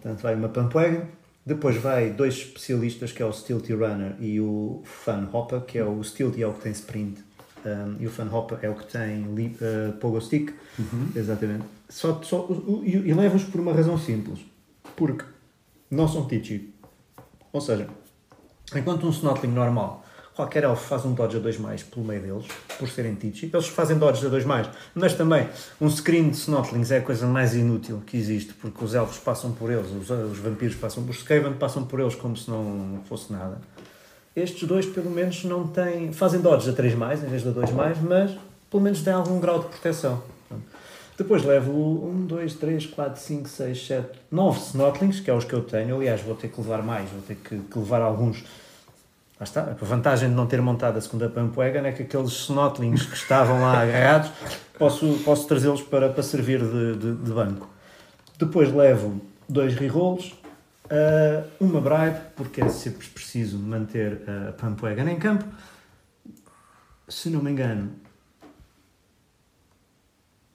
Portanto, 0.00 0.22
vai 0.22 0.34
uma 0.34 0.48
Pump 0.48 0.72
Wagon, 0.72 1.02
depois 1.46 1.76
vai 1.76 2.10
dois 2.10 2.34
especialistas, 2.34 3.12
que 3.12 3.22
é 3.22 3.26
o 3.26 3.32
Stilty 3.32 3.74
Runner 3.74 4.16
e 4.18 4.40
o 4.40 4.82
Fun 4.84 5.28
Hopper, 5.32 5.60
que 5.62 5.78
é 5.78 5.84
o 5.84 6.02
Stilty 6.02 6.42
é 6.42 6.46
o 6.46 6.54
que 6.54 6.62
tem 6.62 6.72
sprint 6.72 7.22
um, 7.64 7.96
e 7.98 8.06
o 8.06 8.10
Fun 8.10 8.28
Hopper 8.30 8.58
é 8.62 8.68
o 8.68 8.74
que 8.74 8.86
tem 8.86 9.24
uh, 9.24 9.92
Pogo 9.94 10.20
Stick. 10.20 10.52
Uhum. 10.78 11.08
Exatamente. 11.16 11.64
Só, 11.88 12.20
só, 12.22 12.46
e, 12.82 12.90
e 12.90 13.14
levo-os 13.14 13.44
por 13.44 13.60
uma 13.60 13.72
razão 13.72 13.98
simples. 13.98 14.40
Porque 14.94 15.24
não 15.90 16.06
são 16.06 16.26
Tichi. 16.26 16.74
Ou 17.52 17.60
seja, 17.60 17.88
enquanto 18.74 19.06
um 19.06 19.10
Snotling 19.10 19.52
normal, 19.52 20.03
qualquer 20.34 20.64
elfo 20.64 20.86
faz 20.86 21.04
um 21.04 21.14
dodge 21.14 21.36
a 21.36 21.40
2 21.40 21.58
mais 21.58 21.82
pelo 21.82 22.04
meio 22.04 22.20
deles, 22.20 22.46
por 22.78 22.88
serem 22.88 23.14
Tichi, 23.14 23.50
eles 23.52 23.68
fazem 23.68 23.96
dodges 23.96 24.24
a 24.24 24.28
2 24.28 24.44
mais, 24.44 24.68
mas 24.94 25.14
também 25.14 25.48
um 25.80 25.88
screen 25.88 26.30
de 26.30 26.36
Snotlings 26.36 26.90
é 26.90 26.98
a 26.98 27.02
coisa 27.02 27.26
mais 27.26 27.54
inútil 27.54 28.02
que 28.06 28.16
existe, 28.16 28.52
porque 28.54 28.84
os 28.84 28.94
elfos 28.94 29.18
passam 29.18 29.52
por 29.52 29.70
eles, 29.70 29.90
os, 29.90 30.10
os 30.10 30.38
vampiros 30.38 30.74
passam 30.76 31.04
os 31.04 31.16
Skaven 31.18 31.54
passam 31.54 31.84
por 31.84 32.00
eles 32.00 32.14
como 32.14 32.36
se 32.36 32.50
não 32.50 33.00
fosse 33.08 33.32
nada. 33.32 33.58
Estes 34.34 34.66
dois, 34.66 34.84
pelo 34.84 35.10
menos, 35.10 35.44
não 35.44 35.68
têm. 35.68 36.12
fazem 36.12 36.40
dodges 36.40 36.68
a 36.68 36.72
3 36.72 36.94
mais 36.96 37.22
em 37.22 37.28
vez 37.28 37.42
de 37.42 37.48
a 37.48 37.52
2 37.52 37.70
mais, 37.70 38.00
mas 38.00 38.36
pelo 38.68 38.82
menos 38.82 39.00
têm 39.02 39.12
algum 39.12 39.38
grau 39.38 39.60
de 39.60 39.66
proteção. 39.66 40.20
Depois 41.16 41.44
levo 41.44 41.70
1, 41.72 42.26
2, 42.26 42.54
3, 42.54 42.86
4, 42.86 43.22
5, 43.22 43.48
6, 43.48 43.86
7, 43.86 44.08
9 44.32 44.58
snotlings, 44.58 45.20
que 45.20 45.30
é 45.30 45.34
os 45.34 45.44
que 45.44 45.52
eu 45.52 45.62
tenho. 45.62 45.94
Aliás, 45.94 46.20
vou 46.22 46.34
ter 46.34 46.48
que 46.48 46.60
levar 46.60 46.82
mais, 46.82 47.08
vou 47.08 47.22
ter 47.22 47.36
que, 47.36 47.56
que 47.56 47.78
levar 47.78 48.02
alguns. 48.02 48.44
Lá 49.38 49.44
está. 49.44 49.62
A 49.62 49.84
vantagem 49.84 50.28
de 50.28 50.34
não 50.34 50.46
ter 50.46 50.60
montado 50.60 50.96
a 50.96 51.00
segunda 51.00 51.28
Pump 51.28 51.56
Wagon 51.56 51.86
é 51.86 51.92
que 51.92 52.02
aqueles 52.02 52.30
snotlings 52.30 53.04
que 53.06 53.16
estavam 53.16 53.60
lá 53.60 53.82
agarrados, 53.82 54.30
posso, 54.78 55.18
posso 55.24 55.46
trazê-los 55.46 55.82
para, 55.82 56.08
para 56.08 56.22
servir 56.22 56.60
de, 56.60 56.96
de, 56.96 57.14
de, 57.16 57.32
banco. 57.32 57.68
Depois 58.38 58.72
levo 58.72 59.20
dois 59.48 59.74
rerolls, 59.74 60.32
uh, 60.86 61.48
uma 61.58 61.80
bribe, 61.80 62.20
porque 62.36 62.60
é 62.60 62.68
sempre 62.68 63.06
preciso 63.08 63.58
manter 63.58 64.22
a 64.48 64.52
Pump 64.52 64.80
Wagon 64.80 65.08
em 65.08 65.18
campo. 65.18 65.44
Se 67.08 67.28
não 67.28 67.42
me 67.42 67.50
engano, 67.50 67.90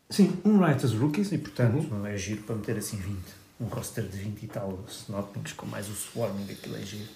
Sim, 0.10 0.42
um 0.44 0.60
Writers 0.60 0.94
Rookies 0.94 1.32
e 1.32 1.38
portanto 1.38 1.76
uhum. 1.76 2.06
é 2.06 2.18
giro 2.18 2.42
para 2.42 2.56
meter 2.56 2.78
assim 2.78 2.98
20. 2.98 3.15
Um 3.62 3.65
roster 3.65 4.04
de 4.06 4.18
20 4.18 4.42
e 4.42 4.48
tal 4.48 4.80
Snotnings 4.88 5.54
com 5.54 5.68
mais 5.68 5.88
o 5.88 5.94
Swarming, 5.94 6.52
aquilo 6.52 6.78
é 6.78 6.82
giro. 6.82 7.10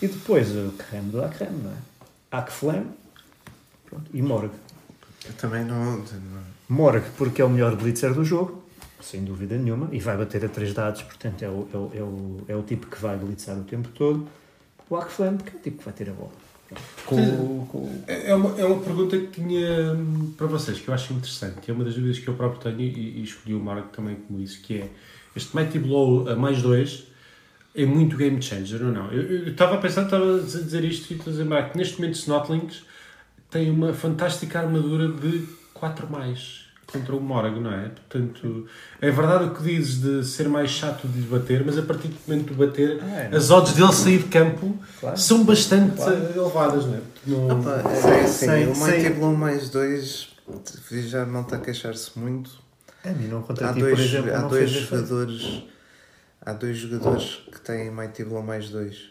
E 0.00 0.06
depois 0.06 0.50
o 0.54 0.72
creme 0.72 1.10
do 1.10 1.28
creme, 1.28 1.62
não 1.62 1.72
é? 1.72 1.76
Akflame 2.30 2.86
e 4.12 4.22
Morg. 4.22 4.50
Eu 5.26 5.32
também 5.34 5.64
não, 5.64 5.96
não. 5.96 6.04
Morg, 6.68 7.02
porque 7.16 7.42
é 7.42 7.44
o 7.44 7.50
melhor 7.50 7.74
blitzer 7.76 8.14
do 8.14 8.24
jogo, 8.24 8.62
sem 9.00 9.24
dúvida 9.24 9.56
nenhuma, 9.56 9.88
e 9.90 9.98
vai 9.98 10.16
bater 10.16 10.44
a 10.44 10.48
3 10.48 10.72
dados, 10.72 11.02
portanto 11.02 11.42
é 11.42 11.48
o, 11.48 11.68
é 11.72 11.76
o, 11.76 11.90
é 11.94 12.02
o, 12.02 12.44
é 12.48 12.56
o 12.56 12.62
tipo 12.62 12.86
que 12.86 13.00
vai 13.00 13.16
blitzar 13.16 13.58
o 13.58 13.64
tempo 13.64 13.88
todo. 13.88 14.28
O 14.88 14.96
Akflame, 14.96 15.38
porque 15.38 15.56
é 15.56 15.58
o 15.58 15.62
tipo 15.62 15.78
que 15.78 15.84
vai 15.84 15.94
ter 15.94 16.10
a 16.10 16.12
bola. 16.12 16.32
Com, 17.06 17.66
com... 17.66 18.02
É, 18.06 18.34
uma, 18.34 18.60
é 18.60 18.64
uma 18.64 18.82
pergunta 18.82 19.18
que 19.18 19.26
tinha 19.28 19.94
hum, 19.94 20.34
para 20.36 20.46
vocês, 20.46 20.78
que 20.78 20.88
eu 20.88 20.94
acho 20.94 21.14
interessante, 21.14 21.70
é 21.70 21.72
uma 21.72 21.82
das 21.82 21.94
dúvidas 21.94 22.18
que 22.18 22.28
eu 22.28 22.34
próprio 22.34 22.60
tenho 22.60 22.80
e, 22.80 23.20
e 23.20 23.22
escolhi 23.22 23.54
o 23.54 23.60
Marco 23.60 23.88
também 23.88 24.16
como 24.16 24.38
isso, 24.38 24.60
que 24.60 24.78
é 24.78 24.88
este 25.34 25.56
Mighty 25.56 25.78
Blow 25.78 26.28
a 26.28 26.36
mais 26.36 26.60
2 26.60 27.06
é 27.78 27.86
muito 27.86 28.16
game 28.16 28.42
changer 28.42 28.82
ou 28.82 28.92
não? 28.92 29.12
Eu, 29.12 29.22
eu, 29.22 29.48
estava 29.48 29.76
a 29.76 29.78
pensar, 29.78 30.02
estava 30.02 30.36
a 30.36 30.40
dizer 30.40 30.84
isto 30.84 31.12
e 31.12 31.16
estou 31.16 31.30
a 31.30 31.32
dizer, 31.32 31.44
Marco, 31.44 31.78
neste 31.78 32.00
momento 32.00 32.16
Snotlings 32.16 32.82
tem 33.48 33.70
uma 33.70 33.94
fantástica 33.94 34.58
armadura 34.58 35.08
de 35.08 35.46
4 35.74 36.10
mais 36.10 36.66
contra 36.86 37.14
o 37.14 37.20
Morag, 37.20 37.60
não 37.60 37.72
é? 37.72 37.90
Portanto, 37.90 38.66
é 39.00 39.10
verdade 39.10 39.44
o 39.44 39.50
que 39.54 39.62
dizes 39.62 40.00
de 40.00 40.24
ser 40.24 40.48
mais 40.48 40.70
chato 40.70 41.06
de 41.06 41.20
bater, 41.20 41.62
mas 41.64 41.78
a 41.78 41.82
partir 41.82 42.08
do 42.08 42.16
momento 42.26 42.48
de 42.48 42.54
bater, 42.54 42.98
ah, 43.02 43.28
é, 43.30 43.36
as 43.36 43.50
odds 43.50 43.74
dele 43.74 43.92
sair 43.92 44.18
de 44.18 44.24
campo 44.24 44.76
claro. 44.98 45.16
são 45.16 45.44
bastante 45.44 45.96
claro. 45.96 46.16
elevadas, 46.34 46.86
não 46.86 46.94
é? 46.94 47.00
Não... 47.26 47.60
Opa, 47.60 47.82
é, 47.90 48.20
assim, 48.22 48.66
o 48.66 48.76
Mighty 48.76 49.10
Blow 49.10 49.36
mais 49.36 49.68
2 49.68 50.28
já 50.90 51.24
não 51.26 51.42
está 51.42 51.56
a 51.56 51.60
queixar-se 51.60 52.18
muito. 52.18 52.50
É, 53.04 53.12
não 53.12 53.44
há 53.48 53.72
dois, 53.72 53.94
por 53.94 54.04
exemplo, 54.04 54.34
há 54.34 54.40
dois 54.40 54.70
jogadores 54.70 55.62
há 56.40 56.52
dois 56.52 56.76
jogadores 56.78 57.48
que 57.52 57.60
têm 57.60 57.90
Mighty 57.90 58.24
Blow 58.24 58.42
mais 58.42 58.70
2 58.70 59.10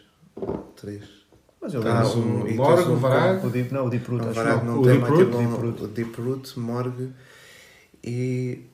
3 0.76 1.18
mas 1.60 1.74
eu 1.74 1.82
lembro 1.82 2.08
um, 2.18 2.44
o 2.44 2.54
Morg, 2.54 2.88
o 2.88 2.96
Varag 2.96 3.46
o 3.46 3.50
Deep, 3.50 3.74
não, 3.74 3.86
o 3.86 3.90
Deep 3.90 4.08
Root, 4.08 4.26
o 4.26 4.32
Varag 4.32 4.64
não, 4.64 4.76
não 4.76 4.82
tem 4.82 4.98
Mighty 4.98 5.24
Blow 5.24 5.70
o 5.70 5.88
Deep 5.88 6.20
Root, 6.20 6.58
Morg 6.58 7.10
e. 8.04 8.64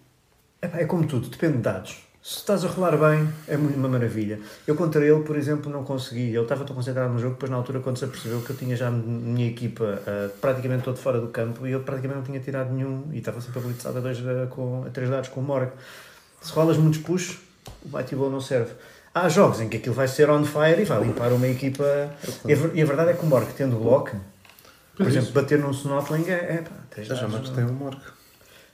É, 0.61 0.85
como 0.87 1.07
tudo, 1.07 1.29
depende 1.29 1.59
de 1.59 1.63
dados. 1.63 2.05
Se 2.23 2.39
estás 2.39 2.65
a 2.65 2.69
rolar 2.69 2.97
bem, 2.97 3.29
é 3.47 3.55
uma 3.55 3.87
maravilha. 3.87 4.41
Eu 4.67 4.75
contra 4.75 5.05
ele, 5.05 5.23
por 5.25 5.37
exemplo, 5.37 5.71
não 5.71 5.85
consegui. 5.85 6.33
Eu 6.33 6.45
estava 6.45 6.65
tão 6.65 6.75
concentrado 6.75 7.13
no 7.13 7.19
jogo, 7.19 7.35
depois 7.35 7.51
na 7.51 7.59
altura, 7.59 7.81
quando 7.81 7.99
se 7.99 8.05
apercebeu 8.07 8.41
que 8.41 8.49
eu 8.49 8.57
tinha 8.57 8.75
já 8.75 8.89
a 8.89 8.91
minha 8.91 9.47
equipa 9.47 9.85
uh, 9.85 10.31
praticamente 10.39 10.85
todo 10.85 10.97
fora 10.97 11.21
do 11.21 11.29
campo 11.29 11.67
e 11.67 11.73
eu 11.73 11.81
praticamente 11.81 12.21
não 12.21 12.25
tinha 12.25 12.41
tirado 12.41 12.73
nenhum 12.73 13.11
e 13.13 13.19
estava 13.19 13.43
sempre 13.43 13.59
habilitado 13.59 13.99
a, 13.99 14.01
dois, 14.01 14.19
uh, 14.21 14.47
com, 14.49 14.85
a 14.87 14.91
três 14.91 15.11
dados 15.11 15.29
com 15.29 15.41
o 15.41 15.43
Morg. 15.43 15.71
Se 16.41 16.51
rolas 16.53 16.79
muitos 16.79 17.01
push, 17.01 17.39
o 17.85 18.17
Blow 18.17 18.31
não 18.31 18.41
serve. 18.41 18.73
Há 19.15 19.29
jogos 19.29 19.61
em 19.61 19.69
que 19.69 19.77
aquilo 19.77 19.95
vai 19.95 20.09
ser 20.09 20.29
on 20.29 20.45
fire 20.45 20.83
e 20.83 20.85
vai 20.85 21.03
limpar 21.03 21.33
uma 21.33 21.47
equipa. 21.47 21.85
E 22.45 22.53
a, 22.53 22.87
verdade 22.87 23.11
é 23.11 23.13
que 23.15 23.25
o 23.25 23.27
Morg, 23.27 23.47
tendo 23.57 23.77
bloco, 23.77 24.17
por 24.97 25.07
exemplo, 25.07 25.31
bater 25.33 25.59
num 25.59 25.71
Snotling 25.71 26.29
é. 26.29 26.33
é 26.33 26.63
pá, 26.63 26.71
três 26.91 27.07
dados. 27.07 27.23
Já 27.23 27.29
mais 27.29 27.49
tem 27.51 27.65
o 27.65 27.73
Morg. 27.73 27.99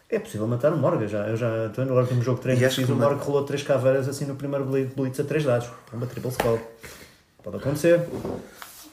É 0.08 0.18
possível 0.18 0.46
matar 0.46 0.72
o 0.72 0.76
Morga 0.76 1.06
já. 1.06 1.28
Eu 1.28 1.36
já 1.36 1.66
estou 1.66 1.84
agora 1.84 2.06
no 2.06 2.22
jogo 2.22 2.38
de 2.38 2.42
treino 2.42 2.68
que 2.68 2.92
o 2.92 2.96
Morga 2.96 3.22
rolou 3.22 3.44
três 3.44 3.62
caveiras 3.62 4.08
assim 4.08 4.24
no 4.24 4.34
primeiro 4.34 4.64
blitz 4.64 5.20
a 5.20 5.24
três 5.24 5.44
dados. 5.44 5.68
Uma 5.92 6.06
triple 6.06 6.30
skull. 6.30 6.58
Pode 7.42 7.56
acontecer. 7.58 8.00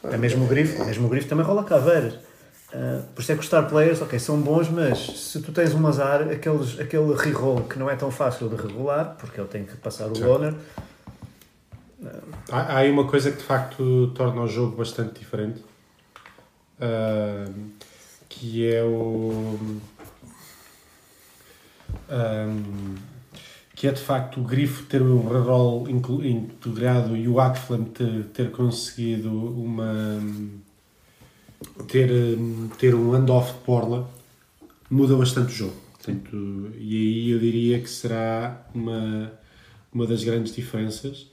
É 0.03 0.17
mesmo 0.17 0.45
o 0.45 0.47
grifo. 0.47 0.84
Mesmo 0.86 1.07
o 1.07 1.09
grifo 1.09 1.28
também 1.28 1.45
rola 1.45 1.63
caveiras. 1.63 2.15
Uh, 2.78 3.03
por 3.15 3.21
isso 3.21 3.32
é 3.32 3.36
que 3.36 3.41
os 3.41 3.47
star 3.47 3.67
players, 3.67 4.01
ok, 4.01 4.19
são 4.19 4.39
bons, 4.39 4.69
mas 4.69 4.99
se 4.99 5.41
tu 5.41 5.51
tens 5.51 5.73
um 5.73 5.88
azar, 5.88 6.30
aqueles, 6.30 6.80
aquele 6.80 7.15
reroll 7.15 7.63
que 7.63 7.80
não 7.80 7.89
é 7.89 7.95
tão 7.95 8.11
fácil 8.11 8.49
de 8.49 8.55
regular, 8.55 9.15
porque 9.17 9.39
ele 9.39 9.47
tem 9.47 9.63
que 9.63 9.75
passar 9.78 10.11
o 10.11 10.15
Sim. 10.15 10.25
loner. 10.25 10.53
Uh, 11.99 12.07
há, 12.51 12.59
há 12.59 12.78
aí 12.78 12.91
uma 12.91 13.07
coisa 13.07 13.32
que 13.32 13.38
de 13.38 13.43
facto 13.43 14.11
torna 14.13 14.41
o 14.41 14.47
jogo 14.47 14.78
bastante 14.78 15.19
diferente. 15.19 15.63
Uh, 16.80 17.51
que 18.30 18.71
é 18.71 18.84
o 18.84 19.57
Um, 22.09 22.95
que 23.75 23.88
é 23.88 23.91
de 23.91 24.01
facto 24.01 24.39
o 24.39 24.43
Grifo 24.43 24.86
ter 24.86 25.01
o 25.01 25.28
reroll 25.28 25.88
integrado 25.89 27.15
e 27.15 27.28
o 27.28 27.39
Aquaflame 27.39 27.86
ter, 27.89 28.23
ter 28.34 28.51
conseguido 28.51 29.30
uma 29.30 30.19
ter, 31.88 32.12
um, 32.12 32.70
ter 32.78 32.95
um 32.95 33.12
handoff 33.12 33.53
de 33.53 33.66
Borla 33.66 34.10
muda 34.89 35.16
bastante 35.16 35.53
o 35.53 35.55
jogo. 35.55 35.76
Portanto, 35.93 36.72
e 36.78 36.95
aí 36.95 37.30
eu 37.32 37.39
diria 37.39 37.82
que 37.82 37.89
será 37.89 38.66
uma, 38.74 39.34
uma 39.93 40.08
das 40.08 40.24
grandes 40.24 40.55
diferenças. 40.55 41.28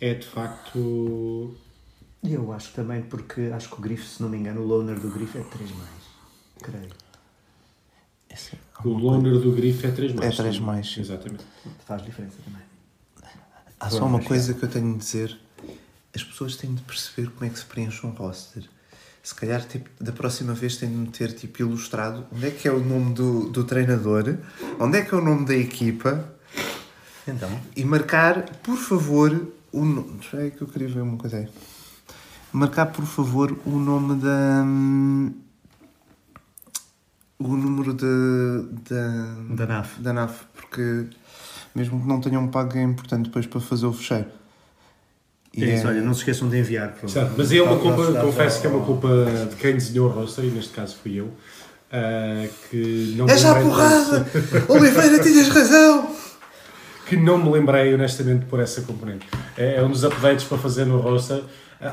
É 0.00 0.14
de 0.14 0.26
facto. 0.26 1.54
Eu 2.24 2.52
acho 2.52 2.72
também, 2.72 3.02
porque 3.02 3.42
acho 3.54 3.68
que 3.68 3.74
o 3.74 3.80
Grifo, 3.80 4.04
se 4.04 4.22
não 4.22 4.28
me 4.28 4.36
engano, 4.36 4.60
o 4.60 4.66
loner 4.66 4.98
do 4.98 5.10
Grifo 5.10 5.38
é 5.38 5.42
3 5.42 5.70
mais. 5.70 5.90
Creio. 6.60 6.90
O 8.84 8.88
loner 8.88 9.38
do 9.38 9.52
Grifo 9.52 9.86
é 9.86 9.90
3 9.90 10.14
mais. 10.14 10.32
É 10.32 10.36
três 10.36 10.56
sim. 10.56 10.60
mais, 10.60 10.92
sim. 10.92 11.00
Exatamente. 11.00 11.44
Faz 11.86 12.02
diferença 12.02 12.38
também. 12.44 12.62
Há 13.78 13.90
só 13.90 14.06
uma 14.06 14.22
coisa 14.22 14.54
que 14.54 14.64
eu 14.64 14.68
tenho 14.68 14.92
de 14.92 14.98
dizer: 14.98 15.38
as 16.14 16.22
pessoas 16.22 16.56
têm 16.56 16.74
de 16.74 16.82
perceber 16.82 17.30
como 17.30 17.44
é 17.44 17.48
que 17.48 17.58
se 17.58 17.64
preenche 17.64 18.04
um 18.06 18.10
roster. 18.10 18.68
Se 19.22 19.34
calhar, 19.34 19.64
tipo, 19.66 19.88
da 20.02 20.10
próxima 20.10 20.52
vez, 20.52 20.76
têm 20.76 20.88
de 20.90 20.96
meter 20.96 21.32
tipo, 21.32 21.62
ilustrado 21.62 22.26
onde 22.32 22.46
é 22.46 22.50
que 22.50 22.66
é 22.66 22.72
o 22.72 22.80
nome 22.80 23.14
do, 23.14 23.48
do 23.50 23.62
treinador, 23.64 24.36
onde 24.80 24.98
é 24.98 25.02
que 25.02 25.14
é 25.14 25.18
o 25.18 25.20
nome 25.24 25.44
da 25.46 25.54
equipa 25.54 26.24
Então, 27.26 27.48
e 27.76 27.84
marcar, 27.84 28.42
por 28.64 28.76
favor, 28.76 29.46
o 29.70 29.84
nome. 29.84 30.18
Espera 30.20 30.42
aí 30.42 30.50
que 30.50 30.62
eu 30.62 30.66
queria 30.66 30.88
ver 30.88 31.02
uma 31.02 31.16
coisa 31.16 31.36
aí. 31.36 31.48
Marcar, 32.52 32.86
por 32.86 33.06
favor, 33.06 33.56
o 33.64 33.78
nome 33.78 34.20
da. 34.20 34.62
hum, 34.66 35.32
O 37.38 37.56
número 37.56 37.94
de, 37.94 38.04
da, 38.90 39.54
da 39.54 39.66
NAF. 39.66 40.00
da 40.00 40.12
NAF, 40.12 40.44
porque 40.54 41.06
mesmo 41.74 42.00
que 42.00 42.06
não 42.08 42.20
tenham 42.20 42.48
pago 42.48 42.76
é 42.76 42.82
importante 42.82 43.26
depois 43.26 43.46
para 43.46 43.60
fazer 43.60 43.86
o 43.86 43.92
fecheiro. 43.92 44.26
E 45.54 45.64
É 45.64 45.74
isso, 45.74 45.86
olha, 45.86 46.00
não 46.00 46.14
se 46.14 46.20
esqueçam 46.20 46.48
de 46.48 46.58
enviar. 46.58 46.92
por 46.92 47.08
Certo, 47.10 47.26
favor. 47.28 47.38
mas 47.38 47.52
é 47.52 47.62
uma 47.62 47.78
culpa, 47.78 48.12
confesso 48.20 48.60
que 48.60 48.66
é 48.66 48.70
uma 48.70 48.84
culpa 48.84 49.08
de 49.50 49.56
quem 49.56 49.74
desenhou 49.74 50.08
o 50.08 50.12
roster, 50.12 50.44
e 50.44 50.48
neste 50.48 50.72
caso 50.72 50.96
fui 51.02 51.20
eu, 51.20 51.30
ah, 51.92 52.46
que 52.70 53.14
não 53.18 53.28
É 53.28 53.36
já 53.36 53.54
porrada! 53.60 54.26
Oliveira, 54.68 55.18
tinhas 55.22 55.48
razão! 55.48 56.10
que 57.06 57.16
não 57.16 57.36
me 57.36 57.50
lembrei 57.50 57.92
honestamente 57.92 58.46
por 58.46 58.58
essa 58.60 58.80
componente. 58.82 59.26
É, 59.58 59.76
é 59.76 59.82
um 59.82 59.90
dos 59.90 60.02
updates 60.04 60.44
para 60.46 60.56
fazer 60.56 60.86
no 60.86 60.98
roster. 60.98 61.42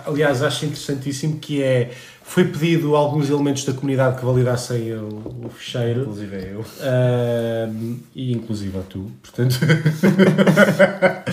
Aliás, 0.06 0.44
acho 0.44 0.66
interessantíssimo 0.66 1.40
que 1.40 1.64
é 1.64 1.92
foi 2.30 2.46
pedido 2.46 2.96
alguns 2.96 3.28
elementos 3.28 3.66
da 3.66 3.74
comunidade 3.74 4.20
que 4.20 4.24
validassem 4.24 4.94
o, 4.94 5.46
o 5.46 5.50
ficheiro. 5.50 6.02
Inclusive 6.02 6.36
é 6.36 6.54
eu. 6.54 6.64
Ahm, 6.82 7.98
e 8.14 8.32
inclusive 8.32 8.78
a 8.78 8.82
tu, 8.82 9.10
portanto. 9.24 9.58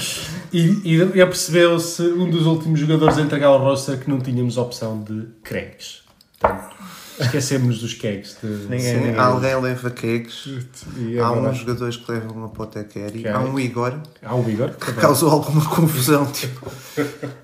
e, 0.50 0.96
e, 1.14 1.20
apercebeu-se 1.20 2.00
um 2.00 2.30
dos 2.30 2.46
últimos 2.46 2.80
jogadores 2.80 3.18
a 3.18 3.20
entregar 3.20 3.48
ao 3.48 3.58
roster 3.58 3.98
que 3.98 4.08
não 4.08 4.20
tínhamos 4.20 4.56
opção 4.56 5.02
de 5.02 5.26
kegs. 5.44 6.00
Portanto, 6.40 6.75
esquecemos 7.20 7.80
dos 7.80 7.94
kegs. 7.94 8.36
De... 8.42 8.48
Ninguém- 8.68 9.12
Sim, 9.12 9.16
alguém 9.18 9.60
leva 9.60 9.90
cakes, 9.90 10.48
E 10.96 11.18
há 11.18 11.30
uns 11.32 11.58
jogadores 11.58 11.96
que 11.96 12.10
levam 12.12 12.32
uma 12.36 12.48
potequeri, 12.48 13.20
Ok. 13.20 13.30
há 13.30 13.40
um 13.40 13.58
Igor 13.58 13.94
Há 14.22 14.34
o 14.34 14.48
Igor. 14.48 14.70
que 14.70 14.92
causou 14.94 15.30
alguma 15.30 15.64
confusão, 15.68 16.26
tipo, 16.26 16.70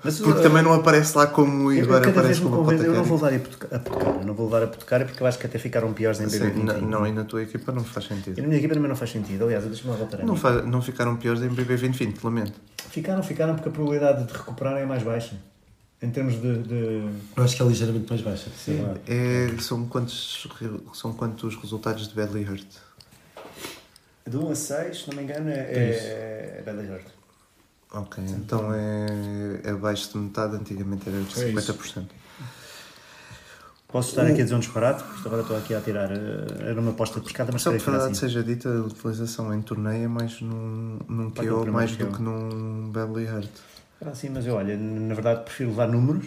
Mas, 0.03 0.19
porque 0.19 0.39
uh, 0.39 0.43
também 0.43 0.61
não 0.63 0.73
aparece 0.73 1.17
lá 1.17 1.27
como 1.27 1.67
o 1.67 1.73
Igor 1.73 1.97
aparece 2.07 2.41
como 2.41 2.55
uma 2.55 2.63
convenço, 2.65 2.83
eu 2.83 2.93
não 2.93 3.03
vou 3.03 3.17
levar 3.17 3.33
a 3.35 3.39
Putuca- 3.39 3.75
a 3.75 3.79
Putucara, 3.79 4.17
eu 4.19 4.25
não 4.25 4.33
vou 4.33 4.45
levar 4.45 4.63
a 4.63 4.67
Putucara 4.67 5.05
porque 5.05 5.21
eu 5.23 5.27
acho 5.27 5.37
que 5.39 5.45
até 5.47 5.57
ficaram 5.59 5.93
piores 5.93 6.19
em 6.19 6.29
Sim, 6.29 6.39
BB20. 6.39 6.55
n- 6.77 6.81
não, 6.87 7.05
e 7.07 7.11
na 7.11 7.23
tua 7.23 7.41
equipa 7.43 7.71
não 7.71 7.83
faz 7.83 8.05
E 8.05 8.09
sentido. 8.09 8.41
na 8.41 8.47
minha 8.47 8.57
equipa 8.57 8.73
também 8.73 8.89
não 8.89 8.95
faz 8.95 9.11
sentido. 9.11 9.43
Aliás, 9.45 9.63
deixa-me 9.65 9.89
lá 9.91 9.95
voltar 9.97 10.21
a 10.21 10.25
Não, 10.25 10.33
mim. 10.33 10.39
fa- 10.39 10.61
não 10.61 10.81
ficaram 10.81 11.15
piores 11.15 11.41
em 11.41 11.49
BB2020, 11.49 12.23
lamento. 12.23 12.53
Ficaram, 12.89 13.23
ficaram 13.23 13.55
porque 13.55 13.69
a 13.69 13.71
probabilidade 13.71 14.25
de 14.25 14.33
recuperarem 14.33 14.83
é 14.83 14.85
mais 14.85 15.01
baixa. 15.03 15.35
Em 16.03 16.11
termos 16.11 16.33
de. 16.33 16.57
de... 16.63 17.09
Eu 17.35 17.43
acho 17.43 17.55
que 17.55 17.61
é 17.63 17.65
ligeiramente 17.65 18.09
mais 18.09 18.21
baixa. 18.21 18.49
Sim. 18.57 18.83
É, 19.07 19.55
são, 19.61 19.85
quantos, 19.87 20.45
são 20.93 21.13
quantos 21.13 21.55
resultados 21.55 22.09
de 22.09 22.13
Badly 22.13 22.43
Hurt? 22.43 22.67
De 24.27 24.37
1 24.37 24.51
a 24.51 24.55
6, 24.55 24.97
se 25.01 25.09
não 25.09 25.15
me 25.17 25.23
engano, 25.23 25.49
é, 25.49 25.53
é, 25.53 26.55
é 26.59 26.63
Bad 26.65 26.79
Hurt. 26.87 27.05
Ok, 27.93 28.23
então 28.27 28.73
é, 28.73 29.61
é 29.63 29.69
abaixo 29.69 30.11
de 30.11 30.17
metade, 30.17 30.55
antigamente 30.55 31.07
era 31.07 31.19
de 31.21 31.41
É 31.41 31.49
isso. 31.49 31.73
50%. 31.73 32.05
Posso 33.87 34.09
estar 34.09 34.23
aqui 34.25 34.41
a 34.41 34.43
dizer 34.43 34.55
um 34.55 34.59
disparate, 34.59 35.03
porque 35.03 35.27
agora 35.27 35.43
estou 35.43 35.55
aqui 35.55 35.75
a 35.75 35.79
tirar. 35.79 36.11
eh, 36.11 36.69
Era 36.69 36.81
uma 36.81 36.91
aposta 36.91 37.19
de 37.19 37.25
pescada, 37.25 37.51
mas 37.53 37.61
Só 37.61 37.71
que 37.71 37.77
verdade 37.77 38.05
assim. 38.11 38.15
seja 38.15 38.43
dita, 38.43 38.67
a 38.67 38.81
utilização 38.81 39.53
em 39.53 39.61
torneio 39.61 40.05
é 40.05 40.07
mais 40.07 40.41
num, 40.41 40.97
num 41.07 41.29
KO 41.29 41.71
mais 41.71 41.95
do 41.95 42.07
que 42.07 42.21
num 42.21 42.89
Badly 42.91 43.25
Hurt. 43.27 43.51
Era 44.03 44.11
assim, 44.11 44.27
mas 44.29 44.45
eu, 44.45 44.55
olha, 44.55 44.75
na 44.75 45.13
verdade 45.13 45.43
prefiro 45.45 45.69
levar 45.69 45.87
números. 45.87 46.25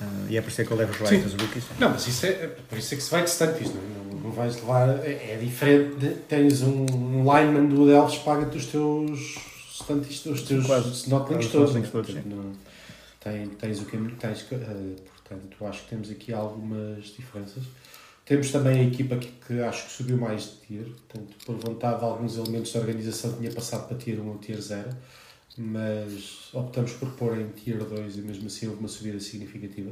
Ah, 0.00 0.26
e 0.30 0.38
é 0.38 0.40
por 0.40 0.48
isso 0.48 0.62
é 0.62 0.64
que 0.64 0.70
eu 0.70 0.76
levo 0.76 0.92
os 0.92 1.10
os 1.10 1.34
rookies. 1.34 1.64
Não, 1.78 1.90
mas 1.90 2.06
isso 2.06 2.24
é, 2.24 2.32
por 2.46 2.78
isso 2.78 2.94
é 2.94 2.96
que 2.96 3.02
se 3.02 3.10
vai 3.10 3.24
de 3.24 3.30
stunties, 3.30 3.74
não, 3.74 3.82
não, 3.82 4.20
não 4.20 4.30
vais 4.30 4.56
levar. 4.56 4.88
É, 5.04 5.32
é 5.34 5.38
diferente. 5.38 5.96
de- 5.96 6.14
tens 6.14 6.62
um, 6.62 6.86
um 6.90 7.22
lineman 7.24 7.66
do 7.66 7.84
Delves 7.86 8.16
paga-te 8.20 8.56
os 8.56 8.66
teus 8.66 9.36
stunties, 9.74 10.24
os 10.24 10.42
teus 10.42 10.66
snotlings 11.02 11.46
todos. 11.52 11.72
Portanto, 12.22 12.34
não- 12.36 12.52
tem- 13.20 13.48
tens 13.48 13.80
o 13.80 13.84
caminho. 13.84 14.16
Tens, 14.16 14.42
que- 14.42 14.54
eh, 14.54 14.96
portanto, 15.28 15.66
acho 15.66 15.82
que 15.82 15.88
temos 15.90 16.10
aqui 16.10 16.32
algumas 16.32 17.04
diferenças. 17.04 17.64
Temos 18.24 18.50
também 18.50 18.80
a 18.80 18.84
equipa 18.84 19.16
que, 19.16 19.28
que 19.46 19.60
acho 19.60 19.86
que 19.86 19.92
subiu 19.92 20.16
mais 20.16 20.42
de 20.42 20.50
tier, 20.66 20.84
portanto, 20.84 21.34
por 21.44 21.56
vontade, 21.56 22.02
alguns 22.04 22.36
elementos 22.36 22.72
da 22.72 22.80
organização 22.80 23.32
tinha 23.32 23.50
passado 23.50 23.88
para 23.88 23.96
tier 23.96 24.20
1 24.20 24.28
ou 24.28 24.36
tier 24.38 24.60
0, 24.60 24.90
mas 25.58 26.48
optamos 26.52 26.92
por 26.92 27.10
pôr 27.10 27.38
em 27.38 27.48
tier 27.48 27.82
2 27.84 28.16
e 28.16 28.22
mesmo 28.22 28.46
assim 28.46 28.68
houve 28.68 28.80
uma 28.80 28.88
subida 28.88 29.18
significativa, 29.20 29.90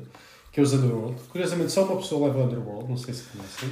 que 0.53 0.61
é 0.61 0.63
os 0.63 0.73
Underworld. 0.73 1.21
Curiosamente, 1.31 1.73
só 1.73 1.85
uma 1.85 1.97
pessoa 1.97 2.29
leva 2.29 2.45
Underworld, 2.45 2.89
não 2.89 2.97
sei 2.97 3.15
se 3.15 3.25
conhecem, 3.25 3.69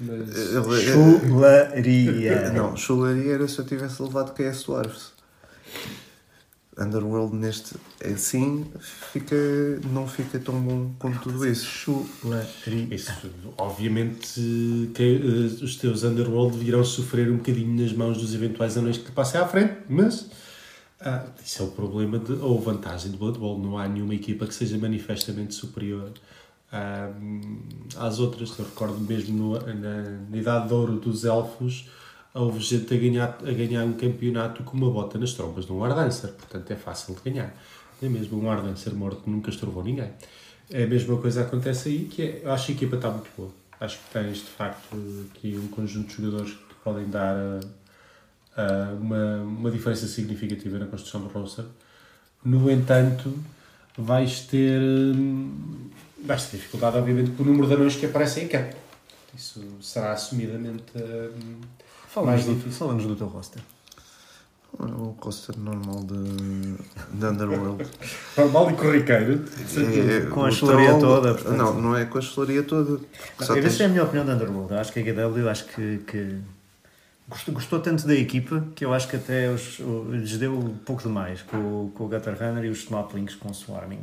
mas 0.00 0.54
Chularia. 0.84 2.52
Não, 2.52 2.76
chularia 2.76 3.34
era 3.34 3.48
se 3.48 3.58
eu 3.58 3.66
tivesse 3.66 4.02
levado 4.02 4.32
KS 4.32 4.64
Dwarfs. 4.64 5.18
Underworld 6.78 7.34
neste 7.34 7.74
assim 8.04 8.64
fica, 9.12 9.34
não 9.92 10.06
fica 10.06 10.38
tão 10.38 10.60
bom 10.60 10.92
como 10.98 11.18
tudo 11.18 11.44
isso. 11.44 11.66
Chularia. 11.66 12.94
isso, 12.94 13.12
obviamente, 13.58 14.90
que 14.94 15.02
eh, 15.02 15.64
os 15.64 15.76
teus 15.76 16.04
Underworld 16.04 16.56
virão 16.56 16.84
sofrer 16.84 17.28
um 17.30 17.38
bocadinho 17.38 17.82
nas 17.82 17.92
mãos 17.92 18.18
dos 18.18 18.32
eventuais 18.32 18.76
anões 18.76 18.96
que 18.96 19.06
te 19.06 19.12
passem 19.12 19.40
à 19.40 19.46
frente, 19.48 19.78
mas 19.88 20.30
ah, 21.00 21.26
isso 21.44 21.62
é 21.62 21.66
o 21.66 21.70
problema 21.70 22.18
de, 22.18 22.32
ou 22.32 22.60
vantagem 22.60 23.10
do 23.12 23.18
Blood 23.18 23.38
Bowl. 23.38 23.58
Não 23.58 23.78
há 23.78 23.86
nenhuma 23.88 24.14
equipa 24.14 24.46
que 24.46 24.54
seja 24.54 24.76
manifestamente 24.78 25.54
superior 25.54 26.12
ah, 26.72 27.10
às 27.96 28.18
outras. 28.18 28.56
Eu 28.58 28.64
recordo 28.64 28.98
mesmo 29.00 29.36
no- 29.36 29.74
na, 29.74 30.02
na 30.30 30.36
idade 30.36 30.68
de 30.68 30.74
ouro 30.74 30.98
dos 30.98 31.24
elfos, 31.24 31.88
houve 32.34 32.60
gente 32.60 32.92
a 32.92 32.96
ganhar, 32.96 33.38
a 33.42 33.52
ganhar 33.52 33.84
um 33.84 33.92
campeonato 33.94 34.62
com 34.62 34.76
uma 34.76 34.90
bota 34.90 35.18
nas 35.18 35.32
trompas 35.32 35.66
de 35.66 35.72
um 35.72 35.82
Ardancer, 35.84 36.32
portanto 36.32 36.70
é 36.70 36.76
fácil 36.76 37.14
de 37.14 37.30
ganhar. 37.30 37.54
É 38.02 38.08
mesmo 38.08 38.40
um 38.40 38.50
Ardancer 38.50 38.94
morto 38.94 39.28
nunca 39.28 39.50
estourou 39.50 39.82
ninguém. 39.82 40.10
É 40.70 40.84
a 40.84 40.86
mesma 40.86 41.16
coisa 41.16 41.42
acontece 41.42 41.88
aí, 41.88 42.04
que 42.04 42.22
é, 42.22 42.40
eu 42.44 42.52
acho 42.52 42.66
que 42.66 42.72
a 42.72 42.74
equipa 42.76 42.96
está 42.96 43.10
muito 43.10 43.28
boa. 43.36 43.50
Acho 43.80 43.96
que 43.98 44.04
tens, 44.12 44.38
de 44.38 44.44
facto, 44.44 44.96
aqui 45.30 45.56
um 45.56 45.68
conjunto 45.68 46.08
de 46.08 46.22
jogadores 46.22 46.52
que 46.52 46.74
podem 46.84 47.08
dar 47.08 47.34
ah, 47.36 47.60
ah, 48.58 48.92
uma, 49.00 49.36
uma 49.36 49.70
diferença 49.70 50.06
significativa 50.06 50.78
na 50.78 50.86
construção 50.86 51.20
do 51.22 51.28
roster. 51.28 51.64
No 52.44 52.70
entanto, 52.70 53.32
vais 53.96 54.40
ter, 54.40 54.80
hum, 54.80 55.88
vais 56.24 56.44
ter 56.46 56.56
dificuldade, 56.58 56.98
obviamente, 56.98 57.30
com 57.30 57.42
o 57.42 57.46
número 57.46 57.66
de 57.68 57.74
anões 57.74 57.96
que 57.96 58.06
aparecem 58.06 58.44
em 58.44 58.48
campo. 58.48 58.74
Isso 59.36 59.62
será 59.80 60.12
assumidamente 60.12 60.82
hum, 60.96 61.60
Fala-nos 62.08 62.34
mais 62.34 62.46
do, 62.46 62.54
difícil. 62.54 62.78
fala-nos 62.78 63.06
do 63.06 63.16
teu 63.16 63.26
roster. 63.28 63.62
O 64.78 65.16
roster 65.20 65.58
normal 65.58 66.04
de, 66.04 67.16
de 67.18 67.26
Underworld. 67.26 67.84
Normal 68.36 68.70
e 68.70 68.74
corriqueiro. 68.74 69.44
É, 69.76 70.26
Com 70.30 70.44
a 70.44 70.50
chularia 70.50 70.98
toda, 70.98 71.32
portanto. 71.34 71.56
Não, 71.56 71.80
não 71.80 71.96
é 71.96 72.04
com 72.04 72.18
a 72.18 72.20
chularia 72.20 72.62
toda. 72.62 73.00
Só 73.40 73.54
Não, 73.54 73.62
tens- 73.62 73.64
Essa 73.74 73.84
é 73.84 73.86
a 73.86 73.88
minha 73.88 74.04
opinião 74.04 74.26
da 74.26 74.34
Underworld. 74.34 74.72
Eu 74.72 74.78
acho 74.78 74.92
que 74.92 75.00
a 75.00 75.02
HW 75.02 75.48
acho 75.48 75.64
que, 75.64 75.98
que 76.06 76.36
gostou, 77.28 77.54
gostou 77.54 77.80
tanto 77.80 78.06
da 78.06 78.14
equipa 78.14 78.64
que 78.74 78.84
eu 78.84 78.92
acho 78.92 79.08
que 79.08 79.16
até 79.16 79.50
os, 79.50 79.78
lhes 80.10 80.38
deu 80.38 80.58
um 80.58 80.74
pouco 80.76 81.02
demais 81.02 81.42
com, 81.42 81.56
o- 81.56 81.92
com 81.94 82.04
o 82.04 82.08
Gutter 82.08 82.36
Runner 82.38 82.64
e 82.64 82.68
os 82.70 82.78
Snotlings 82.84 83.34
com 83.34 83.50
o 83.50 83.54
Swarming. 83.54 84.02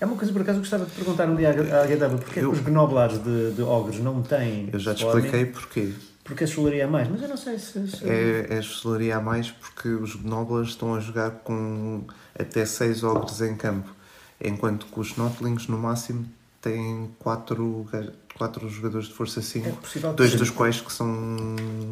É 0.00 0.06
uma 0.06 0.16
coisa 0.16 0.32
por 0.32 0.42
acaso 0.42 0.58
gostava 0.58 0.84
de 0.84 0.90
perguntar 0.92 1.28
um 1.28 1.36
dia 1.36 1.50
à 1.50 1.52
HW 1.86 2.18
porque 2.18 2.40
é 2.40 2.42
Eu- 2.42 2.50
que 2.50 2.56
os 2.58 2.62
Gnoblares 2.64 3.18
de, 3.22 3.52
de 3.52 3.62
Ogres 3.62 4.00
não 4.00 4.22
têm 4.22 4.68
Eu 4.72 4.78
já 4.78 4.94
te 4.94 5.00
Swarming? 5.00 5.24
expliquei 5.26 5.46
porquê. 5.52 5.92
Porque 6.24 6.44
a 6.44 6.46
chularia 6.46 6.84
é 6.84 6.86
mais, 6.86 7.06
mas 7.08 7.20
eu 7.22 7.28
não 7.28 7.36
sei 7.36 7.58
se. 7.58 7.86
se- 7.86 8.08
É, 8.08 8.46
é 8.48 8.58
a 8.58 8.62
chularia 8.62 9.16
a 9.16 9.20
mais 9.20 9.50
porque 9.50 9.88
os 9.90 10.14
Gnoblers 10.16 10.70
estão 10.70 10.94
a 10.94 11.00
jogar 11.00 11.30
com 11.30 12.02
até 12.38 12.64
6 12.64 13.04
ogres 13.04 13.42
em 13.42 13.54
campo, 13.56 13.90
enquanto 14.42 14.86
que 14.86 14.98
os 14.98 15.08
Snotlings 15.08 15.68
no 15.68 15.76
máximo 15.78 16.24
tem 16.64 17.10
quatro, 17.18 17.86
quatro 18.38 18.66
jogadores 18.70 19.08
de 19.08 19.12
força 19.12 19.42
5, 19.42 19.68
É 19.68 20.12
dois 20.14 20.30
sim. 20.30 20.38
dos 20.38 20.48
quais 20.48 20.80
que 20.80 20.90
são. 20.90 21.06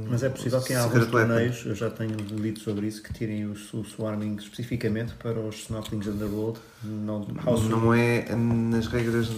Mas 0.08 0.22
é 0.22 0.30
possível 0.30 0.62
que 0.62 0.72
em 0.72 0.76
alguns 0.76 1.06
torneios, 1.08 1.66
eu 1.66 1.74
já 1.74 1.90
tenho 1.90 2.16
lido 2.16 2.58
sobre 2.58 2.86
isso, 2.86 3.02
que 3.02 3.12
tirem 3.12 3.44
o, 3.44 3.52
o 3.52 3.84
swarming 3.84 4.36
especificamente 4.36 5.12
para 5.14 5.38
os 5.38 5.56
Snotlings 5.64 6.06
Underworld, 6.06 6.58
não 6.82 7.26
Não 7.68 7.92
é 7.92 8.34
nas 8.34 8.86
regras. 8.86 9.28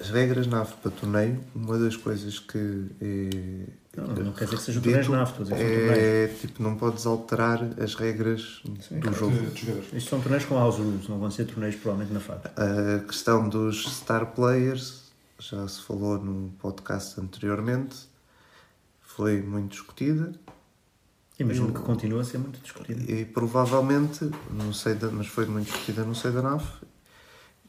As 0.00 0.10
regras 0.10 0.46
NAV 0.46 0.72
para 0.82 0.90
torneio, 0.90 1.40
uma 1.54 1.78
das 1.78 1.96
coisas 1.96 2.38
que 2.38 2.86
é. 3.02 3.83
Não, 4.00 4.06
não 4.06 4.32
quer 4.32 4.44
dizer 4.44 4.56
que 4.56 4.62
sejam 4.62 4.82
dito 4.82 4.92
torneios 4.92 5.08
NAV, 5.08 5.28
estou 5.30 5.46
a 5.46 5.58
dizer. 5.58 5.98
É 5.98 6.28
tipo, 6.28 6.62
não 6.62 6.76
podes 6.76 7.06
alterar 7.06 7.60
as 7.80 7.94
regras 7.94 8.62
Sim. 8.80 8.98
do 9.00 9.12
jogo. 9.12 9.36
De, 9.36 9.60
jogadores. 9.60 9.92
Isto 9.92 10.10
são 10.10 10.20
torneios 10.20 10.44
com 10.44 10.54
house 10.54 10.76
rules, 10.76 11.08
não 11.08 11.18
vão 11.18 11.30
ser 11.30 11.44
torneios 11.44 11.76
provavelmente 11.76 12.12
na 12.12 12.20
FAD. 12.20 12.50
A 12.56 13.00
questão 13.06 13.48
dos 13.48 13.84
star 13.84 14.26
players 14.34 15.04
já 15.38 15.66
se 15.68 15.82
falou 15.82 16.18
no 16.18 16.50
podcast 16.58 17.20
anteriormente, 17.20 17.96
foi 19.00 19.42
muito 19.42 19.72
discutida 19.72 20.32
Imagino 21.38 21.72
que 21.72 21.80
continua 21.80 22.20
a 22.20 22.24
ser 22.24 22.38
muito 22.38 22.60
discutido. 22.60 23.10
e 23.10 23.24
provavelmente, 23.24 24.30
não 24.52 24.72
sei 24.72 24.94
da, 24.94 25.10
mas 25.10 25.26
foi 25.26 25.46
muito 25.46 25.66
discutida 25.66 26.04
no 26.04 26.14
sei 26.14 26.30
da 26.30 26.40
NAF, 26.40 26.64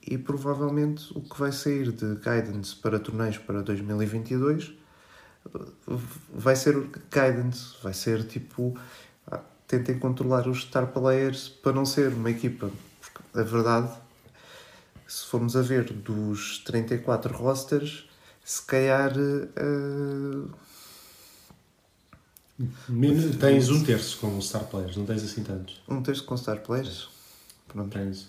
e 0.06 0.18
provavelmente 0.20 1.12
o 1.18 1.22
que 1.22 1.40
vai 1.40 1.52
sair 1.52 1.92
de 1.92 2.16
guidance 2.16 2.76
para 2.76 3.00
torneios 3.00 3.40
para 3.40 3.64
2022 3.64 4.74
vai 6.34 6.56
ser 6.56 6.78
o 6.78 6.90
guidance, 7.12 7.76
vai 7.82 7.94
ser 7.94 8.24
tipo 8.26 8.78
ah, 9.32 9.42
tentem 9.68 9.98
controlar 10.00 10.48
os 10.48 10.62
star 10.64 10.88
players 10.88 11.48
para 11.50 11.72
não 11.74 11.86
ser 11.86 12.12
uma 12.14 12.30
equipa, 12.30 12.70
porque 13.02 13.40
a 13.40 13.44
verdade 13.44 13.92
se 15.08 15.26
formos 15.28 15.56
a 15.56 15.62
ver 15.62 15.92
dos 15.94 16.60
34 16.66 17.32
rosters, 17.36 18.10
se 18.44 18.62
calhar 18.64 19.14
eh, 19.16 20.48
Men- 22.88 23.32
Tens 23.38 23.70
um 23.70 23.84
terço 23.84 24.18
com 24.20 24.40
Star 24.42 24.64
Players, 24.66 24.96
não 24.96 25.06
tens 25.06 25.24
assim 25.24 25.44
tantos. 25.44 25.82
um 25.88 26.02
terço 26.02 26.24
com 26.24 26.38
star 26.38 26.60
players. 26.62 27.10
Pronto. 27.68 27.92
Tens, 27.92 28.28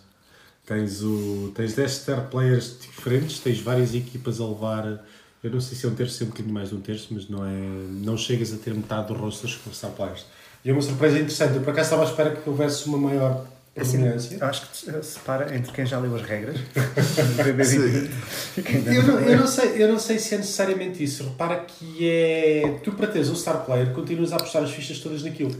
tens, 0.67 1.03
o, 1.03 1.53
tens 1.55 1.75
10 1.75 1.91
Star 1.93 2.29
Players 2.29 2.79
diferentes, 2.81 3.39
tens 3.39 3.61
várias 3.61 3.95
equipas 3.95 4.41
a 4.41 4.47
levar. 4.49 5.05
Eu 5.47 5.53
não 5.53 5.61
sei 5.61 5.77
se 5.79 5.87
é 5.87 5.89
um 5.89 5.95
terço, 5.95 6.15
se 6.15 6.23
é 6.23 6.27
um 6.27 6.31
bocadinho 6.31 6.55
mais 6.55 6.71
de 6.71 6.75
um 6.75 6.81
terço, 6.81 7.09
mas 7.11 7.29
não, 7.29 7.45
é, 7.45 7.51
não 7.51 8.17
chegas 8.17 8.53
a 8.53 8.57
ter 8.57 8.75
metade 8.75 9.09
dos 9.09 9.17
rosters 9.17 9.55
com 9.57 9.73
Star 9.73 9.91
Players. 9.93 10.27
E 10.65 10.71
é 10.71 10.73
uma 10.73 10.83
surpresa 10.83 11.17
interessante. 11.17 11.57
Eu 11.57 11.63
por 11.63 11.71
acaso 11.71 11.87
estava 11.87 12.03
à 12.03 12.07
espera 12.07 12.31
que 12.35 12.49
houvesse 12.49 12.87
uma 12.87 12.99
maior 12.99 13.47
Assim, 13.79 13.99
predominância. 13.99 14.45
acho 14.45 14.71
que 14.71 14.77
se 14.77 15.03
separa 15.03 15.55
entre 15.55 15.71
quem 15.71 15.85
já 15.85 15.99
leu 15.99 16.17
as 16.17 16.23
regras 16.23 16.57
Eu 18.87 19.03
não, 19.03 19.21
eu, 19.21 19.39
não 19.39 19.47
sei, 19.47 19.83
eu 19.83 19.93
não 19.93 19.99
sei 19.99 20.19
se 20.19 20.35
é 20.35 20.39
necessariamente 20.39 21.05
isso. 21.05 21.25
Repara 21.25 21.57
que 21.61 22.09
é. 22.09 22.81
Tu, 22.83 22.93
para 22.93 23.07
teres 23.07 23.29
um 23.29 23.37
star 23.37 23.65
player, 23.65 23.93
continuas 23.93 24.33
a 24.33 24.37
apostar 24.37 24.63
as 24.63 24.71
fichas 24.71 24.99
todas 24.99 25.23
naquilo. 25.23 25.55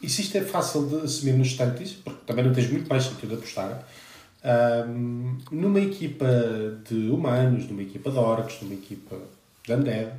E 0.00 0.08
se 0.08 0.22
isto 0.22 0.38
é 0.38 0.40
fácil 0.40 0.86
de 0.86 0.96
assumir 1.04 1.32
nos 1.32 1.54
tantos, 1.54 1.92
porque 1.92 2.20
também 2.26 2.44
não 2.44 2.52
tens 2.52 2.70
muito 2.70 2.88
mais 2.88 3.04
sítio 3.04 3.28
de 3.28 3.34
apostar, 3.34 3.86
ahm, 4.44 5.38
numa 5.50 5.80
equipa 5.80 6.26
de 6.88 7.10
humanos, 7.10 7.68
numa 7.68 7.82
equipa 7.82 8.10
de 8.10 8.18
orcs, 8.18 8.62
numa 8.62 8.74
equipa 8.74 9.16
de 9.66 9.72
undead, 9.72 10.12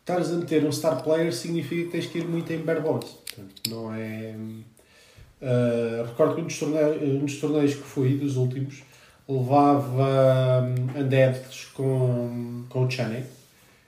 estares 0.00 0.30
a 0.30 0.34
meter 0.34 0.64
um 0.64 0.72
star 0.72 1.02
player 1.02 1.32
significa 1.32 1.84
que 1.84 1.90
tens 1.90 2.06
que 2.06 2.18
ir 2.18 2.28
muito 2.28 2.52
em 2.52 2.58
bare 2.58 2.80
bones. 2.80 3.08
Portanto, 3.08 3.62
não 3.68 3.94
é. 3.94 4.34
ah, 5.42 6.04
recordo 6.06 6.36
que 6.36 6.40
um 6.42 6.44
dos, 6.44 6.58
torneios, 6.58 7.02
um 7.02 7.24
dos 7.24 7.40
torneios 7.40 7.74
que 7.74 7.82
fui, 7.82 8.16
dos 8.16 8.36
últimos, 8.36 8.82
levava 9.28 10.62
um, 10.62 11.00
undeads 11.00 11.66
com, 11.74 12.64
com 12.68 12.84
o 12.84 12.90
Chaney. 12.90 13.24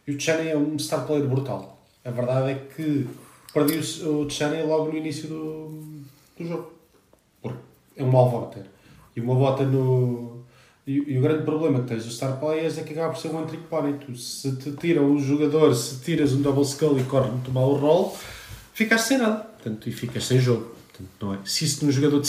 E 0.07 0.13
o 0.13 0.21
Chaney 0.21 0.49
é 0.49 0.57
um 0.57 0.79
star 0.79 1.07
player 1.07 1.27
brutal. 1.27 1.79
A 2.05 2.11
verdade 2.11 2.53
é 2.53 2.55
que 2.55 3.07
perdi 3.53 3.79
o, 4.05 4.21
o 4.21 4.31
Chaney 4.31 4.63
logo 4.63 4.91
no 4.91 4.97
início 4.97 5.29
do, 5.29 5.83
do 6.39 6.47
jogo. 6.47 6.73
Porque 7.43 7.59
é 7.97 8.03
um 8.03 8.17
alvo 8.17 8.39
a 8.39 8.41
bater. 8.43 8.76
E 9.17 9.21
uma 9.21 9.35
bota 9.35 9.65
no. 9.65 10.45
E, 10.87 11.15
e 11.15 11.19
o 11.19 11.23
grande 11.23 11.43
problema 11.43 11.81
que 11.81 11.89
tens 11.89 12.05
dos 12.05 12.15
star 12.15 12.39
players 12.39 12.79
é 12.79 12.83
que 12.83 12.93
acaba 12.93 13.13
por 13.13 13.21
ser 13.21 13.29
um 13.29 13.39
one 13.39 13.47
trick 13.47 13.65
pony. 13.65 13.95
Tu, 13.95 14.15
se 14.15 14.55
te 14.57 14.71
tiram 14.73 15.13
o 15.13 15.19
jogador, 15.19 15.75
se 15.75 16.01
tiras 16.01 16.33
um 16.33 16.43
double 16.43 16.63
skull 16.63 16.99
e 17.01 17.03
corre 17.05 17.31
muito 17.31 17.51
mal 17.51 17.71
o 17.71 17.77
roll, 17.77 18.17
ficas 18.73 19.01
sem 19.01 19.19
nada. 19.19 19.39
Portanto, 19.39 19.89
e 19.89 19.93
ficas 19.93 20.27
sem 20.27 20.39
jogo. 20.39 20.77
Portanto, 20.93 21.11
não 21.21 21.35
é? 21.35 21.39
Se 21.45 21.65
isso 21.65 21.85
num 21.85 21.91
jogador 21.91 22.21
de 22.21 22.29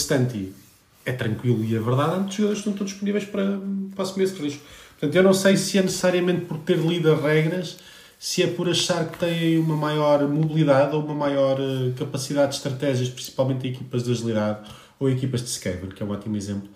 é 1.04 1.12
tranquilo 1.12 1.64
e 1.64 1.78
verdade, 1.78 2.20
é 2.20 2.24
que 2.24 2.28
os 2.28 2.34
jogadores 2.34 2.58
estão 2.58 2.72
todos 2.72 2.92
disponíveis 2.92 3.24
para, 3.24 3.58
para 3.94 4.02
assumir 4.02 4.24
esse 4.24 4.42
risco. 4.42 4.62
Portanto, 4.98 5.14
eu 5.14 5.22
não 5.22 5.32
sei 5.32 5.56
se 5.56 5.78
é 5.78 5.82
necessariamente 5.82 6.44
por 6.44 6.58
ter 6.58 6.76
lido 6.76 7.10
as 7.12 7.22
regras, 7.22 7.78
se 8.18 8.42
é 8.42 8.46
por 8.48 8.68
achar 8.68 9.08
que 9.08 9.18
têm 9.18 9.58
uma 9.58 9.76
maior 9.76 10.26
mobilidade 10.28 10.94
ou 10.94 11.02
uma 11.02 11.14
maior 11.14 11.58
eh, 11.60 11.92
capacidade 11.96 12.50
de 12.50 12.56
estratégias, 12.56 13.08
principalmente 13.08 13.66
em 13.66 13.70
equipas 13.70 14.04
de 14.04 14.10
agilidade 14.10 14.68
ou 14.98 15.08
equipas 15.08 15.40
de 15.40 15.48
Skaven, 15.48 15.90
que 15.90 16.02
é 16.02 16.06
um 16.06 16.10
ótimo 16.10 16.36
exemplo. 16.36 16.68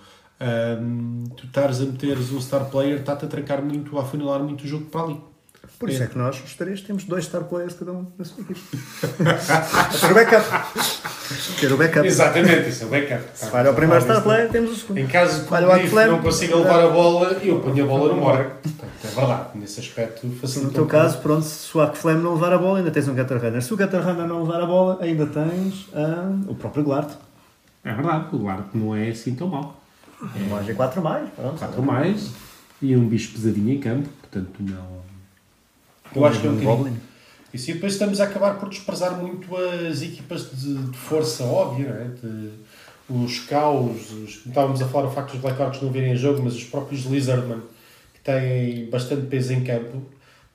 Ahm, 0.43 1.23
tu 1.37 1.47
estares 1.47 1.81
a 1.81 1.85
meteres 1.85 2.33
um 2.33 2.41
star 2.41 2.65
player, 2.65 2.99
está-te 2.99 3.25
a 3.27 3.29
trancar 3.29 3.63
muito, 3.63 3.97
a 3.97 4.03
afunilar 4.03 4.41
muito 4.43 4.65
o 4.65 4.67
jogo 4.67 4.87
para 4.87 5.03
ali. 5.03 5.21
Por 5.79 5.89
isso 5.89 6.03
é 6.03 6.07
que 6.07 6.19
nós, 6.19 6.43
os 6.45 6.55
três, 6.55 6.81
temos 6.81 7.05
dois 7.05 7.25
star 7.25 7.45
players 7.45 7.75
cada 7.75 7.93
um 7.93 8.07
na 8.19 8.25
sua 8.25 8.43
equipe. 8.43 8.61
Ter 10.01 10.11
o 10.11 10.15
backup. 10.15 10.45
Ter 11.61 11.73
o 11.73 11.77
backup. 11.77 12.07
Exatamente, 12.07 12.69
isso 12.69 12.83
é 12.83 12.87
o 12.87 12.91
backup. 12.91 13.23
Se 13.35 13.47
falha 13.47 13.71
o 13.71 13.75
primeiro 13.75 14.03
star 14.03 14.23
player, 14.23 14.49
temos 14.51 14.73
o 14.73 14.77
segundo. 14.77 14.99
Em 14.99 15.07
caso 15.07 15.45
de 15.45 15.49
o 15.49 16.07
não 16.09 16.23
consiga 16.23 16.57
levar 16.57 16.83
a 16.83 16.89
bola, 16.89 17.33
eu 17.43 17.61
ponho 17.61 17.85
a 17.85 17.87
bola 17.87 18.15
no. 18.15 18.21
Portanto, 18.21 18.89
é 19.05 19.09
verdade, 19.09 19.49
nesse 19.55 19.79
aspecto 19.79 20.29
facilita. 20.41 20.69
No 20.69 20.75
teu 20.75 20.85
um 20.85 20.89
caso, 20.89 21.19
pronto, 21.19 21.45
se 21.45 21.77
o 21.77 21.81
Arc 21.81 21.97
Flame 21.97 22.23
não 22.23 22.35
levar 22.35 22.53
a 22.53 22.59
bola, 22.59 22.79
ainda 22.79 22.91
tens 22.91 23.07
um 23.07 23.15
Gutter 23.15 23.41
Runner. 23.41 23.63
Se 23.63 23.73
o 23.73 23.77
Gutter 23.77 24.05
Runner 24.05 24.27
não 24.27 24.43
levar 24.43 24.61
a 24.61 24.67
bola, 24.67 24.99
ainda 25.01 25.27
tens 25.27 25.89
ah, 25.95 26.33
o 26.49 26.55
próprio 26.55 26.83
Glart. 26.83 27.13
É 27.85 27.93
verdade, 27.93 28.27
o 28.33 28.39
Duarte 28.39 28.77
não 28.77 28.95
é 28.95 29.09
assim 29.09 29.35
tão 29.35 29.49
mau. 29.49 29.82
Um 30.23 30.57
AG 30.57 30.75
4 30.75 31.03
mais, 31.03 31.31
pronto. 31.31 31.59
4 31.59 31.83
mais 31.83 32.31
e 32.81 32.97
um 32.97 33.09
bicho 33.09 33.33
pesadinho 33.33 33.71
em 33.71 33.81
campo, 33.81 34.09
portanto 34.21 34.57
não. 34.61 35.03
Eu 36.15 36.25
acho 36.25 36.41
que 36.41 36.47
é 36.47 36.51
um. 36.51 36.61
Goblin. 36.61 36.97
Isso 37.53 37.71
e 37.71 37.75
depois 37.75 37.93
estamos 37.93 38.21
a 38.21 38.25
acabar 38.25 38.59
por 38.59 38.69
desprezar 38.69 39.17
muito 39.19 39.55
as 39.57 40.01
equipas 40.01 40.51
de, 40.51 40.75
de 40.75 40.97
força 40.97 41.45
óbvia, 41.45 41.89
não 41.91 41.97
é? 41.97 42.09
De, 42.09 42.51
os 43.11 43.41
caos, 43.41 44.11
os, 44.11 44.47
estávamos 44.47 44.81
a 44.81 44.89
falar 44.89 45.09
o 45.09 45.11
facto 45.11 45.33
dos 45.33 45.41
Black 45.41 45.61
Orcs 45.61 45.83
não 45.83 45.91
virem 45.91 46.13
a 46.13 46.15
jogo, 46.15 46.43
mas 46.43 46.55
os 46.55 46.65
próprios 46.65 47.05
Lizardman, 47.05 47.61
que 48.15 48.21
têm 48.21 48.89
bastante 48.89 49.27
peso 49.27 49.53
em 49.53 49.63
campo, 49.63 50.03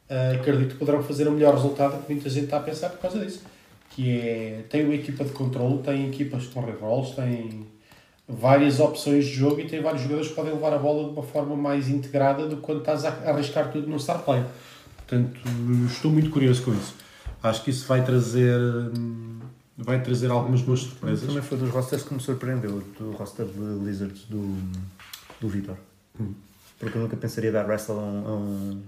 ah, 0.09 0.32
acredito 0.34 0.70
que 0.70 0.80
poderão 0.80 1.03
fazer 1.03 1.28
um 1.28 1.32
melhor 1.32 1.53
resultado 1.53 2.03
que 2.03 2.13
muita 2.13 2.30
gente 2.30 2.45
está 2.45 2.57
a 2.57 2.61
pensar 2.61 2.89
por 2.89 2.99
causa 2.99 3.20
disso. 3.20 3.43
Que 3.91 4.20
é, 4.20 4.63
tem 4.70 4.86
uma 4.86 4.95
equipa 4.95 5.24
de 5.24 5.32
controle, 5.32 5.84
tem 5.84 6.07
equipas 6.07 6.47
com 6.47 6.61
rerolls, 6.61 7.15
tem 7.15 7.68
várias 8.28 8.80
opções 8.80 9.25
de 9.25 9.34
jogo 9.34 9.59
e 9.61 9.67
tem 9.67 9.82
vários 9.82 10.01
jogadores 10.01 10.28
que 10.30 10.36
podem 10.36 10.53
levar 10.53 10.73
a 10.73 10.78
bola 10.78 11.05
de 11.05 11.11
uma 11.11 11.23
forma 11.23 11.55
mais 11.55 11.88
integrada 11.88 12.45
do 12.47 12.57
que 12.57 12.61
quando 12.61 12.80
estás 12.80 13.05
a 13.05 13.09
arriscar 13.09 13.71
tudo 13.71 13.88
no 13.88 13.99
Star 13.99 14.19
Play. 14.23 14.43
Portanto, 14.97 15.39
estou 15.89 16.11
muito 16.11 16.30
curioso 16.30 16.63
com 16.63 16.73
isso. 16.73 16.93
Acho 17.41 17.63
que 17.63 17.69
isso 17.69 17.88
vai 17.88 18.03
trazer, 18.03 18.59
hum, 18.59 19.39
vai 19.78 20.01
trazer 20.01 20.30
algumas 20.30 20.61
boas 20.61 20.82
surpresas. 20.82 21.25
Também 21.28 21.41
foi 21.41 21.57
dos 21.57 21.69
rosters 21.69 22.03
que 22.03 22.13
me 22.13 22.19
surpreendeu, 22.19 22.84
do 22.99 23.11
roster 23.11 23.45
de 23.45 23.59
Lizards 23.86 24.23
do, 24.25 24.57
do 25.39 25.47
Vitor. 25.47 25.78
Hum. 26.19 26.34
Porque 26.80 26.97
eu 26.97 27.01
nunca 27.01 27.15
pensaria 27.15 27.51
dar 27.51 27.65
wrestle 27.65 27.95
a 27.95 28.01
um, 28.01 28.28
a 28.28 28.32
um, 28.34 28.82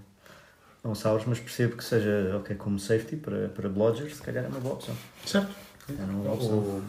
a 0.84 0.90
um 0.90 0.96
Saurus, 0.96 1.24
mas 1.26 1.40
percebo 1.40 1.78
que 1.78 1.84
seja 1.84 2.36
ok 2.38 2.56
como 2.58 2.78
safety 2.78 3.16
para, 3.16 3.48
para 3.50 3.70
Blodgers, 3.70 4.18
se 4.18 4.22
calhar 4.22 4.44
é 4.44 4.48
uma 4.50 4.60
boa 4.60 4.76
opção. 4.76 4.96
Certo? 5.26 5.50
É 5.90 6.04
uma 6.04 6.24
boa 6.24 6.36
opção. 6.36 6.52
O- 6.58 6.84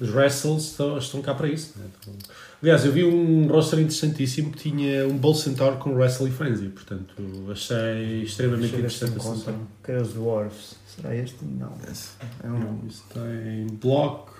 Os 0.00 0.08
wrestles 0.14 0.62
estão, 0.70 0.96
estão 0.96 1.20
cá 1.22 1.34
para 1.34 1.46
isso. 1.48 1.74
né? 1.76 1.84
Então, 2.00 2.14
aliás, 2.62 2.84
eu 2.86 2.92
vi 2.92 3.04
um 3.04 3.46
roster 3.48 3.78
interessantíssimo 3.80 4.50
que 4.50 4.58
tinha 4.70 5.06
um 5.06 5.16
Bull 5.18 5.34
Centaur 5.34 5.76
com 5.76 5.92
Wrestle 5.94 6.28
e 6.28 6.30
Frenzy. 6.30 6.68
Portanto, 6.68 7.14
achei 7.50 8.22
extremamente 8.22 8.74
interessante 8.74 9.12
a 9.12 9.14
encontram. 9.16 9.34
solução. 9.36 9.66
Que 9.84 9.92
é 9.92 10.00
os 10.00 10.12
Dwarves. 10.14 10.74
Será 10.96 11.14
este? 11.14 11.36
Não. 11.44 11.72
É 12.42 12.48
um, 12.48 12.80
Isso 12.88 13.04
tem 13.12 13.66
block. 13.76 14.30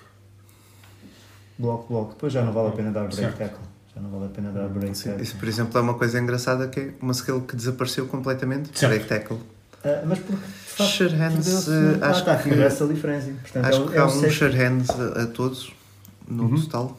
Bloco, 1.58 1.88
bloco. 1.92 2.10
Depois 2.14 2.32
já 2.32 2.42
não 2.42 2.52
vale 2.52 2.68
a 2.68 2.72
pena 2.72 2.90
dar 2.90 3.06
break 3.08 3.36
tackle. 3.36 3.58
Já 3.94 4.00
não 4.00 4.10
vale 4.10 4.24
a 4.24 4.28
pena 4.28 4.50
dar 4.52 4.68
break 4.68 4.96
sim, 4.96 5.04
tackle. 5.10 5.22
isso, 5.22 5.36
por 5.36 5.46
exemplo, 5.46 5.78
é 5.78 5.82
uma 5.82 5.94
coisa 5.94 6.18
engraçada 6.18 6.66
que 6.68 6.80
é 6.80 6.94
uma 7.02 7.12
skill 7.12 7.42
que 7.42 7.54
desapareceu 7.54 8.06
completamente. 8.06 8.70
Certo. 8.78 8.92
Break 8.92 9.06
tackle. 9.08 9.38
Ah, 9.84 10.02
mas 10.06 10.18
porque 10.18 10.36
de 10.36 10.42
facto, 10.74 10.92
eh, 11.68 11.98
acho 12.02 12.18
está 12.20 12.32
aqui 12.34 12.50
que- 12.50 12.54
e 12.92 12.96
frenzy. 12.96 13.32
Portanto, 13.32 13.64
Acho 13.64 13.82
é, 13.82 13.86
que 13.88 13.94
é 13.96 13.98
há 13.98 14.06
um 14.06 14.10
safety. 14.10 14.32
share 14.34 14.56
hands 14.56 14.90
a, 14.90 15.22
a 15.22 15.26
todos 15.26 15.72
no 16.28 16.44
Uhum. 16.44 16.60
total. 16.60 16.98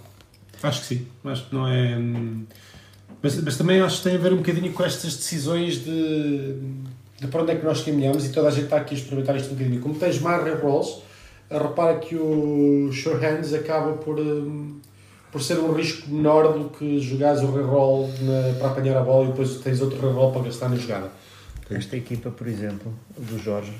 Acho 0.63 0.81
que 0.81 0.85
sim. 0.87 1.07
Acho 1.25 1.45
que 1.47 1.55
não 1.55 1.67
é. 1.67 1.97
hum, 1.97 2.45
Mas, 3.23 3.39
mas 3.43 3.55
também 3.57 3.79
acho 3.81 3.97
que 3.97 4.03
tem 4.03 4.15
a 4.15 4.19
ver 4.19 4.33
um 4.33 4.37
bocadinho 4.37 4.73
com 4.73 4.83
estas 4.83 5.15
decisões 5.15 5.75
de, 5.83 6.55
de 7.19 7.27
para 7.27 7.43
onde 7.43 7.51
é 7.51 7.55
que 7.55 7.63
nós 7.63 7.83
caminhamos 7.83 8.25
e 8.25 8.29
toda 8.29 8.47
a 8.47 8.51
gente 8.51 8.63
está 8.63 8.77
aqui 8.77 8.95
a 8.95 8.97
experimentar 8.97 9.35
isto 9.35 9.51
um 9.51 9.55
bocadinho. 9.55 9.79
Como 9.79 9.93
tens 9.95 10.19
mais 10.19 10.59
rolls, 10.59 11.03
repara 11.51 11.99
que 11.99 12.15
o 12.15 12.89
Sure 12.91 13.23
Hands 13.23 13.53
acaba 13.53 13.93
por, 13.93 14.19
hum, 14.19 14.79
por 15.31 15.39
ser 15.41 15.59
um 15.59 15.71
risco 15.71 16.09
menor 16.09 16.51
do 16.57 16.69
que 16.71 16.99
jogares 16.99 17.41
o 17.43 17.51
reroll 17.51 18.09
para 18.57 18.69
apanhar 18.69 18.97
a 18.97 19.01
bola 19.03 19.25
e 19.25 19.27
depois 19.27 19.55
tens 19.57 19.81
outro 19.81 19.99
reroll 20.01 20.31
para 20.31 20.41
gastar 20.43 20.69
na 20.69 20.75
jogada. 20.77 21.11
Esta 21.75 21.97
equipa, 21.97 22.29
por 22.29 22.47
exemplo, 22.47 22.93
do 23.17 23.37
Jorge, 23.39 23.73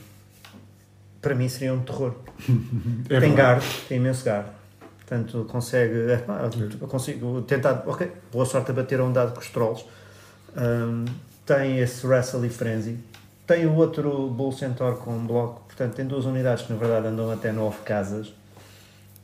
para 1.21 1.35
mim 1.35 1.47
seria 1.49 1.73
um 1.73 1.81
terror. 1.81 2.15
É 3.09 3.19
tem 3.19 3.33
guard, 3.33 3.63
tem 3.87 3.97
imenso 3.97 4.25
guard. 4.25 4.47
Portanto, 4.99 5.45
consegue. 5.49 5.93
eu 6.79 6.87
consigo 6.87 7.41
tentar. 7.41 7.83
Ok, 7.85 8.09
boa 8.31 8.45
sorte 8.45 8.71
a 8.71 8.73
bater 8.73 8.99
a 8.99 9.03
um 9.03 9.11
dado 9.11 9.33
com 9.33 9.41
os 9.41 9.49
trolls. 9.49 9.85
Ahm, 10.55 11.05
tem 11.45 11.79
esse 11.79 12.07
Wrestle 12.07 12.45
e 12.45 12.49
Frenzy. 12.49 12.97
Tem 13.45 13.65
o 13.65 13.75
outro 13.75 14.29
Bull 14.29 14.53
Centaur 14.53 14.95
com 14.95 15.11
um 15.11 15.25
bloco. 15.25 15.63
Portanto, 15.67 15.95
tem 15.95 16.05
duas 16.05 16.23
unidades 16.25 16.65
que 16.65 16.71
na 16.71 16.79
verdade 16.79 17.07
andam 17.07 17.29
até 17.29 17.51
nove 17.51 17.79
casas. 17.83 18.33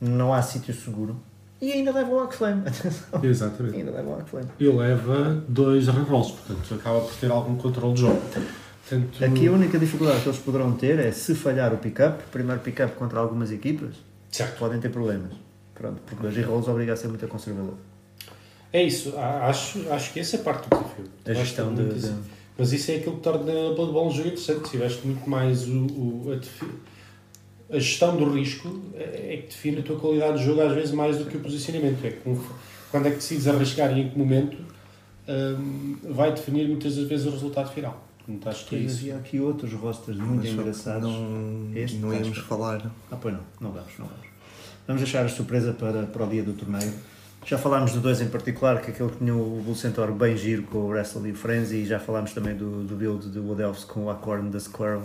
Não 0.00 0.34
há 0.34 0.42
sítio 0.42 0.74
seguro. 0.74 1.16
E 1.60 1.72
ainda 1.72 1.92
leva 1.92 2.10
o 2.10 2.20
Arcflame. 2.20 2.62
Atenção. 2.68 3.20
Exatamente. 3.24 3.76
Ainda 3.76 3.90
leva 3.90 4.10
o 4.10 4.14
Arcflame. 4.14 4.46
E 4.60 4.68
leva 4.68 5.44
dois 5.48 5.88
rerolls, 5.88 6.32
portanto 6.32 6.74
acaba 6.74 7.00
por 7.00 7.14
ter 7.16 7.30
algum 7.30 7.56
controle 7.56 7.94
de 7.94 8.00
jogo. 8.02 8.20
Portanto, 8.88 9.24
Aqui 9.24 9.48
a 9.48 9.52
única 9.52 9.78
dificuldade 9.78 10.20
que 10.22 10.28
eles 10.28 10.38
poderão 10.38 10.72
ter 10.72 10.98
é 10.98 11.10
se 11.12 11.34
falhar 11.34 11.74
o 11.74 11.78
pick-up, 11.78 12.22
primeiro 12.30 12.60
pick-up 12.60 12.94
contra 12.96 13.18
algumas 13.20 13.50
equipas, 13.52 13.96
Certo. 14.30 14.58
podem 14.58 14.78
ter 14.80 14.88
problemas. 14.90 15.32
Pronto, 15.74 16.00
porque 16.06 16.22
dois 16.22 16.34
rerolls 16.34 16.68
obriga 16.70 16.92
a 16.94 16.96
ser 16.96 17.08
muito 17.08 17.26
conservador. 17.28 17.74
É 18.72 18.82
isso, 18.82 19.14
acho, 19.16 19.90
acho 19.92 20.12
que 20.12 20.20
essa 20.20 20.36
é 20.36 20.38
parte 20.40 20.68
do 20.68 20.76
desafio. 20.76 21.04
A 21.26 21.32
gestão 21.34 21.74
que 21.74 21.82
de. 21.84 22.12
Mas 22.56 22.72
isso 22.72 22.90
é 22.90 22.96
aquilo 22.96 23.16
que 23.16 23.22
torna 23.22 23.52
o 23.52 23.74
Blood 23.74 23.92
Bowl 23.92 24.08
um 24.08 24.10
jogo 24.10 24.28
interessante. 24.28 24.64
Se 24.64 24.70
tiveste 24.72 25.06
muito 25.06 25.28
mais 25.30 25.66
o, 25.68 25.86
o- 25.86 26.32
a, 26.32 26.36
a 27.70 27.78
gestão 27.78 28.16
do 28.16 28.30
risco 28.32 28.68
é 28.94 29.34
é 29.34 29.36
que 29.36 29.48
define 29.48 29.80
a 29.80 29.82
tua 29.82 29.98
qualidade 29.98 30.38
de 30.38 30.44
jogo 30.44 30.60
às 30.62 30.72
vezes 30.72 30.92
mais 30.92 31.18
do 31.18 31.26
que 31.26 31.36
o 31.36 31.40
posicionamento. 31.40 32.04
É 32.04 32.10
que 32.10 32.38
quando 32.90 33.06
é 33.06 33.10
que 33.10 33.16
decides 33.16 33.46
arriscar 33.46 33.96
e 33.96 34.00
em 34.00 34.08
que 34.08 34.18
momento 34.18 34.56
hum, 35.28 35.96
vai 36.10 36.32
definir 36.32 36.66
muitas 36.66 36.96
das 36.96 37.06
vezes 37.06 37.26
o 37.26 37.30
resultado 37.30 37.70
final. 37.72 38.04
Portanto, 38.18 38.48
acho 38.48 38.66
que 38.66 38.76
é 38.76 38.78
isso. 38.80 38.96
havia 38.96 39.16
aqui 39.16 39.40
outros 39.40 39.72
rosters 39.72 40.18
muito 40.18 40.44
Mas 40.44 40.52
engraçados. 40.52 41.10
Não, 41.10 41.70
Este 41.74 41.96
não 41.96 42.12
íamos 42.12 42.38
falar. 42.38 42.90
Ah, 43.10 43.16
pois 43.16 43.34
não, 43.34 43.42
não 43.60 43.72
vamos, 43.72 43.92
não 43.98 44.06
vamos. 44.06 44.26
Vamos 44.86 45.02
deixar 45.02 45.24
a 45.24 45.28
surpresa 45.28 45.72
para, 45.72 46.04
para 46.04 46.24
o 46.24 46.28
dia 46.28 46.42
do 46.42 46.52
torneio. 46.52 46.92
Já 47.46 47.56
falámos 47.56 47.92
de 47.92 48.00
dois 48.00 48.20
em 48.20 48.28
particular, 48.28 48.82
que 48.82 48.90
aquele 48.90 49.10
que 49.10 49.18
tinha 49.18 49.34
o 49.34 49.62
Bull 49.64 49.74
Centaur 49.74 50.12
bem 50.12 50.36
giro 50.36 50.64
com 50.64 50.78
o 50.78 50.88
Wrestle 50.88 51.28
e 51.28 51.32
o 51.32 51.34
Frenzy, 51.34 51.76
e 51.76 51.86
já 51.86 51.98
falámos 51.98 52.32
também 52.32 52.54
do, 52.54 52.84
do 52.84 52.96
build 52.96 53.30
de 53.30 53.38
Wood 53.38 53.62
Elves 53.62 53.84
com 53.84 54.04
o 54.04 54.10
Acorn 54.10 54.50
da 54.50 54.60
Squirrel. 54.60 55.02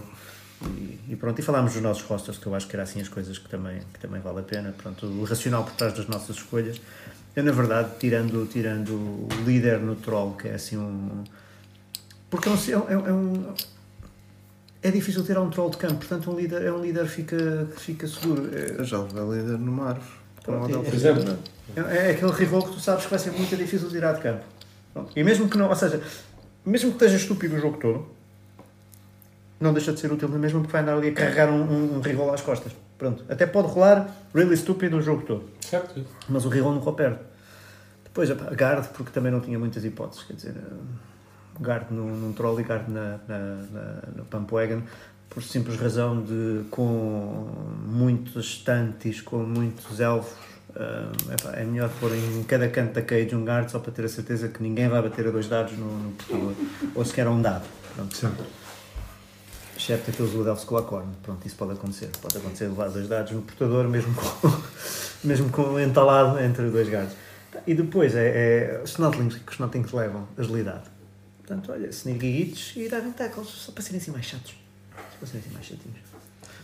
E, 0.68 1.00
e 1.14 1.16
pronto, 1.16 1.38
e 1.40 1.42
falámos 1.42 1.74
dos 1.74 1.82
nossos 1.82 2.04
rosters, 2.04 2.38
que 2.38 2.48
eu 2.48 2.56
acho 2.56 2.68
que 2.68 2.76
era 2.76 2.84
assim 2.84 3.02
as 3.02 3.08
coisas 3.10 3.38
que 3.38 3.50
também, 3.50 3.80
que 3.94 4.00
também 4.00 4.22
vale 4.22 4.40
a 4.40 4.44
pena. 4.44 4.74
Pronto, 4.78 5.06
o 5.06 5.24
racional 5.24 5.64
por 5.64 5.74
trás 5.74 5.94
das 5.94 6.08
nossas 6.08 6.36
escolhas. 6.38 6.80
Eu, 7.36 7.44
na 7.44 7.52
verdade, 7.52 7.90
tirando, 8.00 8.46
tirando 8.46 8.92
o 8.94 9.28
líder 9.46 9.80
no 9.80 9.96
troll, 9.96 10.34
que 10.36 10.48
é 10.48 10.54
assim 10.56 10.78
um. 10.78 11.24
Porque 12.30 12.48
é 12.50 12.52
um, 12.52 12.56
é, 12.90 12.98
um- 12.98 13.08
é 13.08 13.14
um- 13.14 13.54
é 14.82 14.92
difícil 14.92 15.24
tirar 15.24 15.42
um 15.42 15.50
troll 15.50 15.70
de 15.70 15.78
campo, 15.78 15.96
portanto, 15.96 16.30
um 16.32 16.36
líder, 16.38 16.62
é 16.64 16.72
um 16.72 16.82
líder 16.82 17.04
que 17.06 17.10
fica, 17.12 17.68
fica 17.78 18.08
seguro. 18.08 18.50
É- 18.56 18.76
Eu 18.80 18.84
já 18.84 19.00
levei 19.02 19.42
líder 19.42 19.58
numa 19.58 19.90
árvore. 19.90 20.08
Com 20.38 20.52
Pronto, 20.52 20.62
o 20.66 20.68
é- 20.68 20.72
Adolfo. 20.74 20.90
Por 20.90 20.96
exemplo, 20.96 21.38
é, 21.76 21.80
é 22.08 22.12
aquele 22.12 22.32
reroll 22.32 22.64
que 22.64 22.74
tu 22.74 22.80
sabes 22.80 23.06
que 23.06 23.10
vai 23.10 23.20
ser 23.20 23.32
muito 23.32 23.56
difícil 23.56 23.90
tirar 23.90 24.14
de 24.14 24.22
campo. 24.22 24.44
Pronto. 24.94 25.12
E 25.16 25.24
mesmo 25.24 25.48
que 25.50 25.58
não, 25.58 25.70
ou 25.70 25.76
seja, 25.76 26.02
mesmo 26.66 26.90
que 26.92 26.96
esteja 26.98 27.16
estúpido 27.16 27.56
o 27.56 27.60
jogo 27.60 27.78
todo, 27.78 28.08
não 29.60 29.74
deixa 29.74 29.94
de 29.94 30.00
ser 30.00 30.12
útil 30.12 30.30
na 30.30 30.38
mesma 30.38 30.60
porque 30.60 30.72
vai 30.72 30.82
andar 30.82 30.98
ali 30.98 31.10
a 31.10 31.14
carregar 31.14 31.50
um, 31.50 31.62
um, 31.62 31.98
um 31.98 32.02
reroll 32.02 32.34
às 32.34 32.42
costas. 32.42 32.74
Pronto. 32.98 33.24
Até 33.28 33.46
pode 33.46 33.68
rolar 33.68 34.10
really 34.34 34.54
estúpido 34.54 34.98
o 34.98 35.02
jogo 35.02 35.24
todo, 35.24 35.50
certo? 35.60 36.06
mas 36.30 36.46
o 36.46 36.50
reroll 36.50 36.74
nunca 36.74 36.90
o 36.90 36.94
perde. 36.94 37.20
Depois, 38.04 38.30
epá, 38.30 38.46
guard, 38.54 38.86
porque 38.94 39.12
também 39.12 39.32
não 39.32 39.42
tinha 39.42 39.58
muitas 39.58 39.84
hipóteses, 39.84 40.24
quer 40.24 40.34
dizer, 40.34 40.56
eh, 40.56 41.60
guard 41.60 41.90
num, 41.90 42.16
num 42.16 42.34
troll 42.34 42.60
e 42.60 42.64
guard 42.64 42.88
na, 42.88 43.20
na, 43.28 43.40
na, 43.72 44.04
no 44.16 44.26
Pump 44.26 44.52
Wagon, 44.52 44.84
por 45.30 45.42
simples 45.42 45.78
razão 45.78 46.22
de 46.22 46.64
com 46.70 47.50
muitos 47.88 48.46
estantes, 48.46 49.20
com 49.20 49.38
muitos 49.38 50.00
elfos, 50.00 50.38
eh, 50.76 51.62
é 51.62 51.64
melhor 51.64 51.90
pôr 52.00 52.12
em 52.16 52.44
cada 52.44 52.70
canto 52.70 52.94
da 52.94 53.02
cage 53.02 53.36
um 53.36 53.44
guard 53.44 53.68
só 53.70 53.80
para 53.80 53.92
ter 53.92 54.06
a 54.06 54.10
certeza 54.10 54.48
que 54.48 54.62
ninguém 54.62 54.88
vai 54.88 55.02
bater 55.02 55.28
a 55.28 55.32
dois 55.32 55.48
dados 55.48 55.76
no, 55.78 55.86
no 55.86 56.12
portador, 56.12 56.54
ou 56.94 57.04
sequer 57.04 57.26
a 57.26 57.32
um 57.32 57.42
dado. 57.42 57.66
Pronto. 57.96 58.16
Certo. 58.16 58.63
Excepto 59.84 60.12
aqueles 60.12 60.64
com 60.64 60.78
a 60.78 60.82
corno. 60.82 61.14
Pronto, 61.22 61.46
isso 61.46 61.58
pode 61.58 61.74
acontecer. 61.74 62.10
Pode 62.22 62.38
acontecer 62.38 62.66
levar 62.66 62.90
dois 62.90 63.06
dados 63.10 63.34
no 63.34 63.42
portador, 63.42 63.90
mesmo 63.90 64.16
com, 64.16 64.50
mesmo 65.28 65.50
com 65.50 65.78
entalado 65.78 66.40
entre 66.40 66.70
dois 66.70 66.88
guards. 66.88 67.14
E 67.68 67.74
depois 67.74 68.16
é, 68.16 68.78
é 68.78 68.82
os 68.82 68.92
Snotlings 68.92 69.36
que 69.36 69.50
os 69.50 69.56
Snotlings 69.56 69.92
levam, 69.92 70.26
agilidade. 70.38 70.86
Portanto, 71.40 71.74
olha, 71.74 71.88
Sneaky 71.88 72.26
Hits 72.26 72.74
e 72.78 72.88
Diving 72.88 73.12
Tackles, 73.12 73.50
só 73.50 73.74
para 73.74 73.84
serem 73.84 74.00
assim 74.00 74.12
mais 74.12 74.26
chatos. 74.26 74.56
Só 74.96 75.18
para 75.20 75.28
serem 75.28 75.42
assim 75.42 75.54
mais 75.54 75.66
chatinhos. 75.66 76.00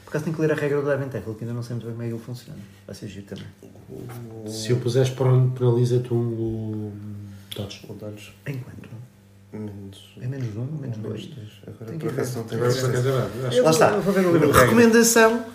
Por 0.05 0.11
acaso 0.11 0.24
tenho 0.24 0.36
que 0.38 0.41
ler 0.41 0.51
a 0.53 0.55
regra 0.55 0.82
do 0.82 0.89
Diving 0.89 1.09
Tackle, 1.09 1.36
que 1.36 1.43
ainda 1.43 1.53
não 1.53 1.61
sei 1.61 1.76
muito 1.76 1.86
bem 1.88 1.93
como 1.93 2.03
é 2.03 2.07
que 2.07 2.13
ele 2.13 2.24
funciona. 2.24 2.59
Vai 2.88 2.95
ser 2.95 3.07
giro 3.09 3.26
também. 3.26 4.49
Se 4.49 4.72
o 4.72 4.80
puseres 4.80 5.09
por 5.09 5.28
onde 5.28 5.59
penaliza-te 5.59 6.13
um 6.13 6.17
o 6.17 6.93
Dodge. 7.53 7.86
O 7.89 7.93
Dodge. 7.93 8.34
Enquanto? 8.47 8.89
Menos. 9.52 10.16
É 10.22 10.28
menos 10.28 10.56
um, 10.56 10.62
menos 10.66 10.80
menos 10.82 10.97
dois. 11.00 11.26
dois. 11.28 11.50
Agora 11.68 11.86
Tem 11.86 11.97
que 11.97 12.06
por 12.06 12.14
acaso 12.14 12.39
não 12.39 12.58
é. 12.60 12.68
Acho 13.47 13.58
Eu 13.58 13.64
Lá 13.64 13.72
vou- 13.72 13.72
está. 13.72 13.89
eu 13.95 14.02
vou 14.02 14.14
ver 14.14 14.20
o 14.20 14.32
livro 14.34 14.39
de 14.39 14.45
regras. 14.45 14.62
Recomendação: 14.64 15.45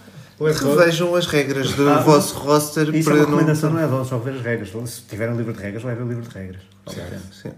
revejam 0.41 1.15
as 1.15 1.27
regras 1.27 1.73
do 1.75 1.89
Ah, 1.89 1.99
vosso 2.01 2.35
roster 2.39 2.89
Isso 2.95 2.99
é 2.99 3.03
para 3.13 3.15
uma 3.15 3.25
recomendação, 3.27 3.71
não. 3.71 3.77
não 3.77 3.85
é 3.85 3.87
vão 3.87 4.05
só 4.05 4.19
ver 4.19 4.35
as 4.35 4.41
regras. 4.43 4.91
Se 4.91 5.03
tiver 5.03 5.31
um 5.31 5.37
livro 5.37 5.53
de 5.53 5.61
regras, 5.61 5.83
vai 5.83 5.95
ver 5.95 6.03
o 6.03 6.09
livro 6.09 6.23
de 6.29 6.35
regras. 6.35 6.63
Sim. 7.33 7.53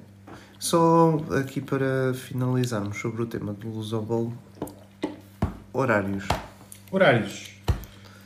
Só 0.58 1.18
aqui 1.40 1.60
para 1.60 2.12
finalizarmos 2.14 2.98
sobre 2.98 3.22
o 3.22 3.26
tema 3.26 3.52
do 3.54 3.68
Luz 3.68 3.92
ao 3.92 4.02
Bolo. 4.02 4.32
Horários. 5.72 6.26
Horários. 6.90 7.50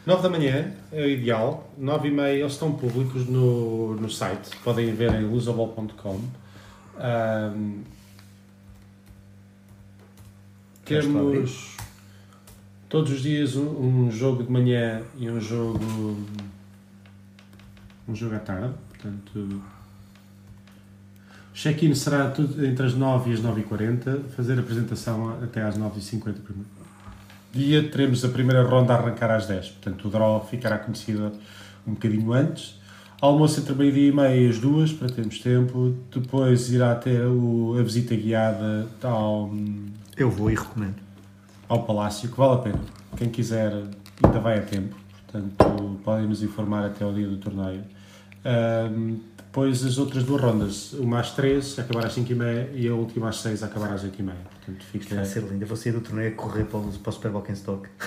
9 0.07 0.23
da 0.23 0.29
manhã 0.31 0.73
é 0.93 1.03
o 1.03 1.09
ideal. 1.09 1.71
9 1.79 2.09
e 2.09 2.11
meia 2.11 2.41
eles 2.41 2.53
estão 2.53 2.73
públicos 2.73 3.27
no, 3.27 3.95
no 3.97 4.11
site. 4.11 4.51
Podem 4.65 4.93
ver 4.95 5.15
em. 5.15 5.25
Ahm, 5.25 5.31
Queres 6.97 8.00
temos 11.03 11.77
todos 12.89 13.13
os 13.13 13.23
dias 13.23 13.57
um, 13.57 14.07
um 14.07 14.11
jogo 14.11 14.43
de 14.43 14.51
manhã 14.51 15.03
e 15.19 15.29
um 15.31 15.41
jogo 15.41 15.79
um 18.09 18.15
jogo 18.15 18.35
à 18.35 18.39
tarde. 18.41 18.75
Portanto, 18.89 19.39
o 19.39 19.63
check-in 21.55 21.95
será 21.95 22.31
tudo 22.31 22.65
entre 22.65 22.87
as 22.87 22.95
9 22.95 23.31
e 23.31 23.35
as 23.35 23.41
9h40. 23.41 24.25
Fazer 24.37 24.57
a 24.59 24.61
apresentação 24.61 25.31
até 25.43 25.63
às 25.63 25.77
9h50 25.79 26.21
primeiro 26.21 26.71
dia 27.53 27.89
teremos 27.89 28.25
a 28.25 28.29
primeira 28.29 28.63
ronda 28.63 28.95
a 28.95 28.99
arrancar 28.99 29.31
às 29.33 29.47
10. 29.47 29.71
Portanto, 29.71 30.07
o 30.07 30.11
draw 30.11 30.47
ficará 30.49 30.79
conhecido 30.79 31.33
um 31.87 31.95
bocadinho 31.95 32.33
antes. 32.33 32.79
Almoço 33.21 33.61
entre 33.61 33.75
meio-dia 33.75 34.09
e 34.09 34.13
meia 34.13 34.37
e 34.37 34.49
as 34.49 34.59
duas, 34.59 34.93
para 34.93 35.09
termos 35.09 35.41
tempo. 35.41 35.95
Depois 36.15 36.71
irá 36.73 36.95
ter 36.95 37.23
o- 37.27 37.77
a 37.79 37.83
visita 37.83 38.15
guiada 38.15 38.87
ao, 39.03 39.53
Eu 40.21 40.29
vou 40.29 40.51
e 40.51 40.55
recomendo. 40.55 40.97
ao 41.67 41.85
Palácio, 41.85 42.29
que 42.29 42.37
vale 42.37 42.53
a 42.53 42.59
pena. 42.59 42.81
Quem 43.17 43.31
quiser 43.31 43.73
ainda 44.23 44.39
vai 44.39 44.59
a 44.59 44.61
tempo. 44.61 44.95
Portanto, 45.27 45.99
podem 46.05 46.27
nos 46.27 46.43
informar 46.43 46.85
até 46.85 47.03
ao 47.05 47.13
dia 47.15 47.27
do 47.27 47.39
torneio. 47.39 47.83
Ahm, 48.45 49.17
depois 49.39 49.83
as 49.83 49.97
outras 49.97 50.23
duas 50.23 50.43
rondas, 50.43 50.93
uma 50.93 51.21
às 51.21 51.31
3, 51.31 51.79
a 51.79 51.83
acabar 51.83 52.05
às 52.05 52.13
5 52.13 52.33
e 52.33 52.35
meia, 52.35 52.71
e 52.75 52.87
a 52.87 52.93
última 52.93 53.31
às 53.31 53.37
6, 53.41 53.63
a 53.63 53.67
acabar 53.67 53.95
às 53.95 54.05
8 54.05 54.19
e 54.19 54.23
meia. 54.23 54.37
Portanto, 54.57 54.85
fica... 54.93 55.15
Vai 55.15 55.25
ser 55.25 55.43
lindo. 55.43 55.65
Eu 55.65 55.67
vou 55.67 55.77
sair 55.79 55.93
do 55.93 56.03
torneio 56.03 56.35
a 56.35 56.37
correr 56.37 56.65
para 56.65 56.81
o, 56.81 56.93
para 56.93 57.09
o 57.09 57.13
Super 57.15 57.31
Bowl 57.31 57.45
em 57.49 57.53
Stock. 57.53 57.89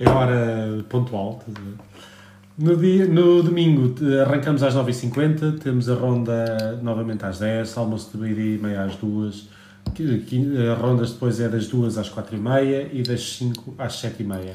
É 0.00 0.08
hora 0.08 0.84
pontual. 0.88 1.40
No, 2.58 2.76
dia, 2.76 3.06
no 3.06 3.44
domingo 3.44 3.94
arrancamos 4.22 4.64
às 4.64 4.74
9h50, 4.74 5.60
temos 5.60 5.88
a 5.88 5.94
ronda 5.94 6.80
novamente 6.82 7.24
às 7.24 7.38
10, 7.38 7.78
almoço 7.78 8.10
de 8.10 8.18
meio-dia 8.18 8.56
e 8.56 8.58
meia 8.58 8.84
às 8.84 8.96
2, 8.96 9.48
que- 9.94 10.18
que- 10.20 10.56
eh, 10.56 10.74
rondas 10.74 11.12
depois 11.12 11.40
é 11.40 11.48
das 11.48 11.66
2 11.66 11.98
às 11.98 12.08
4h30 12.08 12.88
e 12.92 13.02
das 13.02 13.20
5 13.36 13.74
às 13.78 13.94
7h30. 14.00 14.54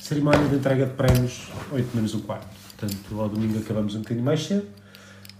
Cerimónia 0.00 0.48
de 0.48 0.56
entrega 0.56 0.86
de 0.86 0.92
prémios, 0.92 1.48
8 1.72 1.94
menos 1.94 2.14
um 2.14 2.20
quarto. 2.20 2.46
Portanto, 2.78 3.20
ao 3.20 3.28
domingo 3.28 3.58
acabamos 3.58 3.94
um 3.94 3.98
bocadinho 4.00 4.24
mais 4.24 4.44
cedo. 4.46 4.66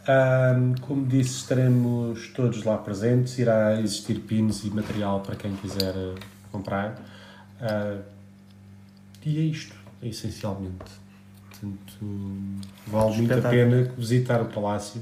Ahm, 0.07 0.75
como 0.81 1.07
disse, 1.07 1.37
estaremos 1.39 2.29
todos 2.35 2.65
lá 2.65 2.77
presentes. 2.79 3.39
Irá 3.39 3.81
existir 3.81 4.19
pins 4.21 4.65
e 4.65 4.71
material 4.71 5.21
para 5.21 5.37
quem 5.37 5.55
quiser 5.57 5.95
eh, 5.95 6.15
comprar. 6.51 6.99
Ah, 7.61 7.99
e 9.25 9.39
é 9.39 9.43
isto, 9.43 9.75
essencialmente. 10.03 10.79
Portanto, 11.51 12.07
vale 12.87 13.17
muito 13.17 13.33
a 13.35 13.37
pena 13.51 13.91
visitar 13.97 14.41
o 14.41 14.47
Palácio. 14.47 15.01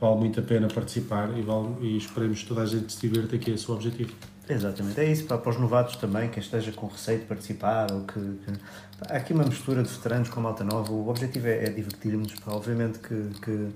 Vale 0.00 0.16
muito 0.16 0.40
a 0.40 0.42
pena 0.42 0.68
participar 0.68 1.36
e, 1.36 1.42
vale, 1.42 1.76
e 1.80 1.96
esperemos 1.96 2.42
que 2.42 2.48
toda 2.48 2.62
a 2.62 2.66
gente 2.66 2.92
se 2.92 3.00
divirta, 3.00 3.36
que 3.38 3.50
é 3.50 3.54
esse 3.54 3.70
o 3.70 3.74
objetivo. 3.74 4.12
Exatamente, 4.48 4.98
é 4.98 5.10
isso 5.10 5.24
para, 5.26 5.36
para 5.36 5.50
os 5.50 5.58
novatos 5.58 5.96
também, 5.96 6.30
quem 6.30 6.42
esteja 6.42 6.72
com 6.72 6.86
receio 6.86 7.18
de 7.18 7.26
participar 7.26 7.92
ou 7.92 8.00
que, 8.04 8.14
que 8.14 8.52
há 9.06 9.16
aqui 9.16 9.34
uma 9.34 9.44
mistura 9.44 9.82
de 9.82 9.90
veteranos 9.90 10.30
com 10.30 10.40
malta 10.40 10.64
nova, 10.64 10.90
o 10.90 11.08
objetivo 11.08 11.48
é, 11.48 11.64
é 11.64 11.70
divertir-nos, 11.70 12.32
obviamente 12.46 12.98
que, 12.98 13.28
que, 13.42 13.68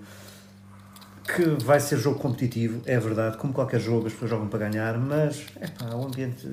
que 1.35 1.63
vai 1.63 1.79
ser 1.79 1.99
jogo 1.99 2.19
competitivo, 2.19 2.81
é 2.87 2.99
verdade, 2.99 3.37
como 3.37 3.53
qualquer 3.53 3.81
jogo 3.81 4.07
as 4.07 4.15
pessoas 4.15 4.31
jogam 4.31 4.49
para 4.49 4.61
ganhar, 4.71 4.97
mas 4.99 5.45
é 5.61 5.67
pá, 5.67 5.95
o 5.95 6.07
ambiente, 6.07 6.49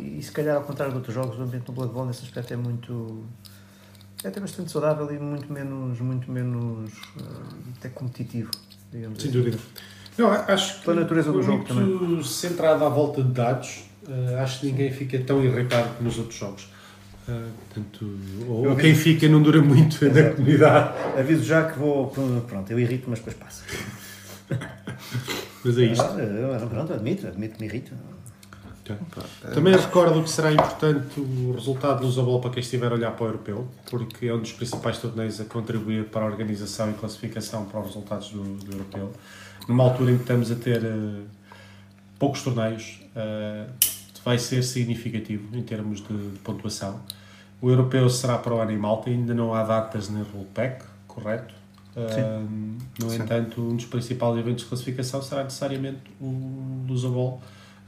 e 0.00 0.22
se 0.22 0.30
calhar 0.30 0.54
ao 0.54 0.62
contrário 0.62 0.92
de 0.92 0.98
outros 0.98 1.12
jogos, 1.12 1.36
o 1.36 1.42
ambiente 1.42 1.64
do 1.64 1.72
Blood 1.72 1.92
Bowl 1.92 2.06
nesse 2.06 2.22
aspecto 2.22 2.54
é 2.54 2.56
muito 2.56 3.24
é 4.22 4.28
até 4.28 4.40
bastante 4.40 4.70
saudável 4.70 5.12
e 5.12 5.18
muito 5.18 5.52
menos, 5.52 6.00
muito 6.00 6.30
menos 6.30 6.90
uh, 6.92 7.72
até 7.76 7.88
competitivo, 7.90 8.50
digamos 8.94 9.20
Sem 9.20 9.30
assim. 9.30 9.38
dúvida. 9.38 9.58
Não, 10.16 10.30
acho 10.30 10.78
que 10.78 10.84
Pela 10.84 11.00
natureza 11.00 11.32
do 11.32 11.42
jogo 11.42 11.74
muito 11.74 12.24
centrado 12.24 12.84
à 12.84 12.88
volta 12.88 13.20
de 13.22 13.30
dados, 13.32 13.82
eh, 14.08 14.38
acho 14.40 14.60
que 14.60 14.66
ninguém 14.66 14.90
fica 14.92 15.18
tão 15.18 15.44
irritado 15.44 15.88
como 15.96 16.08
nos 16.08 16.18
outros 16.18 16.38
jogos. 16.38 16.68
Portanto, 17.26 18.18
ou 18.48 18.66
Eu 18.66 18.76
quem 18.76 18.94
fica 18.94 19.26
não 19.28 19.42
dura 19.42 19.60
muito 19.62 20.04
na 20.04 20.10
Exato. 20.20 20.36
comunidade. 20.36 21.18
Aviso 21.18 21.42
já 21.42 21.64
que 21.70 21.78
vou, 21.78 22.08
pronto, 22.46 22.70
eu 22.70 22.78
irrito, 22.78 23.06
mas 23.08 23.18
depois 23.18 23.34
passa. 23.36 23.64
Mas 25.64 25.78
é 25.78 25.84
isto. 25.84 26.04
Ah, 26.04 26.66
Pronto, 26.68 26.92
admito, 26.92 27.26
admito 27.26 27.54
que 27.56 27.60
me 27.62 27.66
irrita. 28.92 28.98
Também 29.52 29.74
recordo 29.74 30.22
que 30.22 30.30
será 30.30 30.52
importante 30.52 31.18
o 31.18 31.52
resultado 31.52 32.00
do 32.00 32.10
Zabol 32.10 32.40
para 32.40 32.50
quem 32.50 32.60
estiver 32.60 32.90
a 32.90 32.94
olhar 32.94 33.12
para 33.12 33.24
o 33.24 33.28
europeu, 33.28 33.68
porque 33.90 34.26
é 34.26 34.34
um 34.34 34.40
dos 34.40 34.52
principais 34.52 34.98
torneios 34.98 35.40
a 35.40 35.44
contribuir 35.44 36.04
para 36.06 36.22
a 36.22 36.26
organização 36.26 36.90
e 36.90 36.94
classificação 36.94 37.64
para 37.64 37.80
os 37.80 37.86
resultados 37.86 38.30
do, 38.30 38.42
do 38.42 38.72
europeu. 38.72 39.12
Numa 39.68 39.84
altura 39.84 40.12
em 40.12 40.16
que 40.16 40.22
estamos 40.22 40.50
a 40.50 40.54
ter 40.54 40.84
eh, 40.84 41.22
poucos 42.18 42.42
torneios, 42.42 43.00
eh, 43.16 43.66
vai 44.24 44.38
ser 44.38 44.62
significativo 44.62 45.56
em 45.56 45.62
termos 45.62 46.00
de, 46.00 46.30
de 46.30 46.38
pontuação. 46.40 47.00
O 47.62 47.70
europeu 47.70 48.08
será 48.10 48.36
para 48.36 48.54
o 48.54 48.60
ano 48.60 48.72
em 48.72 48.78
Malta, 48.78 49.08
ainda 49.08 49.32
não 49.32 49.54
há 49.54 49.62
datas 49.62 50.10
nem 50.10 50.22
rollback, 50.22 50.84
correto? 51.06 51.54
Eh, 51.96 52.40
no 53.00 53.10
Sim. 53.10 53.22
entanto, 53.22 53.60
um 53.62 53.76
dos 53.76 53.86
principais 53.86 54.36
eventos 54.36 54.64
de 54.64 54.68
classificação 54.68 55.22
será 55.22 55.44
necessariamente 55.44 56.02
o 56.20 56.84
Lusabol, 56.88 57.40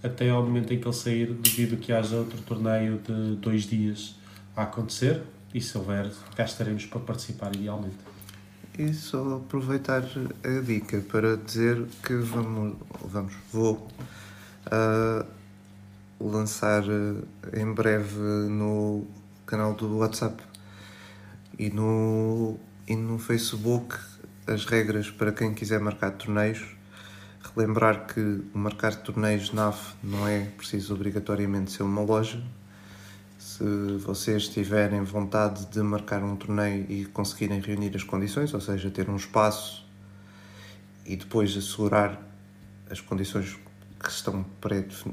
até 0.06 0.30
ao 0.30 0.42
momento 0.42 0.72
em 0.72 0.78
que 0.78 0.86
ele 0.86 0.94
sair, 0.94 1.32
devido 1.32 1.76
que 1.76 1.92
haja 1.92 2.16
outro 2.16 2.38
torneio 2.42 2.98
de 2.98 3.36
dois 3.36 3.64
dias 3.64 4.16
a 4.56 4.62
acontecer, 4.62 5.22
e 5.52 5.60
se 5.60 5.76
houver, 5.76 6.10
cá 6.34 6.44
estaremos 6.44 6.86
para 6.86 7.00
participar 7.00 7.54
idealmente. 7.54 7.96
E 8.78 8.92
só 8.92 9.36
aproveitar 9.36 10.04
a 10.44 10.60
dica 10.60 11.00
para 11.00 11.36
dizer 11.38 11.82
que 12.04 12.14
vamos, 12.14 12.76
vamos 13.02 13.32
vou 13.50 13.88
ah, 14.66 15.24
lançar 16.20 16.82
ah, 16.82 17.58
em 17.58 17.72
breve 17.72 18.20
no 18.50 19.06
canal 19.46 19.72
do 19.72 19.96
WhatsApp 19.96 20.42
e 21.58 21.70
no, 21.70 22.58
e 22.86 22.94
no 22.94 23.18
Facebook 23.18 23.96
as 24.46 24.66
regras 24.66 25.10
para 25.10 25.32
quem 25.32 25.54
quiser 25.54 25.80
marcar 25.80 26.10
torneios. 26.10 26.75
Relembrar 27.56 28.06
que 28.06 28.42
marcar 28.52 28.94
torneios 28.96 29.50
NAF 29.50 29.94
não 30.02 30.28
é 30.28 30.44
preciso 30.58 30.92
obrigatoriamente 30.92 31.72
ser 31.72 31.84
uma 31.84 32.02
loja. 32.02 32.42
Se 33.38 33.64
vocês 33.96 34.46
tiverem 34.46 35.02
vontade 35.02 35.64
de 35.64 35.80
marcar 35.80 36.22
um 36.22 36.36
torneio 36.36 36.84
e 36.86 37.06
conseguirem 37.06 37.58
reunir 37.58 37.96
as 37.96 38.02
condições, 38.02 38.52
ou 38.52 38.60
seja, 38.60 38.90
ter 38.90 39.08
um 39.08 39.16
espaço 39.16 39.86
e 41.06 41.16
depois 41.16 41.56
assegurar 41.56 42.20
as 42.90 43.00
condições 43.00 43.58
que 43.98 44.10
estão 44.10 44.44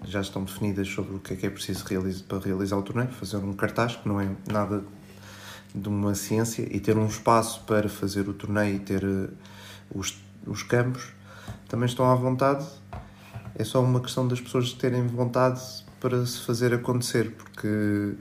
já 0.03 0.19
estão 0.19 0.43
definidas 0.43 0.89
sobre 0.89 1.15
o 1.15 1.19
que 1.19 1.35
é 1.35 1.37
que 1.37 1.45
é 1.45 1.49
preciso 1.49 1.85
realizar, 1.85 2.25
para 2.25 2.39
realizar 2.39 2.75
o 2.75 2.83
torneio, 2.83 3.09
fazer 3.13 3.37
um 3.37 3.53
cartaz, 3.53 3.95
que 3.95 4.05
não 4.05 4.19
é 4.19 4.29
nada 4.51 4.83
de 5.73 5.87
uma 5.87 6.13
ciência, 6.13 6.67
e 6.69 6.77
ter 6.81 6.97
um 6.97 7.07
espaço 7.07 7.63
para 7.63 7.87
fazer 7.87 8.27
o 8.27 8.33
torneio 8.33 8.75
e 8.75 8.79
ter 8.79 9.01
eh, 9.01 9.29
os, 9.95 10.21
os 10.45 10.61
campos, 10.61 11.13
também 11.73 11.87
estão 11.87 12.05
à 12.05 12.13
vontade. 12.13 12.63
É 13.55 13.63
só 13.63 13.81
uma 13.81 13.99
questão 13.99 14.27
das 14.27 14.39
pessoas 14.39 14.73
terem 14.73 15.07
vontade 15.07 15.59
para 15.99 16.23
se 16.23 16.39
fazer 16.41 16.71
acontecer, 16.71 17.31
porque 17.31 18.13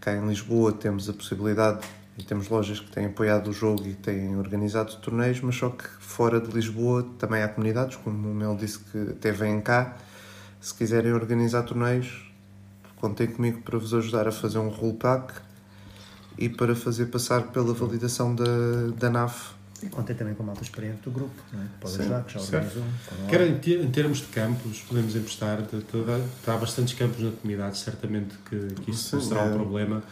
cá 0.00 0.16
em 0.16 0.26
Lisboa 0.26 0.72
temos 0.72 1.08
a 1.08 1.12
possibilidade 1.12 1.86
e 2.18 2.24
temos 2.24 2.48
lojas 2.48 2.80
que 2.80 2.90
têm 2.90 3.06
apoiado 3.06 3.50
o 3.50 3.52
jogo 3.52 3.86
e 3.86 3.94
têm 3.94 4.36
organizado 4.36 4.96
torneios, 4.96 5.40
mas 5.40 5.54
só 5.54 5.70
que 5.70 5.84
fora 6.00 6.40
de 6.40 6.50
Lisboa 6.50 7.06
também 7.20 7.40
há 7.40 7.46
comunidades, 7.46 7.94
como 7.98 8.28
o 8.28 8.34
Mel 8.34 8.56
disse 8.56 8.80
que 8.80 8.98
até 9.12 9.30
vêm 9.30 9.60
cá. 9.60 9.96
Se 10.60 10.74
quiserem 10.74 11.12
organizar 11.12 11.62
torneios, 11.62 12.32
contem 12.96 13.28
comigo 13.28 13.62
para 13.62 13.78
vos 13.78 13.94
ajudar 13.94 14.26
a 14.26 14.32
fazer 14.32 14.58
um 14.58 14.70
rollback 14.70 15.34
e 16.36 16.48
para 16.48 16.74
fazer 16.74 17.06
passar 17.06 17.44
pela 17.52 17.72
validação 17.72 18.34
da, 18.34 18.44
da 18.98 19.08
NAF. 19.08 19.59
E 19.82 19.88
contei 19.88 20.14
também 20.14 20.34
com 20.34 20.42
a 20.42 20.46
malta 20.46 20.62
experiente 20.62 21.00
do 21.02 21.10
grupo, 21.10 21.34
não 21.52 21.60
é? 21.62 21.64
pode 21.80 21.94
Sim, 21.94 22.00
ajudar, 22.02 22.24
que 22.24 22.32
já 22.34 22.40
lá. 22.60 23.26
Quer 23.28 23.46
em, 23.46 23.58
ter- 23.58 23.82
em 23.82 23.90
termos 23.90 24.18
de 24.18 24.26
campos, 24.26 24.80
podemos 24.82 25.16
emprestar, 25.16 25.62
de- 25.62 25.84
há 26.46 26.56
bastantes 26.56 26.94
campos 26.94 27.22
na 27.22 27.30
comunidade, 27.30 27.78
certamente 27.78 28.34
que, 28.48 28.74
que 28.82 28.90
isso 28.90 29.16
não 29.16 29.22
Sim, 29.22 29.28
será 29.28 29.44
um 29.44 29.50
é. 29.50 29.54
problema. 29.54 30.02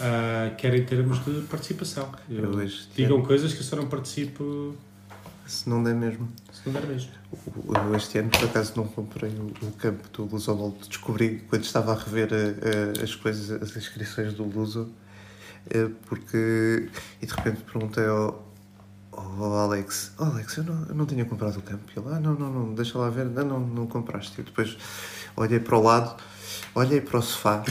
Ah, 0.00 0.50
quer 0.56 0.74
em 0.74 0.84
termos 0.84 1.24
de 1.24 1.40
participação. 1.48 2.12
Eu- 2.30 2.52
Eu 2.52 2.62
este 2.62 2.88
digam 2.94 3.16
ano- 3.18 3.26
coisas 3.26 3.52
que 3.52 3.60
eu 3.60 3.64
só 3.64 3.74
não 3.76 3.88
participo 3.88 4.76
Se 5.46 5.68
não 5.68 5.82
der 5.82 5.94
mesmo. 5.94 6.28
se 6.52 6.60
não 6.66 6.72
der 6.72 6.86
mesmo. 6.86 7.10
Eu 7.88 7.94
este 7.96 8.18
ano, 8.18 8.30
por 8.30 8.44
acaso, 8.44 8.72
não 8.76 8.86
comprei 8.86 9.30
o, 9.30 9.66
o 9.66 9.72
campo 9.72 10.08
do 10.12 10.24
Lusovol. 10.32 10.76
Descobri 10.88 11.42
quando 11.48 11.64
estava 11.64 11.92
a 11.92 11.98
rever 11.98 12.28
eh, 12.32 12.54
eh, 12.98 13.02
as 13.02 13.14
coisas, 13.16 13.50
as 13.62 13.76
inscrições 13.76 14.34
do 14.34 14.44
Luso, 14.44 14.88
eh, 15.70 15.88
porque. 16.06 16.88
E 17.20 17.26
de 17.26 17.32
repente 17.34 17.62
perguntei 17.64 18.04
ao, 18.06 18.45
ao 19.16 19.58
Alex: 19.58 20.12
oh, 20.18 20.24
Alex, 20.24 20.56
eu 20.56 20.64
não, 20.64 20.86
eu 20.88 20.94
não 20.94 21.06
tinha 21.06 21.24
comprado 21.24 21.58
o 21.58 21.62
campo. 21.62 21.84
Ele: 21.96 22.06
Ah, 22.14 22.20
não, 22.20 22.34
não, 22.34 22.50
não, 22.50 22.74
deixa 22.74 22.98
lá 22.98 23.08
ver. 23.10 23.26
Não, 23.26 23.44
não, 23.44 23.60
não 23.60 23.86
compraste. 23.86 24.40
E 24.40 24.44
depois 24.44 24.76
olhei 25.36 25.60
para 25.60 25.76
o 25.76 25.82
lado, 25.82 26.16
olhei 26.74 27.00
para 27.00 27.18
o 27.18 27.22
sofá, 27.22 27.62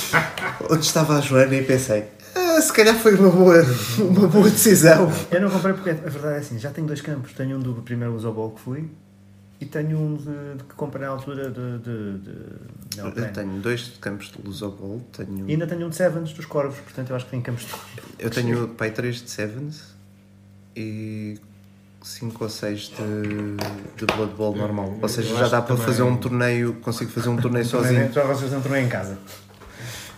onde 0.70 0.84
estava 0.84 1.18
a 1.18 1.20
Joana, 1.20 1.54
e 1.54 1.64
pensei: 1.64 2.08
ah, 2.34 2.60
se 2.60 2.72
calhar 2.72 2.96
foi 2.96 3.14
uma 3.14 3.30
boa, 3.30 3.62
uma 3.98 4.28
boa 4.28 4.50
decisão. 4.50 5.10
Eu 5.30 5.40
não 5.40 5.50
comprei 5.50 5.74
porque 5.74 5.90
a 5.90 5.94
verdade 5.94 6.34
é 6.34 6.38
assim, 6.38 6.58
já 6.58 6.70
tenho 6.70 6.86
dois 6.86 7.00
campos. 7.00 7.32
Tenho 7.32 7.56
um 7.56 7.60
do 7.60 7.74
primeiro 7.82 8.14
Usobol 8.14 8.50
que 8.50 8.60
fui 8.60 8.90
e 9.60 9.66
tenho 9.66 9.98
um 9.98 10.16
de, 10.16 10.58
de 10.58 10.64
que 10.64 10.74
comprei 10.74 11.06
na 11.06 11.12
altura 11.12 11.50
de. 11.50 11.78
de, 11.78 12.18
de 12.18 12.98
Eu 12.98 13.32
tenho 13.32 13.60
dois 13.60 13.96
campos 14.00 14.30
de 14.30 14.42
Lusovol, 14.44 15.00
tenho. 15.12 15.48
E 15.48 15.52
ainda 15.52 15.66
tenho 15.66 15.86
um 15.86 15.88
de 15.88 15.96
Sevens 15.96 16.32
dos 16.32 16.44
Corvos, 16.44 16.78
portanto 16.80 17.10
eu 17.10 17.16
acho 17.16 17.24
que 17.24 17.30
tenho 17.30 17.42
campos 17.42 17.64
de 17.64 17.72
Eu 18.18 18.30
tenho 18.30 18.68
pai 18.76 18.90
3 18.90 19.22
de 19.22 19.30
Sevens 19.30 19.93
e 20.76 21.38
5 22.02 22.44
ou 22.44 22.50
6 22.50 22.80
de, 22.90 22.96
de 23.96 24.06
Blood 24.14 24.34
Bowl 24.34 24.54
normal. 24.56 24.98
Ou 25.00 25.08
seja, 25.08 25.34
já 25.36 25.48
dá 25.48 25.62
para 25.62 25.74
também- 25.74 25.84
fazer 25.86 26.02
um 26.02 26.16
torneio, 26.16 26.74
consigo 26.74 27.10
fazer 27.10 27.28
um 27.28 27.36
torneio 27.36 27.64
sozinho. 27.66 28.12
Já 28.12 28.24
vocês 28.24 28.52
não 28.52 28.60
torneio 28.60 28.86
em 28.86 28.88
casa. 28.88 29.18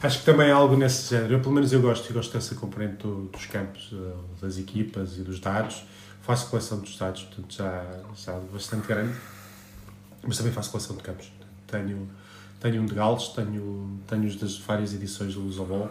Acho 0.03 0.19
que 0.21 0.25
também 0.27 0.51
há 0.51 0.57
algo 0.57 0.77
nesse 0.77 1.11
género. 1.11 1.35
Eu, 1.35 1.41
pelo 1.41 1.55
menos 1.55 1.73
eu 1.73 1.81
gosto, 1.81 2.09
eu 2.11 2.15
gosto 2.15 2.33
dessa 2.33 2.55
componente 2.55 2.97
do- 3.07 3.27
dos 3.27 3.47
campos, 3.47 3.91
eh, 3.93 3.97
das 4.43 4.59
equipas 4.59 5.17
e 5.17 5.23
dos 5.23 5.41
dados. 5.41 5.85
Faço 6.23 6.49
coleção 6.51 6.81
dos 6.81 6.97
dados, 6.99 7.23
portanto 7.23 7.55
já, 7.55 7.85
já 8.17 8.33
bastante 8.53 8.87
grande. 8.87 9.15
Mas 10.27 10.37
também 10.37 10.53
faço 10.53 10.71
coleção 10.71 10.97
de 10.97 11.03
campos. 11.03 11.31
Tenho, 11.69 12.09
tenho 12.61 12.83
um 12.83 12.87
de 12.87 12.95
Gales, 12.95 13.29
tenho, 13.29 13.99
tenho 14.09 14.25
os 14.27 14.37
das 14.37 14.59
várias 14.59 14.93
edições 14.93 15.35
do 15.35 15.41
Lusobol 15.41 15.89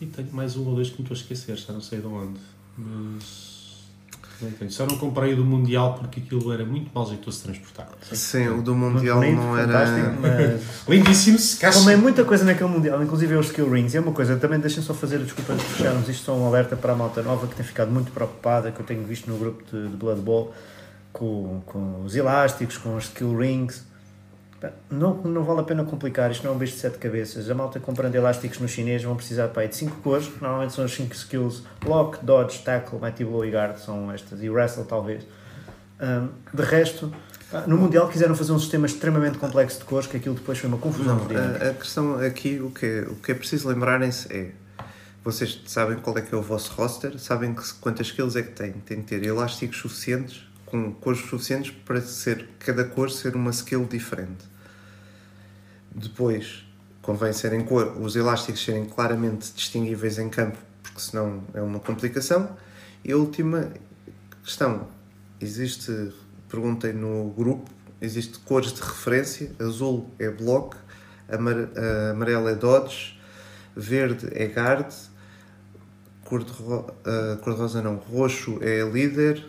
e 0.00 0.06
tenho 0.06 0.32
mais 0.32 0.56
um 0.56 0.66
ou 0.68 0.74
dois 0.74 0.88
que 0.90 0.96
me 0.96 1.02
estou 1.02 1.14
a 1.16 1.18
esquecer, 1.18 1.56
já 1.56 1.72
não 1.72 1.80
sei 1.80 2.00
de 2.00 2.06
onde. 2.06 2.38
Mas. 2.76 3.51
Não 4.42 4.52
tenho. 4.52 4.70
Só 4.70 4.86
não 4.86 4.96
comprei 4.98 5.32
o 5.32 5.36
do 5.36 5.44
Mundial 5.44 5.94
porque 5.94 6.20
aquilo 6.20 6.52
era 6.52 6.64
muito 6.64 6.90
mal 6.94 7.06
jeitoso 7.06 7.38
de 7.38 7.44
transportar. 7.44 7.88
Sim, 8.12 8.48
o 8.48 8.62
do 8.62 8.74
Mundial 8.74 9.20
não 9.20 9.56
fantástico, 9.56 10.26
era. 10.26 10.58
mas 10.58 10.62
Lindíssimo, 10.88 11.38
se. 11.38 11.58
Tomei 11.70 11.96
muita 11.96 12.24
coisa 12.24 12.44
naquele 12.44 12.70
Mundial, 12.70 13.02
inclusive 13.02 13.34
os 13.34 13.46
skill 13.46 13.70
rings. 13.70 13.94
E 13.94 13.96
é 13.96 14.00
uma 14.00 14.12
coisa, 14.12 14.36
também 14.36 14.58
deixem 14.58 14.82
só 14.82 14.92
fazer, 14.92 15.18
desculpa 15.18 15.54
de 15.54 15.62
fecharmos, 15.62 16.08
isto 16.08 16.24
só 16.24 16.34
um 16.34 16.46
alerta 16.46 16.76
para 16.76 16.92
a 16.92 16.96
malta 16.96 17.22
nova 17.22 17.46
que 17.46 17.54
tem 17.54 17.64
ficado 17.64 17.90
muito 17.90 18.10
preocupada, 18.12 18.70
que 18.70 18.80
eu 18.80 18.86
tenho 18.86 19.04
visto 19.04 19.30
no 19.30 19.38
grupo 19.38 19.62
de, 19.70 19.88
de 19.88 19.96
Blood 19.96 20.20
Bowl, 20.20 20.52
com, 21.12 21.62
com 21.66 22.02
os 22.04 22.16
elásticos, 22.16 22.78
com 22.78 22.96
os 22.96 23.04
skill 23.04 23.36
rings. 23.36 23.91
Não, 24.90 25.14
não 25.14 25.44
vale 25.44 25.60
a 25.60 25.62
pena 25.62 25.84
complicar, 25.84 26.30
isto 26.30 26.44
não 26.44 26.52
é 26.52 26.54
um 26.54 26.58
bicho 26.58 26.74
de 26.74 26.80
sete 26.80 26.98
cabeças. 26.98 27.50
A 27.50 27.54
malta 27.54 27.80
comprando 27.80 28.14
elásticos 28.14 28.58
no 28.58 28.68
chinês 28.68 29.02
vão 29.02 29.16
precisar 29.16 29.48
pá, 29.48 29.64
de 29.64 29.74
5 29.74 29.96
cores, 30.02 30.28
que 30.28 30.40
normalmente 30.40 30.72
são 30.72 30.84
as 30.84 30.92
5 30.92 31.14
skills: 31.14 31.62
Block, 31.80 32.24
Dodge, 32.24 32.60
Tackle, 32.60 33.00
Mighty 33.00 33.24
Blow 33.24 33.44
e 33.44 33.50
Guard, 33.50 33.76
são 33.78 34.10
estas, 34.12 34.42
e 34.42 34.50
Wrestle 34.50 34.84
talvez. 34.84 35.24
Hum, 36.00 36.28
de 36.52 36.62
resto, 36.62 37.12
no 37.66 37.76
Mundial 37.76 38.08
quiseram 38.08 38.34
fazer 38.34 38.52
um 38.52 38.58
sistema 38.58 38.86
extremamente 38.86 39.38
complexo 39.38 39.78
de 39.78 39.84
cores, 39.84 40.06
que 40.06 40.16
aquilo 40.16 40.34
depois 40.34 40.58
foi 40.58 40.68
uma 40.68 40.78
confusão. 40.78 41.16
Não, 41.16 41.66
a, 41.66 41.70
a 41.70 41.74
questão 41.74 42.18
aqui, 42.18 42.60
o 42.60 42.70
que, 42.70 42.86
é, 42.86 43.00
o 43.02 43.14
que 43.16 43.32
é 43.32 43.34
preciso 43.34 43.68
lembrarem-se 43.68 44.32
é. 44.32 44.50
Vocês 45.24 45.60
sabem 45.66 45.98
qual 45.98 46.18
é 46.18 46.20
que 46.20 46.34
é 46.34 46.38
o 46.38 46.42
vosso 46.42 46.72
roster, 46.72 47.16
sabem 47.16 47.54
que, 47.54 47.62
quantas 47.74 48.08
skills 48.08 48.34
é 48.34 48.42
que 48.42 48.50
têm. 48.50 48.72
Tem 48.72 49.00
que 49.00 49.04
ter 49.04 49.24
elásticos 49.24 49.78
suficientes, 49.78 50.44
com 50.66 50.92
cores 50.94 51.20
suficientes 51.20 51.70
para 51.84 52.00
ser, 52.00 52.48
cada 52.58 52.84
cor 52.84 53.08
ser 53.08 53.36
uma 53.36 53.50
skill 53.50 53.84
diferente. 53.84 54.51
Depois, 55.94 56.64
convém 57.02 57.32
serem 57.32 57.64
cor, 57.64 57.96
os 58.00 58.16
elásticos 58.16 58.64
serem 58.64 58.84
claramente 58.84 59.52
distinguíveis 59.52 60.18
em 60.18 60.28
campo, 60.28 60.58
porque 60.82 61.00
senão 61.00 61.42
é 61.52 61.60
uma 61.60 61.78
complicação. 61.78 62.56
E 63.04 63.12
a 63.12 63.16
última 63.16 63.68
questão, 64.42 64.86
existe, 65.40 66.12
perguntei 66.48 66.92
no 66.92 67.30
grupo, 67.36 67.70
existe 68.00 68.38
cores 68.38 68.72
de 68.72 68.80
referência, 68.80 69.50
azul 69.58 70.08
é 70.18 70.30
block, 70.30 70.76
amar, 71.28 71.56
amarelo 72.10 72.48
é 72.48 72.54
dodge, 72.54 73.18
verde 73.76 74.28
é 74.32 74.46
guard, 74.46 74.92
cor 76.24 76.44
de, 76.44 76.52
ro, 76.52 76.80
uh, 76.80 77.36
cor 77.42 77.54
de 77.54 77.60
rosa 77.60 77.82
não, 77.82 77.96
roxo 77.96 78.58
é 78.62 78.82
líder, 78.82 79.44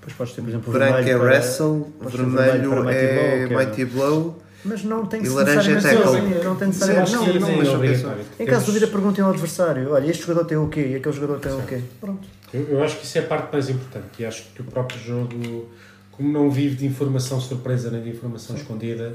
Depois 0.00 0.14
podes 0.16 0.34
ter, 0.34 0.42
por 0.42 0.48
exemplo, 0.48 0.72
branco 0.72 0.98
é 0.98 1.02
vermelho 1.02 1.22
wrestle, 1.22 1.92
vermelho 2.00 2.84
Mighty 2.84 2.98
é 2.98 3.42
é- 3.42 3.56
mighty 3.56 3.84
blow. 3.84 4.42
Mas 4.64 4.82
não 4.82 5.06
tem 5.06 5.22
que 5.22 5.28
ser 5.28 5.40
é 5.40 5.44
necessariamente 5.44 5.86
assim, 5.86 6.44
não 6.44 6.56
tem 6.56 6.72
Sim, 6.72 6.78
necessariamente 6.78 7.14
acho 7.14 7.24
não, 7.24 7.32
que 7.32 7.38
não, 7.38 7.56
mas- 7.56 7.68
é 7.68 7.70
obrigatório. 7.70 8.24
Em 8.40 8.46
caso 8.46 8.60
de 8.60 8.66
dúvida, 8.66 8.86
perguntem 8.88 9.24
ao 9.24 9.30
adversário: 9.30 9.92
olha, 9.92 10.10
este 10.10 10.22
jogador 10.26 10.44
tem 10.44 10.56
o 10.58 10.68
quê? 10.68 10.80
E 10.90 10.94
aquele 10.96 11.14
jogador 11.14 11.38
tem 11.38 11.52
o 11.52 11.62
quê? 11.62 11.80
Pronto. 12.00 12.26
Eu, 12.52 12.62
eu 12.70 12.82
acho 12.84 12.96
que 12.98 13.04
isso 13.04 13.18
é 13.18 13.20
a 13.20 13.24
parte 13.24 13.52
mais 13.52 13.68
importante 13.68 14.06
e 14.18 14.24
acho 14.24 14.44
que 14.54 14.60
o 14.62 14.64
próprio 14.64 14.98
jogo, 15.00 15.68
como 16.12 16.32
não 16.32 16.50
vive 16.50 16.74
de 16.76 16.86
informação 16.86 17.40
surpresa 17.40 17.90
nem 17.90 18.02
de 18.02 18.10
informação 18.10 18.56
escondida, 18.56 19.14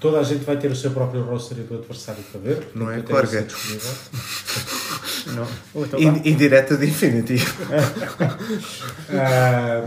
toda 0.00 0.18
a 0.18 0.22
gente 0.22 0.44
vai 0.44 0.56
ter 0.58 0.70
o 0.70 0.76
seu 0.76 0.90
próprio 0.90 1.22
roster 1.22 1.58
e 1.58 1.62
do 1.62 1.76
adversário 1.76 2.22
para 2.30 2.40
ver. 2.40 2.68
Não 2.74 2.90
é 2.90 3.00
Corga. 3.00 3.40
isso 3.40 3.46
disponível. 3.46 3.92
Não. 5.26 5.46
Indireta 6.24 6.76
de 6.76 6.86
Infinity. 6.86 7.36
Ah, 9.14 9.86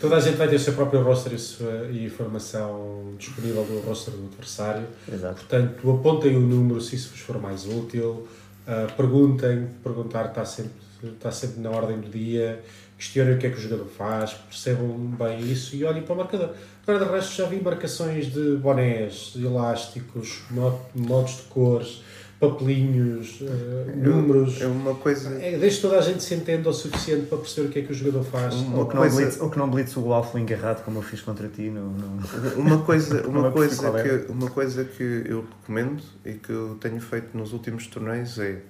toda 0.00 0.16
a 0.16 0.20
gente 0.20 0.36
vai 0.36 0.48
ter 0.48 0.56
o 0.56 0.58
seu 0.58 0.72
próprio 0.72 1.02
roster 1.02 1.32
e, 1.34 1.38
sua, 1.38 1.88
e 1.90 2.04
informação 2.06 3.14
disponível 3.18 3.64
do 3.64 3.80
roster 3.80 4.14
do 4.14 4.26
adversário. 4.26 4.86
Exato. 5.12 5.34
Portanto, 5.36 5.90
apontem 5.90 6.36
o 6.36 6.40
número 6.40 6.80
se 6.80 6.96
isso 6.96 7.10
vos 7.10 7.20
for 7.20 7.40
mais 7.40 7.66
útil, 7.66 8.26
ah, 8.66 8.86
perguntem, 8.96 9.68
perguntar 9.82 10.26
está 10.26 10.44
sempre, 10.44 10.72
está 11.14 11.30
sempre 11.30 11.60
na 11.60 11.70
ordem 11.70 11.98
do 12.00 12.08
dia, 12.08 12.62
questionem 12.96 13.34
o 13.34 13.38
que 13.38 13.46
é 13.46 13.50
que 13.50 13.56
o 13.56 13.60
jogador 13.60 13.86
faz, 13.86 14.32
percebam 14.34 14.88
bem 15.18 15.40
isso 15.50 15.74
e 15.76 15.84
olhem 15.84 16.02
para 16.02 16.14
o 16.14 16.18
marcador. 16.18 16.50
Agora, 16.86 17.04
de 17.06 17.10
resto, 17.12 17.34
já 17.36 17.46
vi 17.46 17.60
marcações 17.62 18.32
de 18.32 18.56
bonés, 18.56 19.32
de 19.34 19.44
elásticos, 19.44 20.42
mo- 20.50 20.80
modos 20.94 21.36
de 21.36 21.42
cores, 21.42 22.02
papelinhos, 22.40 23.38
ah, 23.42 23.92
números. 23.94 24.60
É 24.62 24.66
uma 24.66 24.94
coisa. 24.94 25.28
É, 25.40 25.58
desde 25.58 25.82
toda 25.82 25.98
a 25.98 26.00
gente 26.00 26.22
se 26.22 26.34
entenda 26.34 26.70
o 26.70 26.72
suficiente 26.72 27.26
para 27.26 27.36
perceber 27.36 27.68
o 27.68 27.70
que 27.70 27.78
é 27.80 27.82
que 27.82 27.92
o 27.92 27.94
jogador 27.94 28.24
faz. 28.24 28.54
Uma 28.54 28.78
Ou 28.78 28.86
que, 28.86 28.94
não 28.94 29.02
coisa- 29.02 29.16
blitz, 29.16 29.40
ou 29.40 29.50
que 29.50 29.58
não 29.58 29.70
blitz 29.70 29.96
o 29.98 30.12
Alfling 30.12 30.50
errado 30.50 30.82
como 30.82 30.98
eu 30.98 31.02
fiz 31.02 31.20
contra 31.20 31.46
ti. 31.48 31.68
No, 31.68 31.90
no... 31.90 32.22
Uma 32.56 32.78
coisa, 32.82 33.22
Não 33.28 33.40
uma, 33.40 33.52
coisa 33.52 33.88
é. 33.98 34.02
que, 34.02 34.32
uma 34.32 34.50
coisa 34.50 34.84
que 34.84 35.22
eu 35.26 35.44
recomendo 35.60 36.02
e 36.24 36.32
que 36.32 36.50
eu 36.50 36.76
tenho 36.80 36.98
feito 37.00 37.36
nos 37.36 37.52
últimos 37.52 37.86
torneios 37.86 38.38
é 38.38 38.62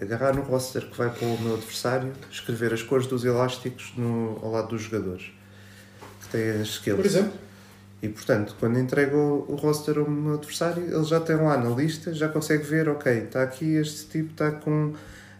agarrar 0.00 0.34
no 0.34 0.42
roster 0.42 0.88
que 0.88 0.96
vai 0.96 1.10
para 1.10 1.26
o 1.26 1.38
meu 1.42 1.54
adversário, 1.54 2.12
escrever 2.30 2.72
as 2.72 2.82
cores 2.82 3.06
dos 3.06 3.24
elásticos 3.24 3.92
no, 3.96 4.38
ao 4.42 4.50
lado 4.52 4.68
dos 4.68 4.82
jogadores 4.82 5.30
que 6.22 6.28
têm 6.28 6.50
as 6.50 6.68
skills. 6.68 6.96
Por 6.96 7.04
exemplo, 7.06 7.32
E 8.00 8.08
portanto, 8.08 8.54
quando 8.60 8.78
entrego 8.78 9.44
o, 9.48 9.56
roster 9.56 9.98
ao 9.98 10.08
meu 10.08 10.34
adversário, 10.34 10.84
ele 10.84 11.04
já 11.04 11.18
tem 11.18 11.34
lá 11.36 11.56
na 11.58 11.70
lista, 11.70 12.14
já 12.14 12.28
consegue 12.28 12.62
ver, 12.62 12.88
ok, 12.88 13.12
está 13.24 13.42
aqui 13.42 13.74
este 13.74 14.06
tipo, 14.06 14.30
está 14.30 14.52
com 14.52 14.92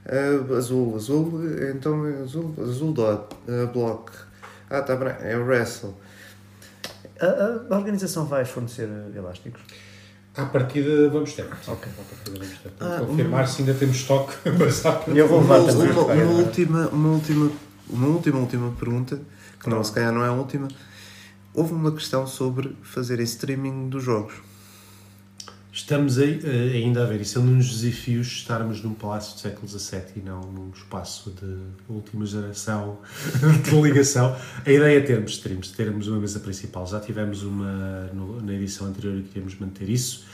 ah, 0.04 0.56
azul, 0.56 0.96
azul, 0.96 1.40
então 1.72 2.04
é 2.06 2.22
azul, 2.22 2.52
azul 2.60 2.92
dot, 2.92 3.36
ah, 3.48 3.66
block. 3.72 4.10
Ah, 4.68 4.80
está 4.80 4.96
branco, 4.96 5.22
é 5.22 5.36
o 5.36 5.44
wrestle. 5.46 5.94
A, 7.20 7.26
a- 7.26 7.60
a 7.70 7.76
organização 7.78 8.26
vai 8.26 8.44
fornecer 8.44 8.88
elásticos. 9.14 9.60
à 10.36 10.44
partida 10.46 11.08
vamos 11.10 11.32
ter. 11.34 11.46
Ok. 11.66 11.88
À 11.98 12.02
partida 12.14 12.38
vamos 12.38 12.58
ter. 12.58 12.72
Ah, 12.80 13.04
confirmar 13.06 13.48
se 13.48 13.62
ainda 13.62 13.74
temos 13.74 13.96
estoque, 13.96 14.34
E 15.14 15.18
eu 15.18 15.28
vou 15.28 15.40
levar 15.40 15.60
uma, 15.60 15.72
também. 15.72 15.90
uma, 15.92 16.02
uma 16.12 16.38
última, 16.40 16.88
uma 16.88 17.08
última, 17.10 17.50
uma 17.88 18.06
última, 18.08 18.38
última 18.38 18.70
pergunta, 18.72 19.20
que 19.60 19.68
não, 19.70 19.82
se 19.82 19.92
calhar 19.92 20.12
não 20.12 20.24
é 20.24 20.28
a 20.28 20.32
última. 20.32 20.68
Houve 21.58 21.72
uma 21.74 21.90
questão 21.90 22.24
sobre 22.24 22.76
fazer 22.84 23.18
streaming 23.18 23.88
dos 23.88 24.04
jogos. 24.04 24.34
Estamos 25.72 26.16
aí, 26.16 26.40
eh, 26.44 26.76
ainda 26.76 27.02
a 27.02 27.04
ver, 27.04 27.20
isso 27.20 27.36
é 27.36 27.42
um 27.42 27.56
dos 27.58 27.80
desafios 27.80 28.28
estarmos 28.28 28.80
num 28.80 28.94
palácio 28.94 29.34
do 29.34 29.40
século 29.40 29.66
XVII 29.66 30.02
e 30.14 30.20
não 30.20 30.40
num 30.40 30.70
espaço 30.70 31.32
de 31.32 31.56
última 31.92 32.24
geração 32.26 32.98
de 33.64 33.70
ligação. 33.80 34.36
A 34.64 34.70
ideia 34.70 34.98
é 34.98 35.00
termos 35.00 35.32
streams, 35.32 35.72
termos 35.72 36.06
uma 36.06 36.20
mesa 36.20 36.38
principal. 36.38 36.86
Já 36.86 37.00
tivemos 37.00 37.42
uma 37.42 38.04
no- 38.14 38.40
na 38.40 38.52
edição 38.54 38.86
anterior 38.86 39.18
e 39.18 39.22
queríamos 39.24 39.58
manter 39.58 39.88
isso. 39.88 40.26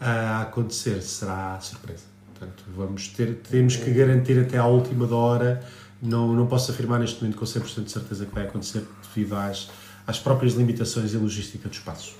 A 0.00 0.40
acontecer 0.40 1.02
será 1.02 1.60
surpresa. 1.60 2.04
Portanto, 2.32 2.64
vamos 2.74 3.08
ter, 3.08 3.34
temos 3.50 3.76
que 3.76 3.90
garantir 3.90 4.38
até 4.40 4.56
à 4.56 4.64
última 4.64 5.14
hora. 5.14 5.62
Não, 6.00 6.32
não 6.34 6.46
posso 6.46 6.70
afirmar 6.72 7.00
neste 7.00 7.20
momento 7.22 7.36
com 7.36 7.44
100% 7.44 7.84
de 7.84 7.90
certeza 7.92 8.24
que 8.24 8.34
vai 8.34 8.44
acontecer 8.46 8.82
devido 9.14 9.34
às, 9.34 9.68
às 10.06 10.18
próprias 10.18 10.54
limitações 10.54 11.12
e 11.12 11.16
logística 11.16 11.68
do 11.68 11.72
espaço. 11.72 12.14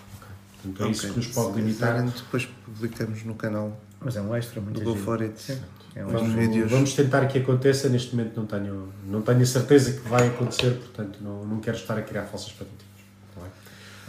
Portanto, 0.62 0.84
é 0.84 0.90
isso 0.90 1.00
Ok. 1.06 1.10
que 1.10 1.16
nos 1.16 1.26
pode 1.34 1.56
limitar. 1.60 2.02
Depois 2.04 2.46
publicamos 2.64 3.24
no 3.24 3.34
canal 3.34 3.80
Mas 4.00 4.16
é 4.16 4.20
um 4.20 4.34
extra, 4.34 4.60
muito 4.60 4.80
do 4.80 4.94
Go. 4.94 4.96
For 5.00 5.22
It. 5.22 5.40
Sim. 5.40 5.58
É 5.94 6.04
um 6.04 6.08
Vamos 6.08 6.28
extra. 6.28 6.40
vídeos. 6.46 6.70
Vamos, 6.70 6.94
tentar 6.94 7.26
que 7.26 7.38
aconteça. 7.38 7.88
Neste 7.88 8.14
momento 8.14 8.36
não 8.36 8.46
tenho, 8.46 8.92
não 9.06 9.22
tenho 9.22 9.40
a 9.42 9.46
certeza 9.46 9.92
que 9.92 10.08
vai 10.08 10.28
acontecer, 10.28 10.70
portanto 10.74 11.18
não, 11.20 11.44
não 11.44 11.60
quero 11.60 11.76
estar 11.76 11.98
a 11.98 12.02
criar 12.02 12.22
falsas 12.24 12.48
expectativas. 12.48 12.86
Está 13.30 13.40
bem? 13.42 13.50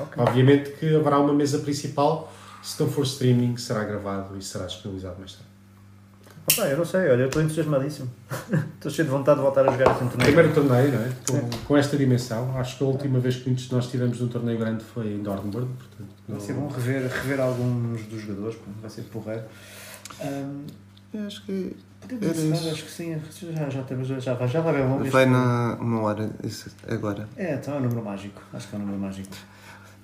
Ok. 0.05 0.23
Obviamente 0.23 0.71
que 0.77 0.95
haverá 0.95 1.19
uma 1.19 1.33
mesa 1.33 1.59
principal, 1.59 2.31
se 2.61 2.79
não 2.81 2.89
for 2.89 3.03
streaming, 3.03 3.57
será 3.57 3.83
gravado 3.83 4.37
e 4.37 4.41
será 4.41 4.65
disponibilizado 4.65 5.17
mais 5.19 5.33
tarde. 5.33 5.50
Opa, 6.51 6.63
eu 6.67 6.77
não 6.77 6.85
sei, 6.85 7.01
olha, 7.09 7.21
eu 7.21 7.27
estou 7.27 7.41
entusiasmadíssimo. 7.41 8.09
estou 8.75 8.91
cheio 8.91 9.05
de 9.07 9.11
vontade 9.13 9.37
de 9.37 9.43
voltar 9.43 9.67
a 9.67 9.71
jogar 9.71 9.91
assim 9.91 10.05
um 10.05 10.09
torneio. 10.09 10.33
Primeiro 10.33 10.53
torneio, 10.53 10.91
não 10.91 11.01
é? 11.05 11.09
Com, 11.29 11.49
com 11.67 11.77
esta 11.77 11.95
dimensão. 11.97 12.57
Acho 12.57 12.77
que 12.77 12.83
a 12.83 12.87
última 12.87 13.19
vez 13.19 13.35
que 13.37 13.45
muitos 13.47 13.65
de 13.65 13.73
nós 13.73 13.87
tivemos 13.87 14.19
num 14.19 14.27
torneio 14.27 14.57
grande 14.57 14.83
foi 14.83 15.07
em 15.13 15.21
Dornbird, 15.23 15.67
portanto 15.67 16.09
não- 16.27 16.37
Vai 16.37 16.45
ser 16.45 16.53
bom 16.53 16.67
rever, 16.67 17.09
rever 17.09 17.39
alguns 17.39 18.03
dos 18.05 18.21
jogadores, 18.21 18.57
vai 18.81 18.89
ser 18.89 19.03
porreiro. 19.03 19.43
Eu 21.13 21.27
acho 21.27 21.45
que 21.45 21.75
podemos 21.99 22.37
encerrar, 22.39 22.71
acho 22.71 22.83
que 22.85 22.91
sim, 22.91 23.21
já, 23.53 23.69
já, 23.69 23.83
já, 24.19 24.33
vai, 24.33 24.47
já 24.47 24.61
vai 24.61 24.73
bem 24.73 24.87
longo. 24.87 25.03
vai 25.09 25.25
na 25.25 25.77
uma 25.79 26.01
hora 26.01 26.29
isso, 26.43 26.69
agora. 26.87 27.27
É, 27.35 27.55
então 27.55 27.73
é 27.75 27.77
um 27.77 27.81
número 27.81 28.03
mágico. 28.03 28.41
Acho 28.53 28.67
que 28.69 28.75
é 28.75 28.79
um 28.79 28.81
número 28.81 28.97
mágico. 28.99 29.29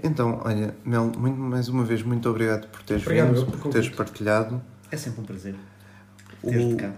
Então, 0.03 0.41
olha, 0.43 0.75
Mel, 0.85 1.11
muito, 1.17 1.39
mais 1.39 1.69
uma 1.69 1.83
vez, 1.83 2.03
muito 2.03 2.29
obrigado 2.29 2.67
por 2.67 2.83
teres 2.83 3.03
Obrigado, 3.03 3.33
vindo, 3.33 3.57
por 3.57 3.71
teres 3.71 3.89
partilhado. 3.89 4.61
É 4.91 4.97
sempre 4.97 5.21
um 5.21 5.23
prazer. 5.23 5.55
O 6.47 6.51
Ter-te 6.51 6.75
cá. 6.75 6.91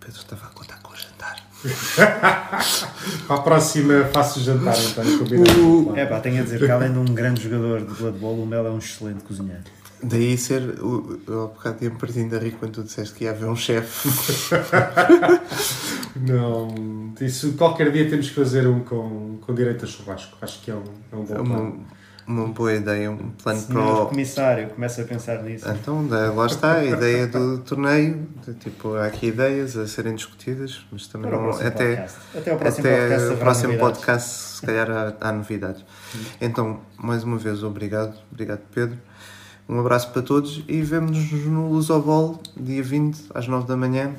Pedro 0.00 0.20
estava 0.20 0.46
a 0.46 0.50
contar 0.50 0.78
com 0.82 0.92
o 0.92 0.96
jantar. 0.96 1.36
Para 3.26 3.36
a 3.36 3.40
próxima 3.42 4.04
faço 4.12 4.40
o 4.40 4.42
jantar, 4.42 4.76
então, 4.78 5.18
combinado. 5.18 5.96
É 5.96 6.04
pá, 6.06 6.20
tenho 6.20 6.40
a 6.40 6.44
dizer 6.44 6.58
que 6.58 6.70
além 6.70 6.92
de 6.92 6.98
um 6.98 7.04
grande 7.06 7.42
jogador 7.42 7.80
de 7.80 7.94
Blood 7.94 8.18
Bowl, 8.18 8.42
o 8.42 8.46
Mel 8.46 8.66
é 8.66 8.70
um 8.70 8.78
excelente 8.78 9.22
cozinheiro. 9.24 9.62
Daí 10.02 10.36
ser, 10.36 10.62
o- 10.82 11.18
eu 11.26 11.44
há 11.44 11.46
bocado 11.46 11.78
tinha 11.78 11.90
partido 11.90 12.36
a 12.36 12.38
rir 12.38 12.52
quando 12.52 12.72
tu 12.72 12.82
disseste 12.84 13.14
que 13.14 13.24
ia 13.24 13.30
haver 13.30 13.48
um 13.48 13.56
chefe. 13.56 14.08
Não, 16.16 17.12
isso 17.20 17.52
qualquer 17.54 17.90
dia 17.92 18.08
temos 18.08 18.28
que 18.28 18.34
fazer 18.34 18.66
um 18.66 18.80
com, 18.80 19.38
com 19.40 19.54
direito 19.54 19.84
a 19.84 19.88
churrasco. 19.88 20.36
Acho 20.40 20.60
que 20.62 20.70
é 20.70 20.74
um, 20.74 20.82
é 21.12 21.16
um 21.16 21.24
bom 21.24 21.34
É 21.34 21.36
plano. 21.36 21.60
uma, 21.60 21.84
uma 22.26 22.48
boa 22.48 22.72
ideia, 22.74 23.10
um 23.10 23.16
plano 23.16 23.32
para 23.42 23.54
Senhor 23.74 24.02
o... 24.02 24.06
comissário, 24.06 24.68
começa 24.70 25.02
a 25.02 25.04
pensar 25.04 25.42
nisso. 25.42 25.68
Então, 25.68 26.06
da- 26.06 26.32
lá 26.32 26.46
está 26.46 26.74
a 26.76 26.84
ideia 26.84 27.26
do 27.26 27.58
torneio. 27.58 28.26
de, 28.44 28.54
Tipo, 28.54 28.94
há 28.96 29.06
aqui 29.06 29.26
ideias 29.28 29.76
a 29.76 29.86
serem 29.86 30.14
discutidas, 30.14 30.84
mas 30.90 31.06
também 31.06 31.30
Para 31.30 31.38
o 31.38 31.42
não, 31.42 31.50
até, 31.50 31.70
podcast. 31.96 32.18
Até 32.36 32.50
ao 32.50 32.58
próximo 32.58 32.86
até 32.88 32.98
podcast. 32.98 33.28
o 33.34 33.36
próximo 33.38 33.68
novidades. 33.72 33.98
podcast, 33.98 34.30
se 34.56 34.66
calhar 34.66 34.90
há, 34.90 35.14
há 35.20 35.32
novidades. 35.32 35.84
Então, 36.40 36.80
mais 36.98 37.22
uma 37.24 37.36
vez, 37.38 37.62
obrigado. 37.62 38.14
Obrigado, 38.32 38.60
Pedro. 38.74 38.98
Um 39.68 39.80
abraço 39.80 40.10
para 40.12 40.22
todos 40.22 40.62
e 40.68 40.80
vemo-nos 40.82 41.30
no 41.46 41.68
Lusobol, 41.72 42.40
dia 42.56 42.82
20, 42.82 43.24
às 43.34 43.48
9 43.48 43.66
da 43.66 43.76
manhã. 43.76 44.12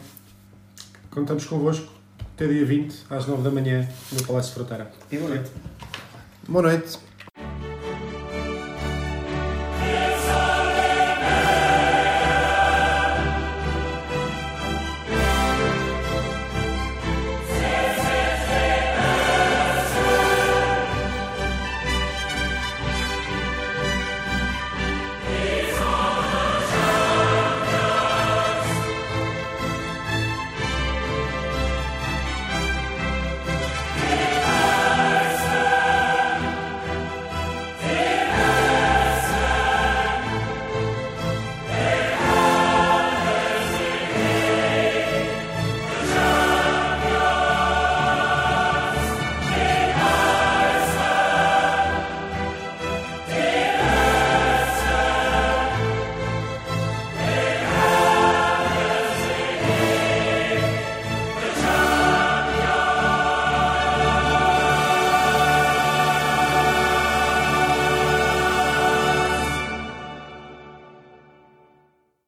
Contamos 1.10 1.46
convosco 1.46 1.88
até 2.36 2.48
dia 2.48 2.66
20, 2.66 3.06
às 3.10 3.26
9 3.26 3.42
da 3.44 3.50
manhã, 3.50 3.88
no 4.12 4.24
Palácio 4.26 4.50
de 4.50 4.56
Fronteira. 4.56 4.92
E 5.12 5.18
boa 5.18 5.30
noite. 5.30 5.52
Boa 6.48 6.62
noite. 6.64 7.07